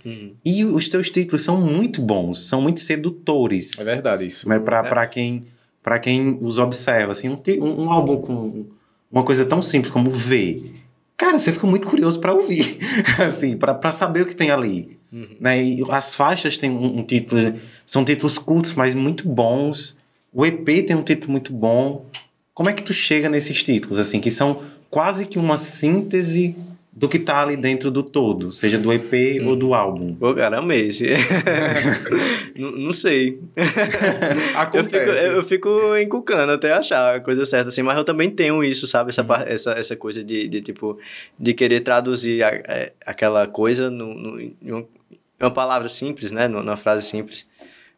E 0.43 0.65
os 0.65 0.89
teus 0.89 1.12
títulos 1.12 1.43
são 1.43 1.62
muito 1.62 2.02
bons, 2.02 2.48
são 2.48 2.60
muito 2.60 2.80
sedutores. 2.80 3.78
É 3.78 3.84
verdade 3.84 4.26
isso. 4.26 4.50
Mas 4.50 4.63
pra, 4.63 4.84
pra, 4.84 5.06
quem, 5.06 5.46
pra 5.88 6.00
quem 6.00 6.38
os 6.41 6.58
observa, 6.58 7.13
assim, 7.13 7.30
um, 7.30 7.39
um, 7.62 7.84
um 7.86 7.91
álbum 7.93 8.17
com 8.17 8.65
uma 9.10 9.23
coisa 9.23 9.45
tão 9.45 9.62
simples 9.62 9.89
como 9.89 10.10
V. 10.10 10.62
Cara, 11.15 11.39
você 11.39 11.54
fica 11.54 11.65
muito 11.65 11.88
curioso 11.88 12.19
pra 12.19 12.34
ouvir, 12.34 12.78
assim, 13.26 13.56
pra 13.56 13.73
pra 13.73 13.93
saber 13.93 14.23
o 14.23 14.26
que 14.26 14.36
tem 14.36 14.52
ali. 14.52 15.00
Né? 15.39 15.63
E 15.63 15.84
as 15.89 16.13
faixas 16.13 16.58
têm 16.58 16.71
um, 16.71 16.97
um 16.97 17.04
título, 17.04 17.54
são 17.86 18.04
títulos 18.04 18.38
curtos, 18.38 18.73
mas 18.73 18.93
muito 18.93 19.30
bons. 19.30 19.95
O 20.34 20.45
EP 20.45 20.65
tem 20.86 20.93
um 20.93 21.04
título 21.04 21.32
muito 21.32 21.54
bom. 21.54 22.06
Como 22.54 22.69
é 22.69 22.73
que 22.73 22.84
tu 22.84 22.91
chega 22.91 23.30
nesses 23.30 23.63
títulos, 23.63 23.97
assim, 23.97 24.19
que 24.19 24.30
são 24.30 24.60
quase 24.89 25.26
que 25.26 25.39
uma 25.39 25.56
síntese 25.56 26.54
do 26.99 27.07
que 27.07 27.19
tá 27.19 27.43
ali 27.43 27.55
dentro 27.55 27.91
do 27.91 28.01
todo, 28.01 28.51
seja 28.51 28.79
do 28.79 28.91
EP 28.91 29.13
ou 29.45 29.55
do 29.55 29.75
álbum? 29.75 30.15
Pô, 30.15 30.33
cara, 30.33 30.57
amei 30.57 30.89
não, 32.57 32.71
não 32.71 32.91
sei. 32.91 33.39
Eu 34.73 34.83
fico, 34.83 34.97
Acontece. 34.97 35.25
eu 35.27 35.43
fico 35.43 35.97
encucando 35.97 36.51
até 36.51 36.73
achar 36.73 37.15
a 37.15 37.19
coisa 37.19 37.45
certa, 37.45 37.69
assim, 37.69 37.83
mas 37.83 37.97
eu 37.97 38.03
também 38.03 38.29
tenho 38.31 38.63
isso, 38.63 38.88
sabe? 38.88 39.10
Essa, 39.10 39.23
par- 39.23 39.47
essa, 39.47 39.73
essa 39.73 39.95
coisa 39.95 40.23
de, 40.23 40.47
de, 40.47 40.62
tipo, 40.62 40.97
de 41.39 41.53
querer 41.53 41.81
traduzir 41.81 42.41
a- 42.43 42.49
é, 42.67 42.93
aquela 43.05 43.45
coisa 43.47 43.89
no, 43.91 44.13
no- 44.15 44.39
em 44.41 44.55
um- 44.63 44.86
uma 45.39 45.51
palavra 45.51 45.88
simples, 45.88 46.31
né? 46.31 46.47
Numa 46.47 46.75
frase 46.75 47.05
simples. 47.07 47.47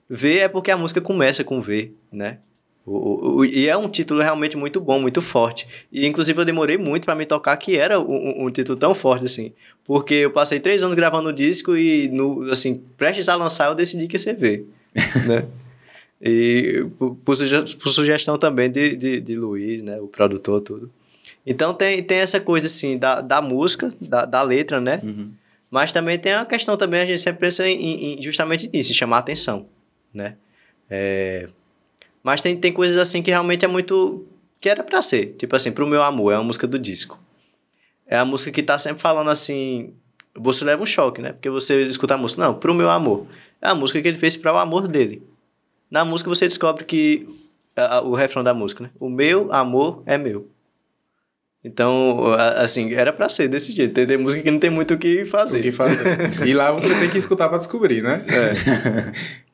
V 0.09 0.39
é 0.39 0.47
porque 0.49 0.71
a 0.71 0.77
música 0.77 0.99
começa 0.99 1.43
com 1.43 1.61
V, 1.61 1.93
né? 2.11 2.39
O, 2.91 3.37
o- 3.39 3.45
e 3.45 3.67
é 3.67 3.77
um 3.77 3.87
título 3.87 4.21
realmente 4.21 4.57
muito 4.57 4.79
bom, 4.81 4.99
muito 4.99 5.21
forte. 5.21 5.67
E 5.91 6.07
inclusive 6.07 6.39
eu 6.41 6.45
demorei 6.45 6.77
muito 6.77 7.05
pra 7.05 7.15
me 7.15 7.25
tocar 7.25 7.55
que 7.57 7.77
era 7.77 7.99
um, 7.99 8.45
um- 8.45 8.51
título 8.51 8.77
tão 8.77 8.95
forte 8.95 9.25
assim. 9.25 9.51
Porque 9.85 10.13
eu 10.15 10.31
passei 10.31 10.59
três 10.59 10.81
anos 10.83 10.95
gravando 10.95 11.29
o 11.29 11.33
disco 11.33 11.75
e, 11.75 12.07
no, 12.09 12.51
assim, 12.51 12.81
prestes 12.97 13.27
a 13.29 13.35
lançar, 13.35 13.67
eu 13.69 13.75
decidi 13.75 14.07
que 14.07 14.15
ia 14.15 14.19
ser 14.19 14.33
V. 14.35 14.65
né? 15.27 15.45
E 16.21 16.85
por, 16.97 17.15
por 17.23 17.35
suge- 17.35 17.75
por 17.77 17.89
sugestão 17.89 18.37
também 18.37 18.69
de, 18.69 18.95
de, 18.95 19.21
de 19.21 19.35
Luiz, 19.35 19.81
né? 19.81 19.99
O 20.01 20.07
produtor, 20.07 20.61
tudo. 20.61 20.91
Então 21.45 21.73
tem, 21.73 22.03
tem 22.03 22.17
essa 22.19 22.39
coisa 22.39 22.65
assim 22.67 22.97
da, 22.97 23.21
da 23.21 23.41
música, 23.41 23.93
da, 24.01 24.25
da 24.25 24.41
letra, 24.41 24.81
né? 24.81 24.99
Mas 25.71 25.93
também 25.93 26.17
tem 26.17 26.33
a 26.33 26.45
questão 26.45 26.75
também, 26.75 27.01
a 27.01 27.05
gente 27.05 27.21
sempre 27.21 27.41
pensa 27.41 27.67
em, 27.67 28.17
em 28.17 28.21
justamente 28.21 28.67
nisso, 28.73 28.91
em 28.91 28.95
chamar 28.95 29.17
a 29.17 29.19
atenção, 29.19 29.67
né? 30.13 30.35
É, 30.89 31.47
mas 32.23 32.41
tem, 32.41 32.55
tem 32.57 32.71
coisas 32.73 32.97
assim 32.97 33.21
que 33.21 33.31
realmente 33.31 33.63
é 33.65 33.67
muito. 33.67 34.25
que 34.61 34.69
era 34.69 34.83
pra 34.83 35.01
ser. 35.01 35.35
Tipo 35.37 35.55
assim, 35.55 35.71
Pro 35.71 35.87
Meu 35.87 36.01
Amor, 36.03 36.33
é 36.33 36.35
uma 36.37 36.43
música 36.43 36.67
do 36.67 36.77
disco. 36.79 37.19
É 38.07 38.17
a 38.17 38.25
música 38.25 38.51
que 38.51 38.63
tá 38.63 38.77
sempre 38.79 39.01
falando 39.01 39.29
assim. 39.29 39.93
Você 40.35 40.63
leva 40.63 40.81
um 40.83 40.85
choque, 40.85 41.21
né? 41.21 41.33
Porque 41.33 41.49
você 41.49 41.83
escuta 41.83 42.13
a 42.13 42.17
música. 42.17 42.41
Não, 42.43 42.53
Pro 42.53 42.73
Meu 42.73 42.89
Amor. 42.89 43.25
É 43.61 43.69
a 43.69 43.75
música 43.75 44.01
que 44.01 44.07
ele 44.07 44.17
fez 44.17 44.35
para 44.37 44.53
o 44.53 44.57
amor 44.57 44.87
dele. 44.87 45.21
Na 45.91 46.05
música 46.05 46.29
você 46.29 46.47
descobre 46.47 46.83
que. 46.85 47.27
a- 47.75 47.97
a- 47.97 48.01
o 48.01 48.13
refrão 48.15 48.43
da 48.43 48.53
música, 48.53 48.83
né? 48.83 48.89
O 48.99 49.09
meu 49.09 49.51
amor 49.53 50.03
é 50.05 50.17
meu. 50.17 50.47
Então, 51.63 52.33
assim, 52.57 52.93
era 52.93 53.11
pra 53.11 53.27
ser 53.27 53.49
desse 53.49 53.73
jeito. 53.73 53.93
Tem, 53.93 54.07
tem 54.07 54.17
música 54.17 54.41
que 54.41 54.49
não 54.51 54.59
tem 54.59 54.69
muito 54.69 54.93
o 54.93 54.97
que 54.97 55.25
fazer. 55.25 55.59
O 55.59 55.61
que 55.61 55.71
fazer. 55.73 56.03
e 56.47 56.53
lá 56.53 56.71
você 56.71 56.93
tem 56.99 57.09
que 57.09 57.17
escutar 57.17 57.49
pra 57.49 57.57
descobrir, 57.57 58.01
né? 58.01 58.23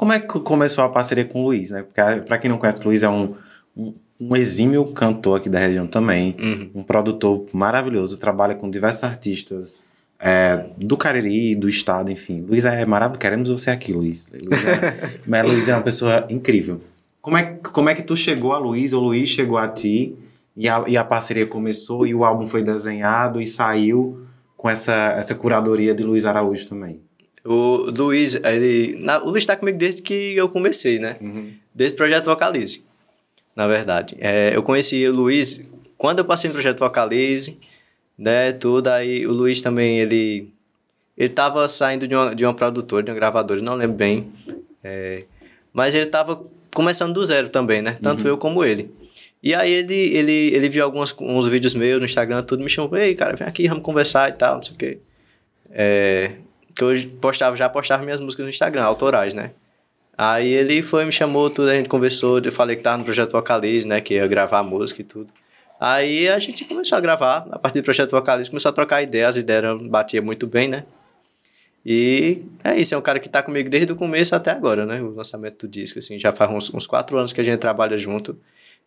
Como 0.00 0.14
é 0.14 0.18
que 0.18 0.40
começou 0.40 0.82
a 0.82 0.88
parceria 0.88 1.26
com 1.26 1.42
o 1.42 1.44
Luiz, 1.48 1.72
né? 1.72 1.82
Porque, 1.82 2.00
pra 2.22 2.38
quem 2.38 2.48
não 2.48 2.56
conhece, 2.56 2.80
o 2.80 2.84
Luiz 2.86 3.02
é 3.02 3.08
um, 3.10 3.34
um, 3.76 3.92
um 4.18 4.34
exímio 4.34 4.82
cantor 4.94 5.36
aqui 5.36 5.50
da 5.50 5.58
região 5.58 5.86
também. 5.86 6.34
Um 6.74 6.82
produtor 6.82 7.44
maravilhoso, 7.52 8.16
trabalha 8.16 8.54
com 8.54 8.70
diversos 8.70 9.04
artistas 9.04 9.78
é, 10.18 10.64
do 10.78 10.96
Cariri, 10.96 11.54
do 11.54 11.68
estado, 11.68 12.10
enfim. 12.10 12.40
Luiz 12.40 12.64
é 12.64 12.82
maravilhoso. 12.86 13.20
Queremos 13.20 13.50
você 13.50 13.70
aqui, 13.70 13.92
Luiz. 13.92 14.32
Luiz 14.32 14.64
é, 14.64 15.20
mas 15.28 15.46
Luiz 15.46 15.68
é 15.68 15.76
uma 15.76 15.82
pessoa 15.82 16.26
incrível. 16.30 16.80
Como 17.20 17.36
é, 17.36 17.58
como 17.70 17.90
é 17.90 17.94
que 17.94 18.02
tu 18.02 18.16
chegou 18.16 18.54
a 18.54 18.58
Luiz, 18.58 18.94
ou 18.94 19.02
Luiz 19.02 19.28
chegou 19.28 19.58
a 19.58 19.68
ti, 19.68 20.16
e 20.56 20.66
a, 20.66 20.82
e 20.86 20.96
a 20.96 21.04
parceria 21.04 21.46
começou, 21.46 22.06
e 22.06 22.14
o 22.14 22.24
álbum 22.24 22.46
foi 22.46 22.62
desenhado 22.62 23.38
e 23.38 23.46
saiu 23.46 24.22
com 24.56 24.70
essa, 24.70 25.12
essa 25.18 25.34
curadoria 25.34 25.94
de 25.94 26.02
Luiz 26.02 26.24
Araújo 26.24 26.66
também? 26.66 27.02
O 27.44 27.90
Luiz, 27.90 28.34
ele. 28.34 28.96
Na, 29.00 29.22
o 29.22 29.30
Luiz 29.30 29.46
tá 29.46 29.56
comigo 29.56 29.78
desde 29.78 30.02
que 30.02 30.36
eu 30.36 30.48
comecei, 30.48 30.98
né? 30.98 31.16
Desde 31.74 31.94
o 31.94 31.96
projeto 31.96 32.24
Vocalize. 32.24 32.84
Na 33.56 33.66
verdade. 33.66 34.16
É, 34.20 34.54
eu 34.54 34.62
conheci 34.62 35.06
o 35.06 35.12
Luiz 35.12 35.68
quando 35.96 36.18
eu 36.18 36.24
passei 36.24 36.48
no 36.48 36.54
projeto 36.54 36.78
Vocalize, 36.78 37.58
né? 38.18 38.52
Tudo. 38.52 38.88
Aí 38.88 39.26
o 39.26 39.32
Luiz 39.32 39.60
também, 39.60 40.00
ele. 40.00 40.52
Ele 41.16 41.28
tava 41.28 41.66
saindo 41.68 42.08
de 42.08 42.14
uma, 42.14 42.34
de 42.34 42.44
uma 42.44 42.54
produtora, 42.54 43.02
de 43.02 43.10
uma 43.10 43.16
gravadora, 43.16 43.60
não 43.60 43.74
lembro 43.74 43.96
bem. 43.96 44.32
É, 44.82 45.24
mas 45.72 45.94
ele 45.94 46.06
tava 46.06 46.42
começando 46.74 47.12
do 47.12 47.22
zero 47.22 47.48
também, 47.48 47.82
né? 47.82 47.98
Tanto 48.02 48.26
eu 48.26 48.38
como 48.38 48.64
ele. 48.64 48.90
E 49.42 49.54
aí 49.54 49.70
ele, 49.72 49.94
ele, 49.94 50.54
ele 50.54 50.68
viu 50.68 50.84
alguns 50.84 51.14
uns 51.18 51.46
vídeos 51.46 51.74
meus 51.74 52.00
no 52.00 52.04
Instagram, 52.04 52.42
tudo, 52.42 52.62
me 52.62 52.68
chamou, 52.68 52.96
ei, 52.96 53.14
cara, 53.14 53.34
vem 53.34 53.48
aqui, 53.48 53.66
vamos 53.68 53.82
conversar 53.82 54.28
e 54.28 54.32
tal, 54.32 54.56
não 54.56 54.62
sei 54.62 54.74
o 54.74 54.76
quê. 54.76 54.98
É, 55.70 56.32
que 56.80 56.84
eu 56.84 57.10
postava, 57.20 57.54
já 57.56 57.68
postava 57.68 58.02
minhas 58.02 58.20
músicas 58.20 58.44
no 58.44 58.50
Instagram, 58.50 58.84
autorais, 58.84 59.34
né? 59.34 59.50
Aí 60.16 60.48
ele 60.52 60.82
foi, 60.82 61.04
me 61.04 61.12
chamou, 61.12 61.48
tudo, 61.50 61.68
a 61.70 61.74
gente 61.74 61.88
conversou, 61.88 62.40
eu 62.40 62.52
falei 62.52 62.76
que 62.76 62.82
tava 62.82 62.98
no 62.98 63.04
projeto 63.04 63.32
Vocalize, 63.32 63.86
né? 63.86 64.00
Que 64.00 64.14
ia 64.14 64.26
gravar 64.26 64.62
música 64.62 65.00
e 65.00 65.04
tudo. 65.04 65.30
Aí 65.78 66.28
a 66.28 66.38
gente 66.38 66.64
começou 66.64 66.98
a 66.98 67.00
gravar, 67.00 67.46
a 67.50 67.58
partir 67.58 67.80
do 67.80 67.84
projeto 67.84 68.10
Vocalize, 68.10 68.50
começou 68.50 68.68
a 68.68 68.72
trocar 68.72 69.02
ideias, 69.02 69.30
as 69.30 69.36
ideias 69.36 69.64
eram- 69.64 69.88
batia 69.88 70.20
muito 70.20 70.46
bem, 70.46 70.68
né? 70.68 70.84
E 71.84 72.42
é 72.62 72.76
isso, 72.76 72.94
é 72.94 72.98
um 72.98 73.02
cara 73.02 73.18
que 73.18 73.28
tá 73.28 73.42
comigo 73.42 73.70
desde 73.70 73.90
o 73.92 73.96
começo 73.96 74.34
até 74.34 74.50
agora, 74.50 74.84
né? 74.84 75.00
O 75.00 75.14
lançamento 75.14 75.66
do 75.66 75.70
disco, 75.70 75.98
assim, 75.98 76.18
já 76.18 76.32
faz 76.32 76.50
uns, 76.50 76.74
uns 76.74 76.86
quatro 76.86 77.16
anos 77.16 77.32
que 77.32 77.40
a 77.40 77.44
gente 77.44 77.58
trabalha 77.58 77.96
junto. 77.96 78.38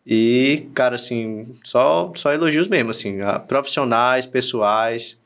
E, 0.06 0.68
cara, 0.74 0.94
assim, 0.94 1.58
só, 1.64 2.12
só 2.14 2.32
elogios 2.32 2.68
mesmo, 2.68 2.90
assim, 2.90 3.18
profissionais, 3.48 4.26
pessoais, 4.26 5.18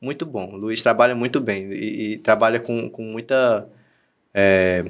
muito 0.00 0.26
bom. 0.26 0.52
O 0.52 0.56
Luiz 0.56 0.82
trabalha 0.82 1.14
muito 1.14 1.40
bem 1.40 1.72
e, 1.72 2.12
e 2.12 2.18
trabalha 2.18 2.60
com, 2.60 2.88
com 2.90 3.02
muita. 3.02 3.66
é, 4.34 4.84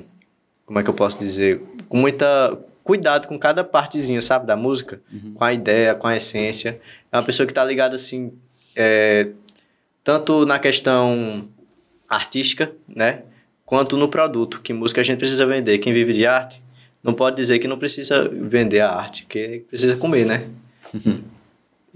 como 0.65 0.79
é 0.79 0.83
que 0.83 0.91
eu 0.91 0.95
posso 0.95 1.19
dizer? 1.19 1.63
Com 1.89 1.99
muita 1.99 2.59
cuidado 2.87 3.27
com 3.27 3.37
cada 3.37 3.65
partezinha, 3.65 4.21
sabe, 4.21 4.47
da 4.47 4.55
música, 4.55 5.01
com 5.35 5.43
a 5.43 5.53
ideia, 5.53 5.93
com 5.97 6.07
a 6.07 6.17
essência. 6.17 6.81
É 7.11 7.17
uma 7.17 7.23
pessoa 7.25 7.45
que 7.45 7.53
tá 7.53 7.65
ligada, 7.65 7.97
assim, 7.97 8.33
é, 8.77 9.31
tanto 10.05 10.47
na 10.47 10.57
questão 10.57 11.49
artística, 12.09 12.71
né? 12.87 13.23
Quanto 13.65 13.97
no 13.97 14.09
produto, 14.09 14.61
que 14.63 14.73
música 14.73 15.01
a 15.01 15.05
gente 15.05 15.19
precisa 15.19 15.45
vender. 15.45 15.79
Quem 15.79 15.93
vive 15.93 16.13
de 16.13 16.25
arte 16.25 16.63
não 17.03 17.13
pode 17.13 17.35
dizer 17.35 17.59
que 17.59 17.67
não 17.67 17.77
precisa 17.77 18.29
vender 18.29 18.79
a 18.79 18.93
arte, 18.93 19.27
que 19.27 19.65
precisa 19.69 19.97
comer, 19.97 20.25
né? 20.25 20.49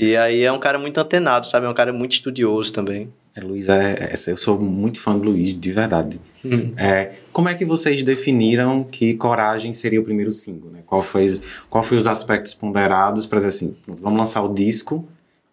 e 0.03 0.16
aí 0.16 0.42
é 0.42 0.51
um 0.51 0.59
cara 0.59 0.78
muito 0.78 0.98
antenado, 0.98 1.46
sabe? 1.46 1.66
É 1.66 1.68
um 1.68 1.74
cara 1.74 1.92
muito 1.92 2.12
estudioso 2.12 2.72
também. 2.72 3.12
É, 3.36 3.40
Luiz, 3.40 3.68
é, 3.68 4.12
é- 4.14 4.30
eu 4.32 4.36
sou 4.36 4.59
muito 4.59 4.98
fã 5.01 5.16
do 5.16 5.24
Luiz, 5.24 5.59
de 5.59 5.70
verdade. 5.72 6.20
Uhum. 6.44 6.72
É, 6.76 7.12
como 7.32 7.48
é 7.48 7.55
que 7.55 7.64
vocês 7.64 8.03
definiram 8.03 8.82
que 8.82 9.14
Coragem 9.14 9.72
seria 9.74 10.01
o 10.01 10.05
primeiro 10.05 10.32
single? 10.32 10.70
Né? 10.70 10.80
Qual 10.86 11.03
foi, 11.03 11.40
qual 11.68 11.84
foi 11.84 11.96
os 11.96 12.07
aspectos 12.07 12.55
ponderados 12.55 13.26
para 13.26 13.38
dizer 13.38 13.48
assim, 13.48 13.76
vamos 13.86 14.18
lançar 14.18 14.42
o 14.42 14.53
disco 14.53 15.07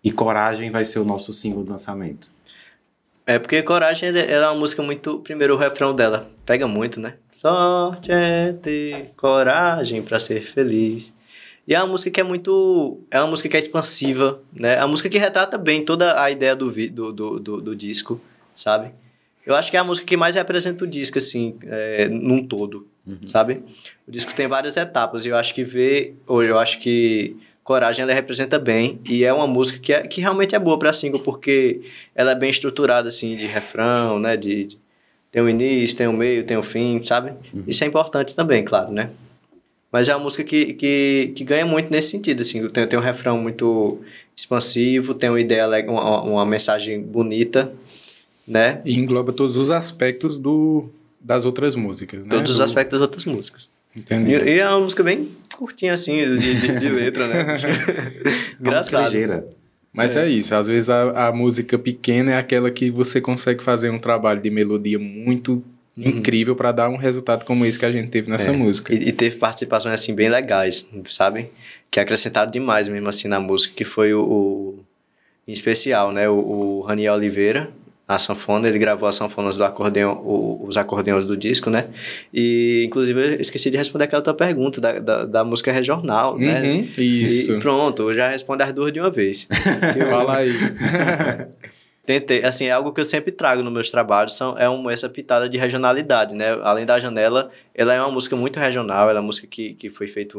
e 0.04 0.12
Coragem 0.12 0.72
vai 0.72 0.86
ser 0.86 1.00
o 1.00 1.04
nosso 1.04 1.34
single 1.34 1.64
de 1.64 1.70
lançamento? 1.70 2.32
É 3.26 3.38
porque 3.38 3.62
Coragem 3.62 4.08
ela 4.10 4.20
é 4.20 4.50
uma 4.50 4.56
música 4.56 4.82
muito. 4.82 5.20
Primeiro, 5.20 5.56
o 5.56 5.58
refrão 5.58 5.94
dela 5.94 6.30
pega 6.46 6.66
muito, 6.66 7.02
né? 7.02 7.16
Sorte 7.30 8.10
é 8.10 8.54
ter 8.54 9.12
coragem 9.18 10.02
pra 10.02 10.18
ser 10.18 10.42
feliz. 10.42 11.14
E 11.68 11.76
é 11.76 11.80
uma 11.80 11.88
música 11.88 12.10
que 12.10 12.22
é 12.22 12.24
muito. 12.24 13.00
É 13.12 13.20
uma 13.20 13.28
música 13.28 13.50
que 13.50 13.58
é 13.58 13.60
expansiva, 13.60 14.40
né? 14.54 14.76
É 14.76 14.80
uma 14.80 14.88
música 14.88 15.10
que 15.10 15.18
retrata 15.18 15.58
bem 15.58 15.84
toda 15.84 16.22
a 16.22 16.32
ideia 16.32 16.56
do, 16.56 16.72
do, 16.72 17.12
do, 17.12 17.40
do, 17.40 17.62
do 17.62 17.76
disco, 17.76 18.22
sabe? 18.56 18.92
Eu 19.46 19.54
acho 19.56 19.70
que 19.72 19.78
é 19.78 19.80
a 19.80 19.84
música 19.84 20.06
que 20.08 20.16
mais 20.18 20.36
representa 20.36 20.84
o 20.84 20.88
disco, 20.88 21.18
assim, 21.18 21.56
é, 21.66 22.08
num 22.10 22.46
todo, 22.46 22.88
sabe? 23.26 23.62
O 24.08 24.12
disco 24.12 24.34
tem 24.34 24.48
várias 24.48 24.76
etapas 24.78 25.26
e 25.26 25.30
eu 25.30 25.36
acho 25.36 25.54
que 25.54 25.64
ver. 25.64 26.16
Hoje, 26.26 26.50
eu 26.50 26.58
acho 26.58 26.80
que 26.80 27.36
Coragem 27.64 28.04
ela 28.04 28.14
representa 28.14 28.58
bem 28.58 29.00
e 29.08 29.26
é 29.26 29.34
uma 29.34 29.48
música 29.48 29.78
que, 29.80 29.92
é, 29.92 30.08
que 30.08 30.22
realmente 30.22 30.56
é 30.56 30.60
boa 30.60 30.80
pra 30.80 30.94
single, 30.94 31.20
porque 31.20 31.82
ela 32.16 32.32
é 32.32 32.36
bem 32.36 32.50
estruturada, 32.50 33.10
assim, 33.10 33.36
de 33.36 33.46
refrão, 33.46 34.20
né? 34.20 34.38
De, 34.38 34.66
de- 34.66 34.80
tem 35.30 35.42
o 35.42 35.50
início, 35.50 35.98
tem 35.98 36.08
o 36.08 36.14
meio, 36.14 36.46
tem 36.46 36.56
o 36.56 36.64
fim, 36.64 37.02
sabe? 37.04 37.34
Isso 37.68 37.84
é 37.84 37.88
importante 37.88 38.34
também, 38.34 38.64
claro, 38.64 38.92
né? 38.92 39.10
Mas 39.92 40.08
é 40.10 40.16
uma 40.16 40.24
música 40.24 40.44
que, 40.44 40.74
que, 40.74 41.32
que 41.36 41.44
ganha 41.44 41.66
muito 41.66 41.90
nesse 41.92 42.10
sentido, 42.10 42.42
assim. 42.42 42.68
Tem, 42.70 42.86
tem 42.88 43.00
um 43.00 43.02
refrão 43.02 43.40
muito 43.40 44.00
expansivo, 44.36 45.14
tem 45.14 45.30
uma 45.30 45.40
ideia, 45.42 45.68
uma, 45.90 46.22
uma 46.22 46.46
mensagem 46.46 47.02
bonita, 47.02 47.72
né? 48.48 48.82
E 48.86 48.96
engloba 49.00 49.32
todos 49.34 49.56
os 49.56 49.70
aspectos 49.70 50.38
do, 50.38 50.90
das 51.20 51.46
outras 51.46 51.74
músicas, 51.76 52.22
né? 52.22 52.28
Todos 52.30 52.52
os 52.52 52.58
Do- 52.58 52.64
aspectos 52.64 53.00
das 53.00 53.02
outras 53.02 53.26
músicas. 53.26 53.70
E, 53.96 54.00
Entendi. 54.00 54.32
e 54.32 54.60
é 54.60 54.70
uma 54.70 54.82
música 54.82 55.02
bem 55.04 55.30
curtinha, 55.56 55.94
assim, 55.94 56.18
de, 56.38 56.38
de, 56.62 56.80
de 56.80 56.90
letra, 56.90 57.28
né? 57.28 57.44
Música 57.54 58.58
Engraçado. 58.60 59.06
ligeira. 59.06 59.48
Mas 59.92 60.16
é. 60.16 60.28
isso, 60.30 60.54
às 60.54 60.68
vezes 60.68 60.90
a, 60.90 61.30
a 61.30 61.32
música 61.32 61.80
pequena 61.80 62.34
é 62.34 62.38
aquela 62.38 62.70
que 62.70 62.92
você 62.92 63.20
consegue 63.20 63.64
fazer 63.64 63.90
um 63.90 63.98
trabalho 63.98 64.40
de 64.40 64.50
melodia 64.52 65.00
muito 65.00 65.64
incrível 65.98 66.56
pra 66.56 66.72
dar 66.72 66.90
um 66.90 66.96
resultado 66.98 67.44
como 67.46 67.66
esse 67.66 67.80
que 67.80 67.86
a 67.86 67.92
gente 67.92 68.10
teve 68.10 68.30
nessa 68.30 68.50
É. 68.50 68.54
música. 68.54 68.94
E, 68.94 69.10
e 69.10 69.12
teve 69.12 69.38
participações 69.38 69.94
assim 70.00 70.14
bem 70.14 70.30
legais, 70.30 70.90
sabe? 71.08 71.50
Que 71.90 72.00
acrescentaram 72.00 72.52
demais 72.52 72.88
mesmo 72.88 73.10
assim 73.10 73.28
na 73.28 73.40
música, 73.40 73.74
que 73.76 73.84
foi 73.86 74.14
o, 74.14 74.22
o- 74.22 74.80
em 75.48 75.54
especial, 75.54 76.12
né? 76.12 76.30
O, 76.30 76.34
o 76.36 76.82
Raniel 76.82 77.14
Oliveira, 77.16 77.72
a 78.08 78.18
sanfona, 78.20 78.68
ele 78.70 78.78
gravou 78.80 79.08
as 79.10 79.16
sanfonas 79.16 79.58
do 79.58 79.64
acordeão, 79.64 80.14
o- 80.24 80.66
os 80.68 80.78
acordeões 80.78 81.26
do 81.26 81.36
disco, 81.36 81.70
né? 81.70 81.88
E 82.34 82.84
inclusive 82.86 83.20
eu 83.36 83.42
esqueci 83.42 83.70
de 83.72 83.78
responder 83.78 84.04
aquela 84.06 84.22
tua 84.22 84.34
pergunta 84.34 84.80
da, 84.80 85.00
da, 85.00 85.26
da 85.26 85.44
música 85.44 85.72
regional, 85.72 86.38
né? 86.38 86.62
Uhum, 86.62 86.88
isso. 86.98 87.54
E 87.54 87.60
pronto, 87.60 88.10
eu 88.10 88.16
já 88.16 88.30
respondo 88.30 88.62
as 88.64 88.72
duas 88.74 88.94
de 88.94 89.00
uma 89.00 89.10
vez. 89.10 89.48
Fala 90.10 90.38
aí. 90.38 90.52
Tentei, 92.08 92.42
assim, 92.46 92.68
é 92.68 92.72
algo 92.72 92.94
que 92.94 93.02
eu 93.02 93.06
sempre 93.06 93.34
trago 93.34 93.62
nos 93.62 93.74
meus 93.74 93.92
trabalhos, 93.92 94.34
são, 94.34 94.58
é 94.58 94.70
uma, 94.70 94.94
essa 94.94 95.10
pitada 95.10 95.50
de 95.50 95.58
regionalidade, 95.58 96.34
né? 96.34 96.58
Além 96.64 96.86
da 96.86 96.98
janela, 96.98 97.52
ela 97.76 97.94
é 97.94 98.00
uma 98.00 98.10
música 98.10 98.34
muito 98.34 98.58
regional, 98.62 99.10
ela 99.10 99.20
é 99.20 99.22
uma 99.22 99.26
música 99.26 99.46
que, 99.46 99.74
que 99.74 99.90
foi 99.90 100.08
feita 100.08 100.38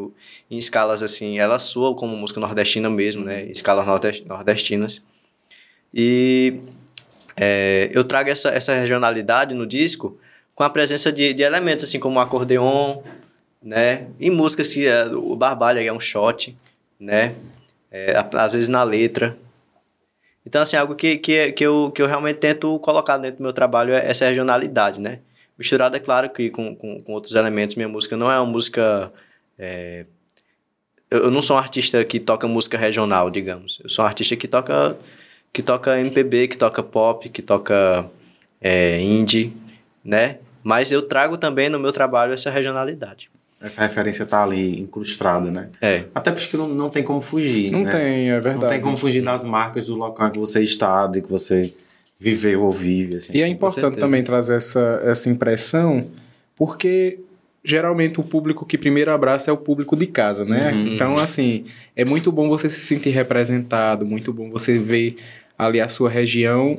em 0.51 0.57
escalas, 0.57 1.03
assim, 1.03 1.39
ela 1.39 1.59
soa 1.59 1.95
como 1.95 2.16
música 2.16 2.41
nordestina 2.41 2.89
mesmo, 2.89 3.23
né? 3.23 3.45
Em 3.45 3.51
escalas 3.51 3.85
nordest- 3.85 4.25
nordestinas. 4.25 5.03
E 5.93 6.59
é, 7.37 7.91
eu 7.93 8.03
trago 8.03 8.31
essa, 8.31 8.49
essa 8.49 8.73
regionalidade 8.73 9.55
no 9.55 9.66
disco 9.66 10.19
com 10.55 10.64
a 10.64 10.71
presença 10.71 11.12
de, 11.12 11.35
de 11.35 11.43
elementos, 11.43 11.85
assim, 11.85 12.01
como 12.01 12.16
o 12.16 12.23
acordeon, 12.23 13.03
né? 13.62 14.07
E 14.19 14.31
músicas 14.31 14.73
que 14.73 14.87
é, 14.87 15.05
o 15.09 15.37
barbalho 15.37 15.87
é 15.87 15.93
um 15.93 16.01
shot, 16.01 16.57
né? 16.99 17.35
É, 17.93 18.14
às 18.33 18.55
vezes 18.55 18.71
na 18.71 18.83
letra, 18.83 19.37
então, 20.49 20.63
assim, 20.63 20.77
algo 20.79 20.95
que, 20.95 21.19
que, 21.19 21.53
que, 21.53 21.67
eu, 21.67 21.93
que 21.95 22.01
eu 22.01 22.07
realmente 22.07 22.39
tento 22.39 22.79
colocar 22.79 23.19
dentro 23.19 23.37
do 23.37 23.43
meu 23.43 23.53
trabalho 23.53 23.93
é 23.93 24.09
essa 24.09 24.25
regionalidade, 24.27 24.99
né? 24.99 25.19
Misturada, 25.59 25.99
é 25.99 26.01
claro, 26.01 26.31
que 26.31 26.49
com, 26.49 26.75
com, 26.75 27.03
com 27.03 27.13
outros 27.13 27.35
elementos. 27.35 27.77
Minha 27.77 27.89
música 27.89 28.17
não 28.17 28.33
é 28.33 28.41
uma 28.41 28.51
música... 28.51 29.13
é, 29.59 30.07
Eu, 31.11 31.31
não 31.31 31.43
sou 31.43 31.55
um 31.57 31.59
artista 31.59 32.03
que 32.03 32.19
toca 32.19 32.49
música 32.49 32.79
regional, 32.79 33.31
digamos. 33.31 33.79
Eu 33.85 33.91
sou 33.91 34.03
um 34.05 34.09
artista 34.09 34.37
que 34.37 34.49
toca, 34.49 34.97
que 35.53 35.63
toca 35.63 36.01
MPB, 36.01 36.49
que 36.49 36.57
toca 36.57 36.83
pop, 36.83 37.29
que 37.29 37.43
toca 37.43 38.09
é, 38.59 38.99
indie, 39.03 39.55
né? 40.03 40.39
Mas 40.63 40.93
eu 40.93 41.03
trago 41.03 41.37
também 41.37 41.69
no 41.69 41.79
meu 41.79 41.93
trabalho 41.93 42.33
essa 42.33 42.51
regionalidade. 42.51 43.31
Essa 43.61 43.83
referência 43.83 44.25
tá 44.25 44.43
ali 44.43 44.81
incrustada, 44.81 45.51
né? 45.51 45.69
É. 45.81 46.05
Até 46.15 46.31
porque 46.31 46.57
não, 46.57 46.69
não 46.69 46.89
tem 46.89 47.03
como 47.03 47.21
fugir, 47.21 47.73
Não 47.73 47.83
né? 47.83 47.91
tem, 47.91 48.31
é 48.31 48.41
verdade. 48.41 48.63
Não 48.63 48.69
tem 48.69 48.81
como 48.81 48.97
fugir 48.97 49.23
das 49.23 49.45
marcas 49.45 49.87
do 49.87 49.97
local 49.97 50.31
que 50.31 50.39
você 50.39 50.63
está, 50.63 51.09
de 51.09 51.21
que 51.21 51.29
você 51.29 51.73
viveu 52.21 52.63
ou 52.63 52.71
vive. 52.71 53.17
Assim. 53.17 53.33
E 53.35 53.43
é 53.43 53.49
importante 53.49 53.99
também 53.99 54.23
trazer 54.23 54.57
essa, 54.57 55.03
essa 55.05 55.29
impressão, 55.29 56.07
porque 56.55 57.19
geralmente 57.65 58.21
o 58.21 58.23
público 58.23 58.65
que 58.65 58.79
primeiro 58.79 59.11
abraça 59.11 59.51
é 59.51 59.53
o 59.53 59.57
público 59.57 59.97
de 59.97 60.07
casa, 60.07 60.45
né? 60.45 60.73
Então, 60.75 61.15
assim, 61.15 61.65
é 61.97 62.05
muito 62.05 62.31
bom 62.31 62.49
você 62.49 62.71
se 62.71 62.81
sentir 62.81 63.11
representado, 63.11 64.07
muito 64.07 64.33
bom 64.33 64.51
você 64.51 64.79
ver 64.79 65.17
ali 65.59 65.81
a 65.81 65.89
sua 65.89 66.09
região 66.09 66.79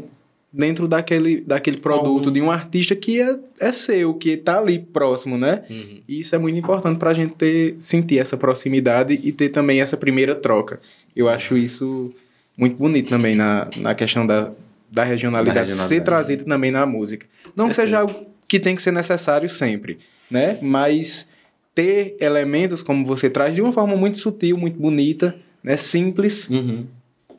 dentro 0.52 0.88
daquele, 0.88 1.42
daquele 1.42 1.78
produto 1.78 2.32
de 2.32 2.42
um 2.42 2.50
artista 2.50 2.96
que 2.96 3.22
é, 3.22 3.38
é 3.60 3.72
seu, 3.72 4.14
que 4.16 4.36
tá 4.36 4.58
ali 4.58 4.80
próximo, 4.80 5.38
né? 5.38 5.64
E 6.08 6.20
isso 6.20 6.36
é 6.36 6.40
muito 6.40 6.58
importante 6.58 6.98
pra 6.98 7.14
gente 7.14 7.36
ter, 7.36 7.76
sentir 7.80 8.18
essa 8.20 8.36
proximidade 8.36 9.20
e 9.24 9.32
ter 9.32 9.50
também 9.50 9.80
essa 9.82 9.96
primeira 9.96 10.34
troca. 10.34 10.80
Eu 11.16 11.30
acho 11.30 11.56
isso 11.58 12.12
muito 12.58 12.76
bonito 12.78 13.10
também 13.10 13.36
na, 13.36 13.68
na 13.78 13.94
questão 13.94 14.26
da, 14.26 14.52
da 14.92 15.04
regionalidade, 15.04 15.56
Da 15.56 15.62
regionalidade. 15.62 15.88
ser 15.96 16.04
trazida 16.04 16.44
também 16.44 16.72
na 16.72 16.86
música. 16.86 17.28
Não 17.56 17.70
que 17.70 17.76
seja 17.76 18.00
algo 18.00 18.16
que 18.48 18.60
tem 18.60 18.76
que 18.76 18.82
ser 18.82 18.92
necessário 18.92 19.48
sempre, 19.48 20.00
né? 20.32 20.58
Mas 20.62 21.30
ter 21.76 22.18
elementos 22.20 22.82
como 22.82 23.06
você 23.06 23.30
traz 23.30 23.54
de 23.54 23.62
uma 23.62 23.72
forma 23.72 23.96
muito 23.96 24.18
sutil, 24.18 24.58
muito 24.58 24.80
bonita, 24.80 25.36
né? 25.64 25.78
Simples. 25.78 26.50
Uhum. 26.50 26.86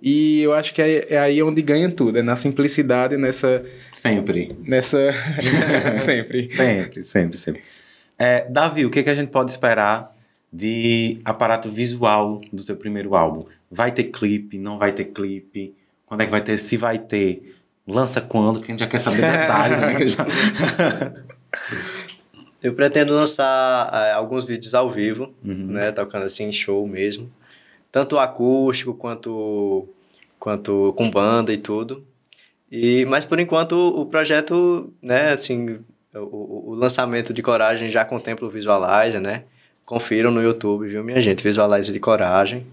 E 0.02 0.40
eu 0.42 0.54
acho 0.54 0.72
que 0.72 0.80
é, 0.80 1.06
é 1.10 1.18
aí 1.18 1.42
onde 1.42 1.60
ganha 1.60 1.90
tudo, 1.90 2.18
é 2.18 2.22
na 2.22 2.34
simplicidade, 2.36 3.16
nessa. 3.16 3.64
Sempre. 3.94 4.56
nessa... 4.62 4.98
sempre. 6.00 6.48
Sempre, 6.48 7.02
sempre, 7.02 7.36
sempre. 7.36 7.62
É, 8.18 8.46
Davi, 8.48 8.84
o 8.86 8.90
que, 8.90 9.02
que 9.02 9.10
a 9.10 9.14
gente 9.14 9.30
pode 9.30 9.50
esperar 9.50 10.16
de 10.52 11.18
aparato 11.24 11.68
visual 11.68 12.40
do 12.52 12.62
seu 12.62 12.76
primeiro 12.76 13.14
álbum? 13.14 13.44
Vai 13.70 13.92
ter 13.92 14.04
clipe? 14.04 14.58
Não 14.58 14.78
vai 14.78 14.92
ter 14.92 15.04
clipe? 15.06 15.74
Quando 16.06 16.22
é 16.22 16.24
que 16.24 16.30
vai 16.30 16.40
ter? 16.40 16.58
Se 16.58 16.76
vai 16.76 16.98
ter? 16.98 17.56
Lança 17.86 18.20
quando? 18.20 18.60
Que 18.60 18.66
a 18.66 18.70
gente 18.70 18.80
já 18.80 18.86
quer 18.86 18.98
saber 18.98 19.22
detalhes, 19.22 19.80
né? 19.80 19.98
Já- 20.08 21.12
Eu 22.62 22.74
pretendo 22.74 23.14
lançar 23.14 23.90
eh, 23.92 24.12
alguns 24.12 24.44
vídeos 24.44 24.74
ao 24.74 24.90
vivo, 24.90 25.32
né? 25.42 25.90
Tocando 25.92 26.24
assim 26.24 26.44
em 26.44 26.52
show 26.52 26.86
mesmo. 26.86 27.30
Tanto 27.92 28.18
acústico 28.18 28.94
quanto, 28.94 29.88
quanto 30.38 30.92
com 30.96 31.10
banda 31.10 31.52
e 31.52 31.58
tudo. 31.58 32.04
E, 32.70 33.04
mas 33.06 33.24
por 33.24 33.38
enquanto 33.40 33.72
o 33.72 34.06
projeto, 34.06 34.92
né, 35.02 35.32
assim, 35.32 35.80
o, 36.14 36.70
o- 36.70 36.74
lançamento 36.74 37.32
de 37.34 37.42
Coragem 37.42 37.88
já 37.88 38.04
contempla 38.04 38.46
o 38.46 38.50
Visualizer, 38.50 39.20
né? 39.20 39.42
Confiram 39.84 40.30
no 40.30 40.40
YouTube, 40.40 40.86
viu, 40.86 41.02
minha 41.02 41.20
gente? 41.20 41.42
Visualizer 41.42 41.92
de 41.92 41.98
Coragem. 41.98 42.64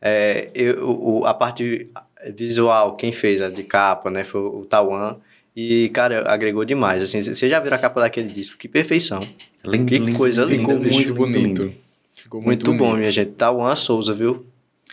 É, 0.00 0.48
eu, 0.54 0.88
o, 0.88 1.26
a 1.26 1.34
parte 1.34 1.90
visual, 2.34 2.96
quem 2.96 3.12
fez 3.12 3.42
a 3.42 3.50
de 3.50 3.62
capa, 3.62 4.10
né, 4.10 4.24
foi 4.24 4.40
o 4.40 4.64
Tawan. 4.64 5.16
E, 5.54 5.88
cara, 5.90 6.24
agregou 6.32 6.64
demais. 6.64 7.02
Assim, 7.02 7.20
vocês 7.20 7.50
já 7.50 7.58
viram 7.60 7.76
a 7.76 7.80
capa 7.80 8.00
daquele 8.00 8.28
disco? 8.28 8.56
Que 8.56 8.68
perfeição. 8.68 9.20
Lindo, 9.64 9.86
Que 9.86 9.98
lindo, 9.98 10.16
coisa 10.16 10.44
lindo, 10.44 10.60
Ficou 10.60 10.78
muito 10.78 11.14
bonito. 11.14 11.62
lindo. 11.64 11.74
Ficou 12.22 12.42
Muito, 12.42 12.68
muito, 12.70 12.78
bom, 12.78 12.96
minha 12.96 13.10
gente. 13.10 13.30
Tawan 13.32 13.74
Souza, 13.76 14.12
viu? 14.14 14.44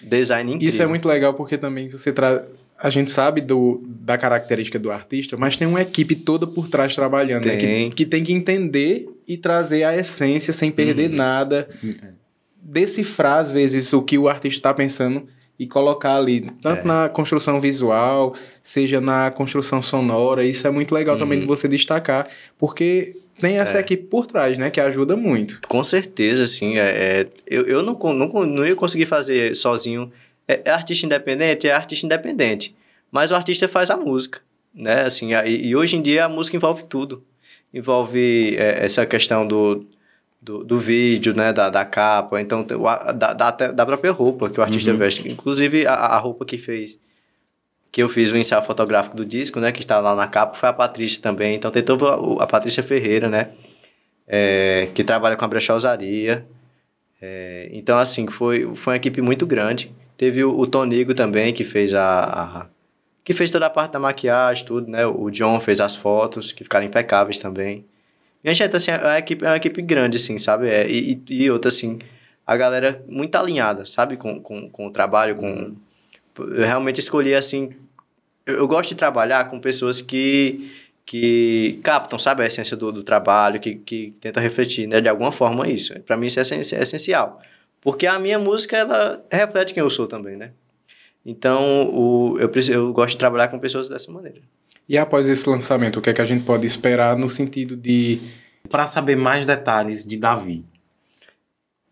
Design 0.02 0.52
incrível. 0.54 0.68
Isso 0.70 0.82
é 0.82 0.86
muito 0.88 1.08
legal 1.08 1.34
porque 1.34 1.58
também 1.58 1.90
você 1.90 2.12
traz. 2.14 2.42
A 2.78 2.90
gente 2.90 3.10
sabe 3.10 3.40
do, 3.42 3.82
da 3.86 4.18
característica 4.18 4.78
do 4.78 4.92
artista, 4.92 5.38
mas 5.38 5.56
tem 5.56 5.66
uma 5.68 5.82
equipe 5.82 6.14
toda 6.16 6.46
por 6.46 6.68
trás 6.68 6.94
trabalhando, 6.94 7.46
né? 7.46 7.56
Tem. 7.56 7.90
Que, 7.90 7.96
que 7.96 8.06
tem 8.06 8.24
que 8.24 8.34
entender 8.34 9.08
e 9.28 9.38
trazer 9.38 9.84
a 9.86 9.96
essência 9.96 10.52
sem 10.54 10.70
perder 10.72 11.10
Uhum. 11.12 11.16
nada. 11.16 11.70
Decifrar, 12.62 13.40
às 13.40 13.52
vezes, 13.52 13.94
o 13.94 14.02
que 14.02 14.18
o 14.18 14.28
artista 14.28 14.58
está 14.60 14.74
pensando 14.74 15.28
e 15.58 15.66
colocar 15.68 16.16
ali, 16.18 16.42
tanto 16.62 16.82
É. 16.82 16.84
na 16.84 17.08
construção 17.10 17.62
visual, 17.62 18.36
seja 18.64 19.00
na 19.00 19.32
construção 19.32 19.82
sonora. 19.82 20.44
Isso 20.44 20.68
é 20.68 20.72
muito 20.72 20.94
legal 20.94 21.16
também 21.16 21.38
Uhum. 21.38 21.44
de 21.44 21.48
você 21.48 21.68
destacar, 21.68 22.28
porque 22.58 23.16
tem 23.40 23.58
essa 23.58 23.78
É. 23.78 23.82
equipe 23.82 24.04
por 24.04 24.26
trás, 24.26 24.58
né? 24.58 24.70
Que 24.70 24.80
ajuda 24.80 25.16
muito. 25.16 25.60
Com 25.68 25.84
certeza, 25.84 26.44
assim. 26.44 26.78
É, 26.78 27.22
é- 27.22 27.28
eu 27.46 27.66
eu 27.68 27.84
não, 27.84 27.94
não, 28.14 28.46
não 28.46 28.66
ia 28.66 28.76
conseguir 28.76 29.06
fazer 29.06 29.56
sozinho. 29.56 30.12
É, 30.48 30.62
é 30.66 30.72
artista 30.72 31.06
independente? 31.06 31.68
É 31.68 31.74
artista 31.74 32.06
independente. 32.06 32.76
Mas 33.12 33.32
o 33.32 33.36
artista 33.36 33.68
faz 33.68 33.90
a 33.90 33.98
música. 33.98 34.40
né? 34.74 35.02
Assim, 35.04 35.34
e, 35.34 35.68
e 35.68 35.76
hoje 35.76 35.96
em 35.96 36.02
dia 36.02 36.26
a 36.26 36.30
música 36.30 36.58
envolve 36.58 36.84
tudo. 36.86 37.24
Envolve 37.74 38.56
é, 38.58 38.84
essa 38.84 39.06
questão 39.06 39.48
do, 39.48 39.86
do, 40.42 40.64
do, 40.64 40.80
vídeo, 40.80 41.34
né? 41.34 41.52
Da, 41.54 41.70
da 41.70 41.86
capa, 41.86 42.40
então 42.42 42.64
da, 42.64 43.34
da, 43.34 43.52
da 43.52 43.86
própria 43.86 44.12
roupa 44.12 44.50
que 44.50 44.60
o 44.60 44.64
artista 44.64 44.92
uhum. 44.92 44.98
veste. 44.98 45.28
Inclusive 45.30 45.86
a, 45.88 45.94
a 45.94 46.18
roupa 46.18 46.46
que 46.46 46.58
fez 46.58 47.00
que 47.96 48.04
eu 48.04 48.10
fiz 48.10 48.30
o 48.30 48.36
ensaio 48.36 48.62
fotográfico 48.62 49.16
do 49.16 49.26
disco, 49.26 49.58
né, 49.58 49.72
que 49.72 49.80
está 49.80 50.02
lá 50.02 50.14
na 50.14 50.28
capa, 50.28 50.54
foi 50.54 50.68
a 50.68 50.74
Patrícia 50.74 51.22
também. 51.22 51.56
Então 51.56 51.72
tem 51.72 51.82
toda 51.82 52.44
a, 52.44 52.46
Patrícia 52.46 52.84
Ferreira, 52.84 53.30
né, 53.30 53.52
é, 54.28 54.90
que 54.94 55.02
trabalha 55.02 55.38
com 55.38 55.46
a 55.46 55.48
brechosaria. 55.48 56.46
É, 57.22 57.70
então, 57.72 57.98
assim, 57.98 58.28
foi, 58.28 58.70
foi 58.76 58.92
uma 58.92 58.98
equipe 58.98 59.22
muito 59.22 59.48
grande. 59.48 59.96
Teve 60.18 60.44
o, 60.44 60.60
o 60.60 60.68
Tonigo 60.68 61.14
também, 61.14 61.54
que 61.54 61.64
fez 61.64 61.94
a, 61.94 62.24
a, 62.26 62.66
que 63.24 63.32
fez 63.32 63.50
toda 63.50 63.68
a 63.68 63.70
parte 63.70 63.94
da 63.94 64.00
maquiagem, 64.00 64.66
tudo, 64.66 64.92
né? 64.92 65.06
O 65.06 65.30
John 65.30 65.62
fez 65.62 65.80
as 65.80 65.96
fotos, 65.96 66.52
que 66.52 66.66
ficaram 66.66 66.86
impecáveis 66.86 67.38
também. 67.38 67.86
E 68.44 68.50
a 68.50 68.54
gente, 68.54 68.76
assim, 68.76 68.92
a 68.92 69.20
equipe, 69.20 69.46
é 69.46 69.48
uma 69.48 69.56
equipe 69.56 69.82
grande, 69.82 70.18
assim, 70.18 70.38
sabe? 70.38 70.68
É, 70.68 70.86
e, 70.86 71.24
e 71.30 71.50
outra, 71.50 71.70
assim, 71.70 72.00
a 72.46 72.58
galera 72.58 73.02
muito 73.08 73.36
alinhada, 73.38 73.86
sabe? 73.86 74.18
Com, 74.18 74.42
com, 74.42 74.70
com 74.70 74.88
o 74.88 74.92
trabalho, 74.92 75.38
com... 75.38 75.74
Eu 76.38 76.66
realmente 76.66 77.00
escolhi, 77.00 77.34
assim, 77.34 77.74
eu, 78.46 78.56
eu, 78.56 78.68
gosto 78.68 78.90
de 78.90 78.96
trabalhar 78.96 79.50
com 79.50 79.60
pessoas 79.60 80.02
que, 80.02 80.72
que 81.06 81.80
captam, 81.84 82.20
sabe, 82.20 82.44
a 82.44 82.46
essência 82.46 82.78
do, 82.78 82.92
do 82.92 83.04
trabalho, 83.04 83.60
que, 83.60 83.76
que 83.76 84.14
tentam 84.22 84.42
refletir, 84.42 84.88
né, 84.88 85.02
de 85.02 85.10
alguma 85.10 85.32
forma 85.32 85.68
isso. 85.68 86.00
Para 86.02 86.18
mim 86.18 86.28
isso 86.28 86.40
é, 86.40 86.44
é 86.44 86.82
essencial. 86.82 87.42
Porque 87.82 88.08
a 88.08 88.18
minha 88.18 88.40
música, 88.40 88.78
ela 88.78 89.24
reflete 89.32 89.74
quem 89.74 89.82
eu 89.82 89.90
sou 89.90 90.08
também, 90.08 90.36
né? 90.36 90.52
Então, 91.26 91.90
o, 91.92 92.38
eu, 92.40 92.52
eu 92.70 92.94
gosto 92.94 93.12
de 93.12 93.18
trabalhar 93.18 93.48
com 93.48 93.60
pessoas 93.60 93.90
dessa 93.90 94.12
maneira. 94.12 94.42
E 94.88 94.98
após 94.98 95.28
esse 95.28 95.50
lançamento, 95.50 95.98
o 95.98 96.02
que 96.02 96.10
é 96.10 96.14
que 96.14 96.22
a 96.22 96.26
gente 96.26 96.44
pode 96.44 96.66
esperar 96.66 97.18
no 97.18 97.28
sentido 97.28 97.76
de... 97.76 98.20
Para 98.70 98.86
saber 98.86 99.16
mais 99.16 99.46
detalhes 99.46 100.04
de 100.04 100.18
Davi, 100.18 100.66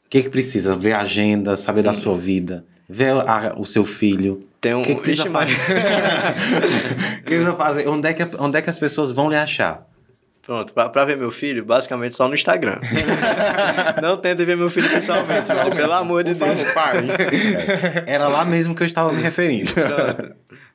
o 0.06 0.10
que, 0.10 0.20
é 0.20 0.22
que 0.22 0.30
precisa? 0.30 0.76
Ver 0.76 0.94
a 0.94 1.02
agenda, 1.02 1.56
saber 1.56 1.84
da 1.84 1.94
sua 1.94 2.16
vida, 2.16 2.66
ver 2.90 3.12
a, 3.12 3.54
o 3.58 3.66
seu 3.66 3.86
filho, 3.86 4.48
tem 4.64 4.74
um. 4.74 4.80
O 4.80 4.84
que, 4.84 4.96
que 4.96 5.02
precisa 5.02 5.30
fazer? 5.30 5.56
que 7.20 7.24
precisa 7.24 7.54
fazer? 7.54 7.88
Onde 7.90 8.08
é, 8.08 8.14
que, 8.14 8.24
onde 8.40 8.58
é 8.58 8.62
que 8.62 8.70
as 8.70 8.80
pessoas 8.80 9.12
vão 9.12 9.30
lhe 9.30 9.36
achar? 9.36 9.86
Pronto, 10.42 10.74
pra, 10.74 10.88
pra 10.88 11.04
ver 11.04 11.18
meu 11.18 11.30
filho, 11.30 11.66
basicamente 11.66 12.16
só 12.16 12.30
no 12.30 12.34
Instagram. 12.34 12.80
não 14.02 14.16
tenta 14.16 14.46
ver 14.46 14.56
meu 14.56 14.70
filho 14.70 14.90
pessoalmente, 14.90 15.48
só, 15.48 15.70
pelo 15.70 15.92
amor 15.92 16.24
de 16.24 16.34
Deus. 16.34 16.64
Pai. 16.64 16.98
Era 18.08 18.30
lá 18.30 18.46
mesmo 18.46 18.74
que 18.74 18.84
eu 18.84 18.88
estava 18.88 19.12
me 19.12 19.22
referindo. 19.22 19.72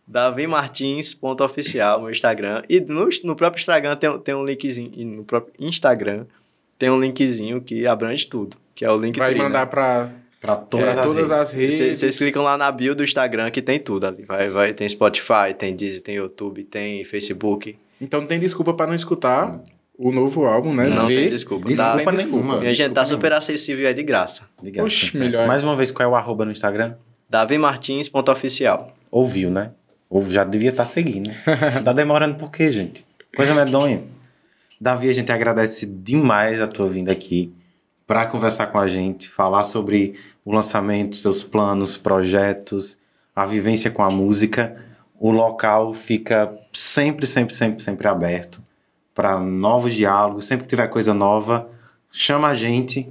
Davi 0.06 0.46
Martins, 0.46 1.14
ponto 1.14 1.42
oficial, 1.42 2.00
meu 2.00 2.10
Instagram. 2.10 2.62
E 2.68 2.80
no, 2.80 3.08
no 3.24 3.34
próprio 3.34 3.58
Instagram 3.58 3.96
tem, 3.96 4.18
tem 4.18 4.34
um 4.34 4.44
linkzinho. 4.44 5.16
No 5.16 5.24
próprio 5.24 5.54
Instagram 5.58 6.26
tem 6.78 6.90
um 6.90 7.00
linkzinho 7.00 7.60
que 7.62 7.86
abrange 7.86 8.26
tudo. 8.26 8.56
Que 8.74 8.84
é 8.84 8.90
o 8.90 8.98
link 8.98 9.18
Vai 9.18 9.34
mandar 9.34 9.60
né? 9.60 9.66
pra 9.66 10.10
para 10.40 10.56
todas, 10.56 10.96
é, 10.96 11.00
as, 11.00 11.06
todas 11.06 11.30
redes. 11.30 11.32
as 11.32 11.52
redes. 11.52 11.98
Vocês 11.98 12.18
clicam 12.18 12.42
lá 12.42 12.56
na 12.56 12.70
bio 12.70 12.94
do 12.94 13.02
Instagram 13.02 13.50
que 13.50 13.60
tem 13.60 13.78
tudo 13.78 14.06
ali. 14.06 14.24
Vai, 14.24 14.48
vai, 14.48 14.72
tem 14.72 14.88
Spotify, 14.88 15.54
tem 15.56 15.74
Deezer, 15.74 16.00
tem 16.00 16.16
YouTube, 16.16 16.64
tem 16.64 17.04
Facebook. 17.04 17.76
Então 18.00 18.20
não 18.20 18.28
tem 18.28 18.38
desculpa 18.38 18.72
para 18.72 18.86
não 18.86 18.94
escutar 18.94 19.60
o 19.98 20.12
novo 20.12 20.44
álbum, 20.44 20.72
né? 20.72 20.88
Não 20.88 21.08
Ver. 21.08 21.16
tem 21.16 21.30
desculpa. 21.30 21.66
Desculpa 21.66 22.04
tá, 22.04 22.12
nenhuma. 22.12 22.60
Minha 22.60 22.72
gente 22.72 22.92
tá 22.92 23.04
super 23.04 23.32
acessível 23.32 23.84
e 23.84 23.88
é 23.88 23.92
de 23.92 24.04
graça. 24.04 24.48
De 24.62 24.70
graça. 24.70 24.86
Oxe, 24.86 25.16
melhor. 25.16 25.48
Mais 25.48 25.64
uma 25.64 25.74
vez, 25.74 25.90
qual 25.90 26.08
é 26.08 26.12
o 26.12 26.14
arroba 26.14 26.44
no 26.44 26.52
Instagram? 26.52 26.94
DaviMartins.oficial. 27.28 28.94
Ouviu, 29.10 29.50
né? 29.50 29.72
Ou 30.08 30.22
já 30.24 30.44
devia 30.44 30.70
estar 30.70 30.84
tá 30.84 30.88
seguindo. 30.88 31.30
tá 31.84 31.92
demorando 31.92 32.36
por 32.36 32.50
quê, 32.50 32.70
gente? 32.70 33.04
Coisa 33.34 33.54
medonha. 33.54 34.04
Davi, 34.80 35.08
a 35.08 35.12
gente 35.12 35.32
agradece 35.32 35.84
demais 35.84 36.62
a 36.62 36.68
tua 36.68 36.86
vinda 36.86 37.10
aqui 37.10 37.52
para 38.08 38.24
conversar 38.24 38.68
com 38.68 38.78
a 38.78 38.88
gente, 38.88 39.28
falar 39.28 39.64
sobre 39.64 40.14
o 40.42 40.50
lançamento, 40.50 41.14
seus 41.14 41.42
planos, 41.42 41.98
projetos, 41.98 42.98
a 43.36 43.44
vivência 43.44 43.90
com 43.90 44.02
a 44.02 44.10
música. 44.10 44.76
O 45.20 45.30
local 45.30 45.92
fica 45.92 46.50
sempre, 46.72 47.26
sempre, 47.26 47.54
sempre, 47.54 47.82
sempre 47.82 48.08
aberto 48.08 48.62
para 49.14 49.38
novos 49.38 49.92
diálogos. 49.92 50.46
Sempre 50.46 50.64
que 50.64 50.70
tiver 50.70 50.88
coisa 50.88 51.12
nova, 51.12 51.68
chama 52.10 52.48
a 52.48 52.54
gente, 52.54 53.06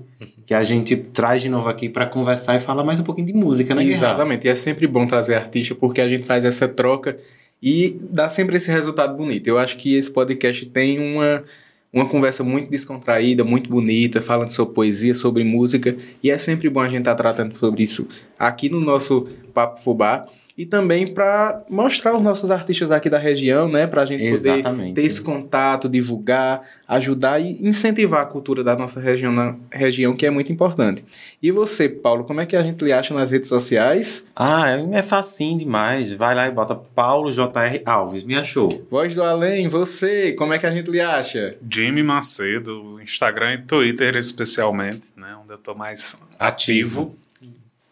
que 0.48 0.54
a 0.56 0.64
gente 0.64 0.98
traz 0.98 1.44
de 1.44 1.50
novo 1.50 1.70
aqui 1.70 1.88
para 1.88 2.08
conversar 2.08 2.56
e 2.56 2.60
falar 2.60 2.84
mais 2.84 3.00
um 3.00 3.04
pouquinho 3.04 3.28
de 3.28 3.34
música, 3.34 3.76
né? 3.76 3.84
Exatamente. 3.84 4.48
E 4.48 4.50
é 4.50 4.56
sempre 4.56 4.88
bom 4.88 5.06
trazer 5.06 5.36
artista 5.36 5.76
porque 5.76 6.02
a 6.02 6.08
gente 6.08 6.26
faz 6.26 6.44
essa 6.44 6.68
troca 6.68 7.20
e 7.62 8.00
dá 8.10 8.32
sempre 8.32 8.58
esse 8.58 8.72
resultado 8.72 9.16
bonito. 9.16 9.46
Eu 9.46 9.60
acho 9.60 9.78
que 9.78 9.96
esse 9.96 10.10
podcast 10.10 10.66
tem 10.70 11.00
uma 11.00 11.44
uma 11.92 12.06
conversa 12.06 12.44
muito 12.44 12.70
descontraída, 12.70 13.44
muito 13.44 13.70
bonita, 13.70 14.22
falando 14.22 14.52
sobre 14.52 14.76
poesia, 14.76 15.16
sobre 15.16 15.44
música, 15.44 15.96
e 16.24 16.30
é 16.30 16.38
sempre 16.38 16.70
bom 16.70 16.82
a 16.82 16.90
gente 16.90 17.00
estar 17.00 17.16
tá 17.16 17.24
tratando 17.24 17.58
sobre 17.58 17.84
isso 17.84 18.08
aqui 18.38 18.70
no 18.70 18.80
nosso 18.80 19.28
Papo 19.54 19.80
Fubá 19.80 20.26
e 20.58 20.66
também 20.66 21.06
para 21.06 21.64
mostrar 21.70 22.18
os 22.18 22.24
nossos 22.24 22.50
artistas 22.50 22.90
aqui 22.90 23.12
da 23.12 23.20
região, 23.20 23.70
né? 23.70 23.86
Para 23.86 24.02
a 24.02 24.06
gente 24.06 24.28
poder 24.28 24.64
ter 24.94 25.04
esse 25.04 25.22
contato, 25.22 25.88
divulgar, 25.88 26.64
ajudar 26.88 27.40
e 27.40 27.64
incentivar 27.64 28.22
a 28.22 28.26
cultura 28.26 28.64
da 28.64 28.76
nossa 28.76 29.00
região, 29.00 29.32
na 29.32 29.56
região, 29.72 30.16
que 30.16 30.26
é 30.26 30.32
muito 30.32 30.52
importante. 30.52 31.06
E 31.44 31.52
você, 31.52 31.88
Paulo, 31.88 32.24
como 32.24 32.42
é 32.42 32.46
que 32.48 32.56
a 32.56 32.64
gente 32.64 32.84
lhe 32.84 32.92
acha 32.92 33.14
nas 33.14 33.30
redes 33.30 33.48
sociais? 33.48 34.28
Ah, 34.36 34.72
é 34.94 35.04
facinho 35.04 35.60
demais. 35.60 36.12
Vai 36.14 36.34
lá 36.34 36.48
e 36.48 36.52
bota 36.52 36.74
Paulo 36.74 37.32
JR 37.32 37.82
Alves. 37.86 38.24
Me 38.24 38.36
achou. 38.36 38.68
Voz 38.90 39.14
do 39.14 39.22
Além, 39.22 39.68
você, 39.68 40.34
como 40.34 40.54
é 40.54 40.58
que 40.58 40.66
a 40.66 40.72
gente 40.72 40.90
lhe 40.90 41.00
acha? 41.00 41.56
Jimmy 41.70 42.02
Macedo, 42.02 43.00
Instagram 43.00 43.54
e 43.54 43.58
Twitter 43.60 44.16
especialmente, 44.16 45.04
né? 45.16 45.38
Onde 45.40 45.54
eu 45.54 45.58
tô 45.60 45.76
mais 45.76 46.18
ativo. 46.40 47.02
ativo. 47.02 47.27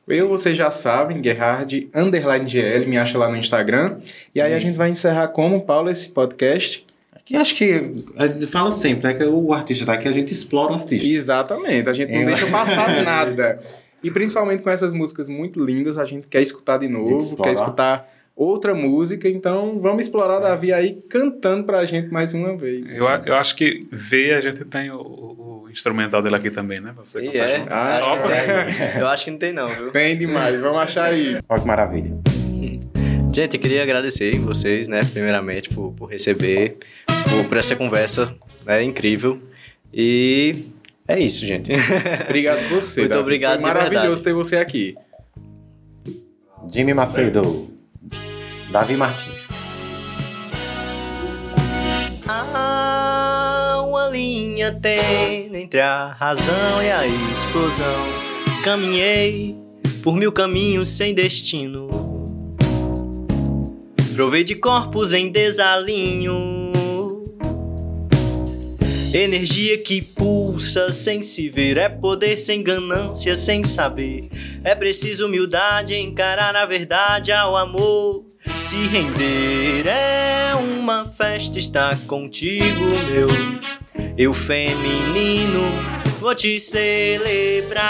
Eu, 0.07 0.27
vocês 0.27 0.55
já 0.55 0.69
sabem, 0.69 1.23
Gerhard, 1.23 1.89
underline 1.93 2.47
GL, 2.47 2.85
me 2.85 2.97
acha 2.97 3.17
lá 3.17 3.27
no 3.27 3.37
Instagram. 3.37 3.97
E 4.33 4.39
aí 4.39 4.51
Isso. 4.51 4.57
a 4.57 4.59
gente 4.59 4.77
vai 4.77 4.89
encerrar 4.89 5.29
como, 5.29 5.61
Paulo, 5.61 5.89
esse 5.89 6.09
podcast? 6.09 6.85
Que 7.25 7.35
acho 7.35 7.55
que 7.55 7.91
a 8.15 8.27
gente 8.27 8.45
fala 8.45 8.69
sempre, 8.71 9.07
né? 9.07 9.13
Que 9.15 9.23
o 9.23 9.51
artista 9.51 9.83
tá 9.83 9.93
aqui, 9.93 10.07
a 10.07 10.11
gente 10.11 10.31
explora 10.31 10.73
o 10.73 10.75
artista. 10.75 11.07
Exatamente, 11.07 11.89
a 11.89 11.93
gente 11.93 12.13
não 12.13 12.21
é. 12.21 12.25
deixa 12.25 12.45
passar 12.45 12.87
nada. 13.03 13.59
E 14.03 14.11
principalmente 14.11 14.61
com 14.61 14.69
essas 14.69 14.93
músicas 14.93 15.27
muito 15.27 15.59
lindas, 15.59 15.97
a 15.97 16.05
gente 16.05 16.27
quer 16.27 16.43
escutar 16.43 16.77
de 16.77 16.87
novo, 16.87 17.35
quer 17.37 17.53
escutar 17.53 18.07
outra 18.35 18.75
música, 18.75 19.27
então 19.27 19.79
vamos 19.79 20.03
explorar 20.03 20.39
Davi 20.39 20.71
aí 20.71 21.01
cantando 21.09 21.63
pra 21.63 21.83
gente 21.85 22.09
mais 22.09 22.31
uma 22.31 22.55
vez. 22.55 22.99
Eu, 22.99 23.07
eu 23.25 23.35
acho 23.35 23.55
que 23.55 23.87
ver 23.91 24.35
a 24.35 24.41
gente 24.41 24.63
tem 24.65 24.91
o, 24.91 25.54
instrumental 25.75 26.21
dele 26.21 26.35
aqui 26.35 26.49
também, 26.49 26.79
né? 26.79 26.93
Pra 26.93 27.05
você 27.05 27.21
e 27.21 27.37
é. 27.37 27.65
Ah, 27.69 27.99
Topa. 27.99 28.33
É. 28.33 28.95
Eu 29.01 29.07
acho 29.07 29.25
que 29.25 29.31
não 29.31 29.37
tem 29.37 29.51
não, 29.51 29.67
viu? 29.69 29.91
Tem 29.91 30.17
demais, 30.17 30.59
vamos 30.61 30.79
achar 30.79 31.05
aí. 31.05 31.37
Olha 31.47 31.61
que 31.61 31.67
maravilha. 31.67 32.11
Gente, 33.33 33.57
eu 33.57 33.59
queria 33.59 33.83
agradecer 33.83 34.39
vocês, 34.39 34.87
né, 34.87 35.01
primeiramente, 35.11 35.67
por, 35.67 35.91
por 35.91 36.09
receber, 36.09 36.77
por, 37.29 37.43
por 37.49 37.57
essa 37.57 37.75
conversa 37.75 38.33
né, 38.65 38.81
incrível. 38.81 39.41
E 39.93 40.55
é 41.05 41.19
isso, 41.19 41.45
gente. 41.45 41.69
Obrigado 42.23 42.69
você. 42.69 43.01
Muito 43.01 43.17
obrigado. 43.17 43.59
Foi 43.59 43.61
maravilhoso 43.61 44.23
ter 44.23 44.33
você 44.33 44.55
aqui. 44.55 44.95
Jimmy 46.71 46.93
Macedo. 46.93 47.69
Davi 48.71 48.95
Martins. 48.95 49.49
linha 54.15 54.44
tênue 54.71 55.61
entre 55.61 55.79
a 55.79 56.07
razão 56.07 56.81
e 56.83 56.91
a 56.91 57.05
explosão. 57.07 58.05
Caminhei 58.63 59.55
por 60.03 60.15
mil 60.15 60.31
caminhos 60.31 60.89
sem 60.89 61.13
destino. 61.13 61.87
Provei 64.15 64.43
de 64.43 64.55
corpos 64.55 65.13
em 65.13 65.29
desalinho. 65.29 66.73
Energia 69.13 69.77
que 69.77 70.01
pulsa 70.01 70.91
sem 70.91 71.23
se 71.23 71.47
ver, 71.47 71.77
é 71.77 71.87
poder 71.87 72.37
sem 72.37 72.61
ganância, 72.61 73.35
sem 73.35 73.63
saber. 73.63 74.29
É 74.63 74.75
preciso 74.75 75.25
humildade, 75.25 75.95
encarar 75.95 76.55
a 76.55 76.65
verdade 76.65 77.31
ao 77.31 77.55
amor. 77.55 78.25
Se 78.61 78.87
render 78.87 79.87
é 79.87 80.53
uma 80.55 81.05
festa, 81.05 81.57
estar 81.57 81.97
contigo, 82.07 82.85
meu 83.09 83.27
eu 84.17 84.33
feminino 84.33 85.95
vou 86.25 86.33
te 86.33 86.59
celebrar. 86.59 87.85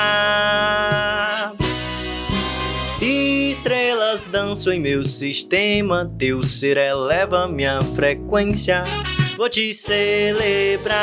Estrelas 3.01 4.25
dançam 4.25 4.73
em 4.73 4.79
meu 4.79 5.01
sistema, 5.03 6.11
teu 6.19 6.43
ser 6.43 6.75
eleva 6.75 7.47
minha 7.47 7.79
frequência. 7.95 8.83
Vou 9.37 9.47
te 9.47 9.73
celebrar. 9.73 10.95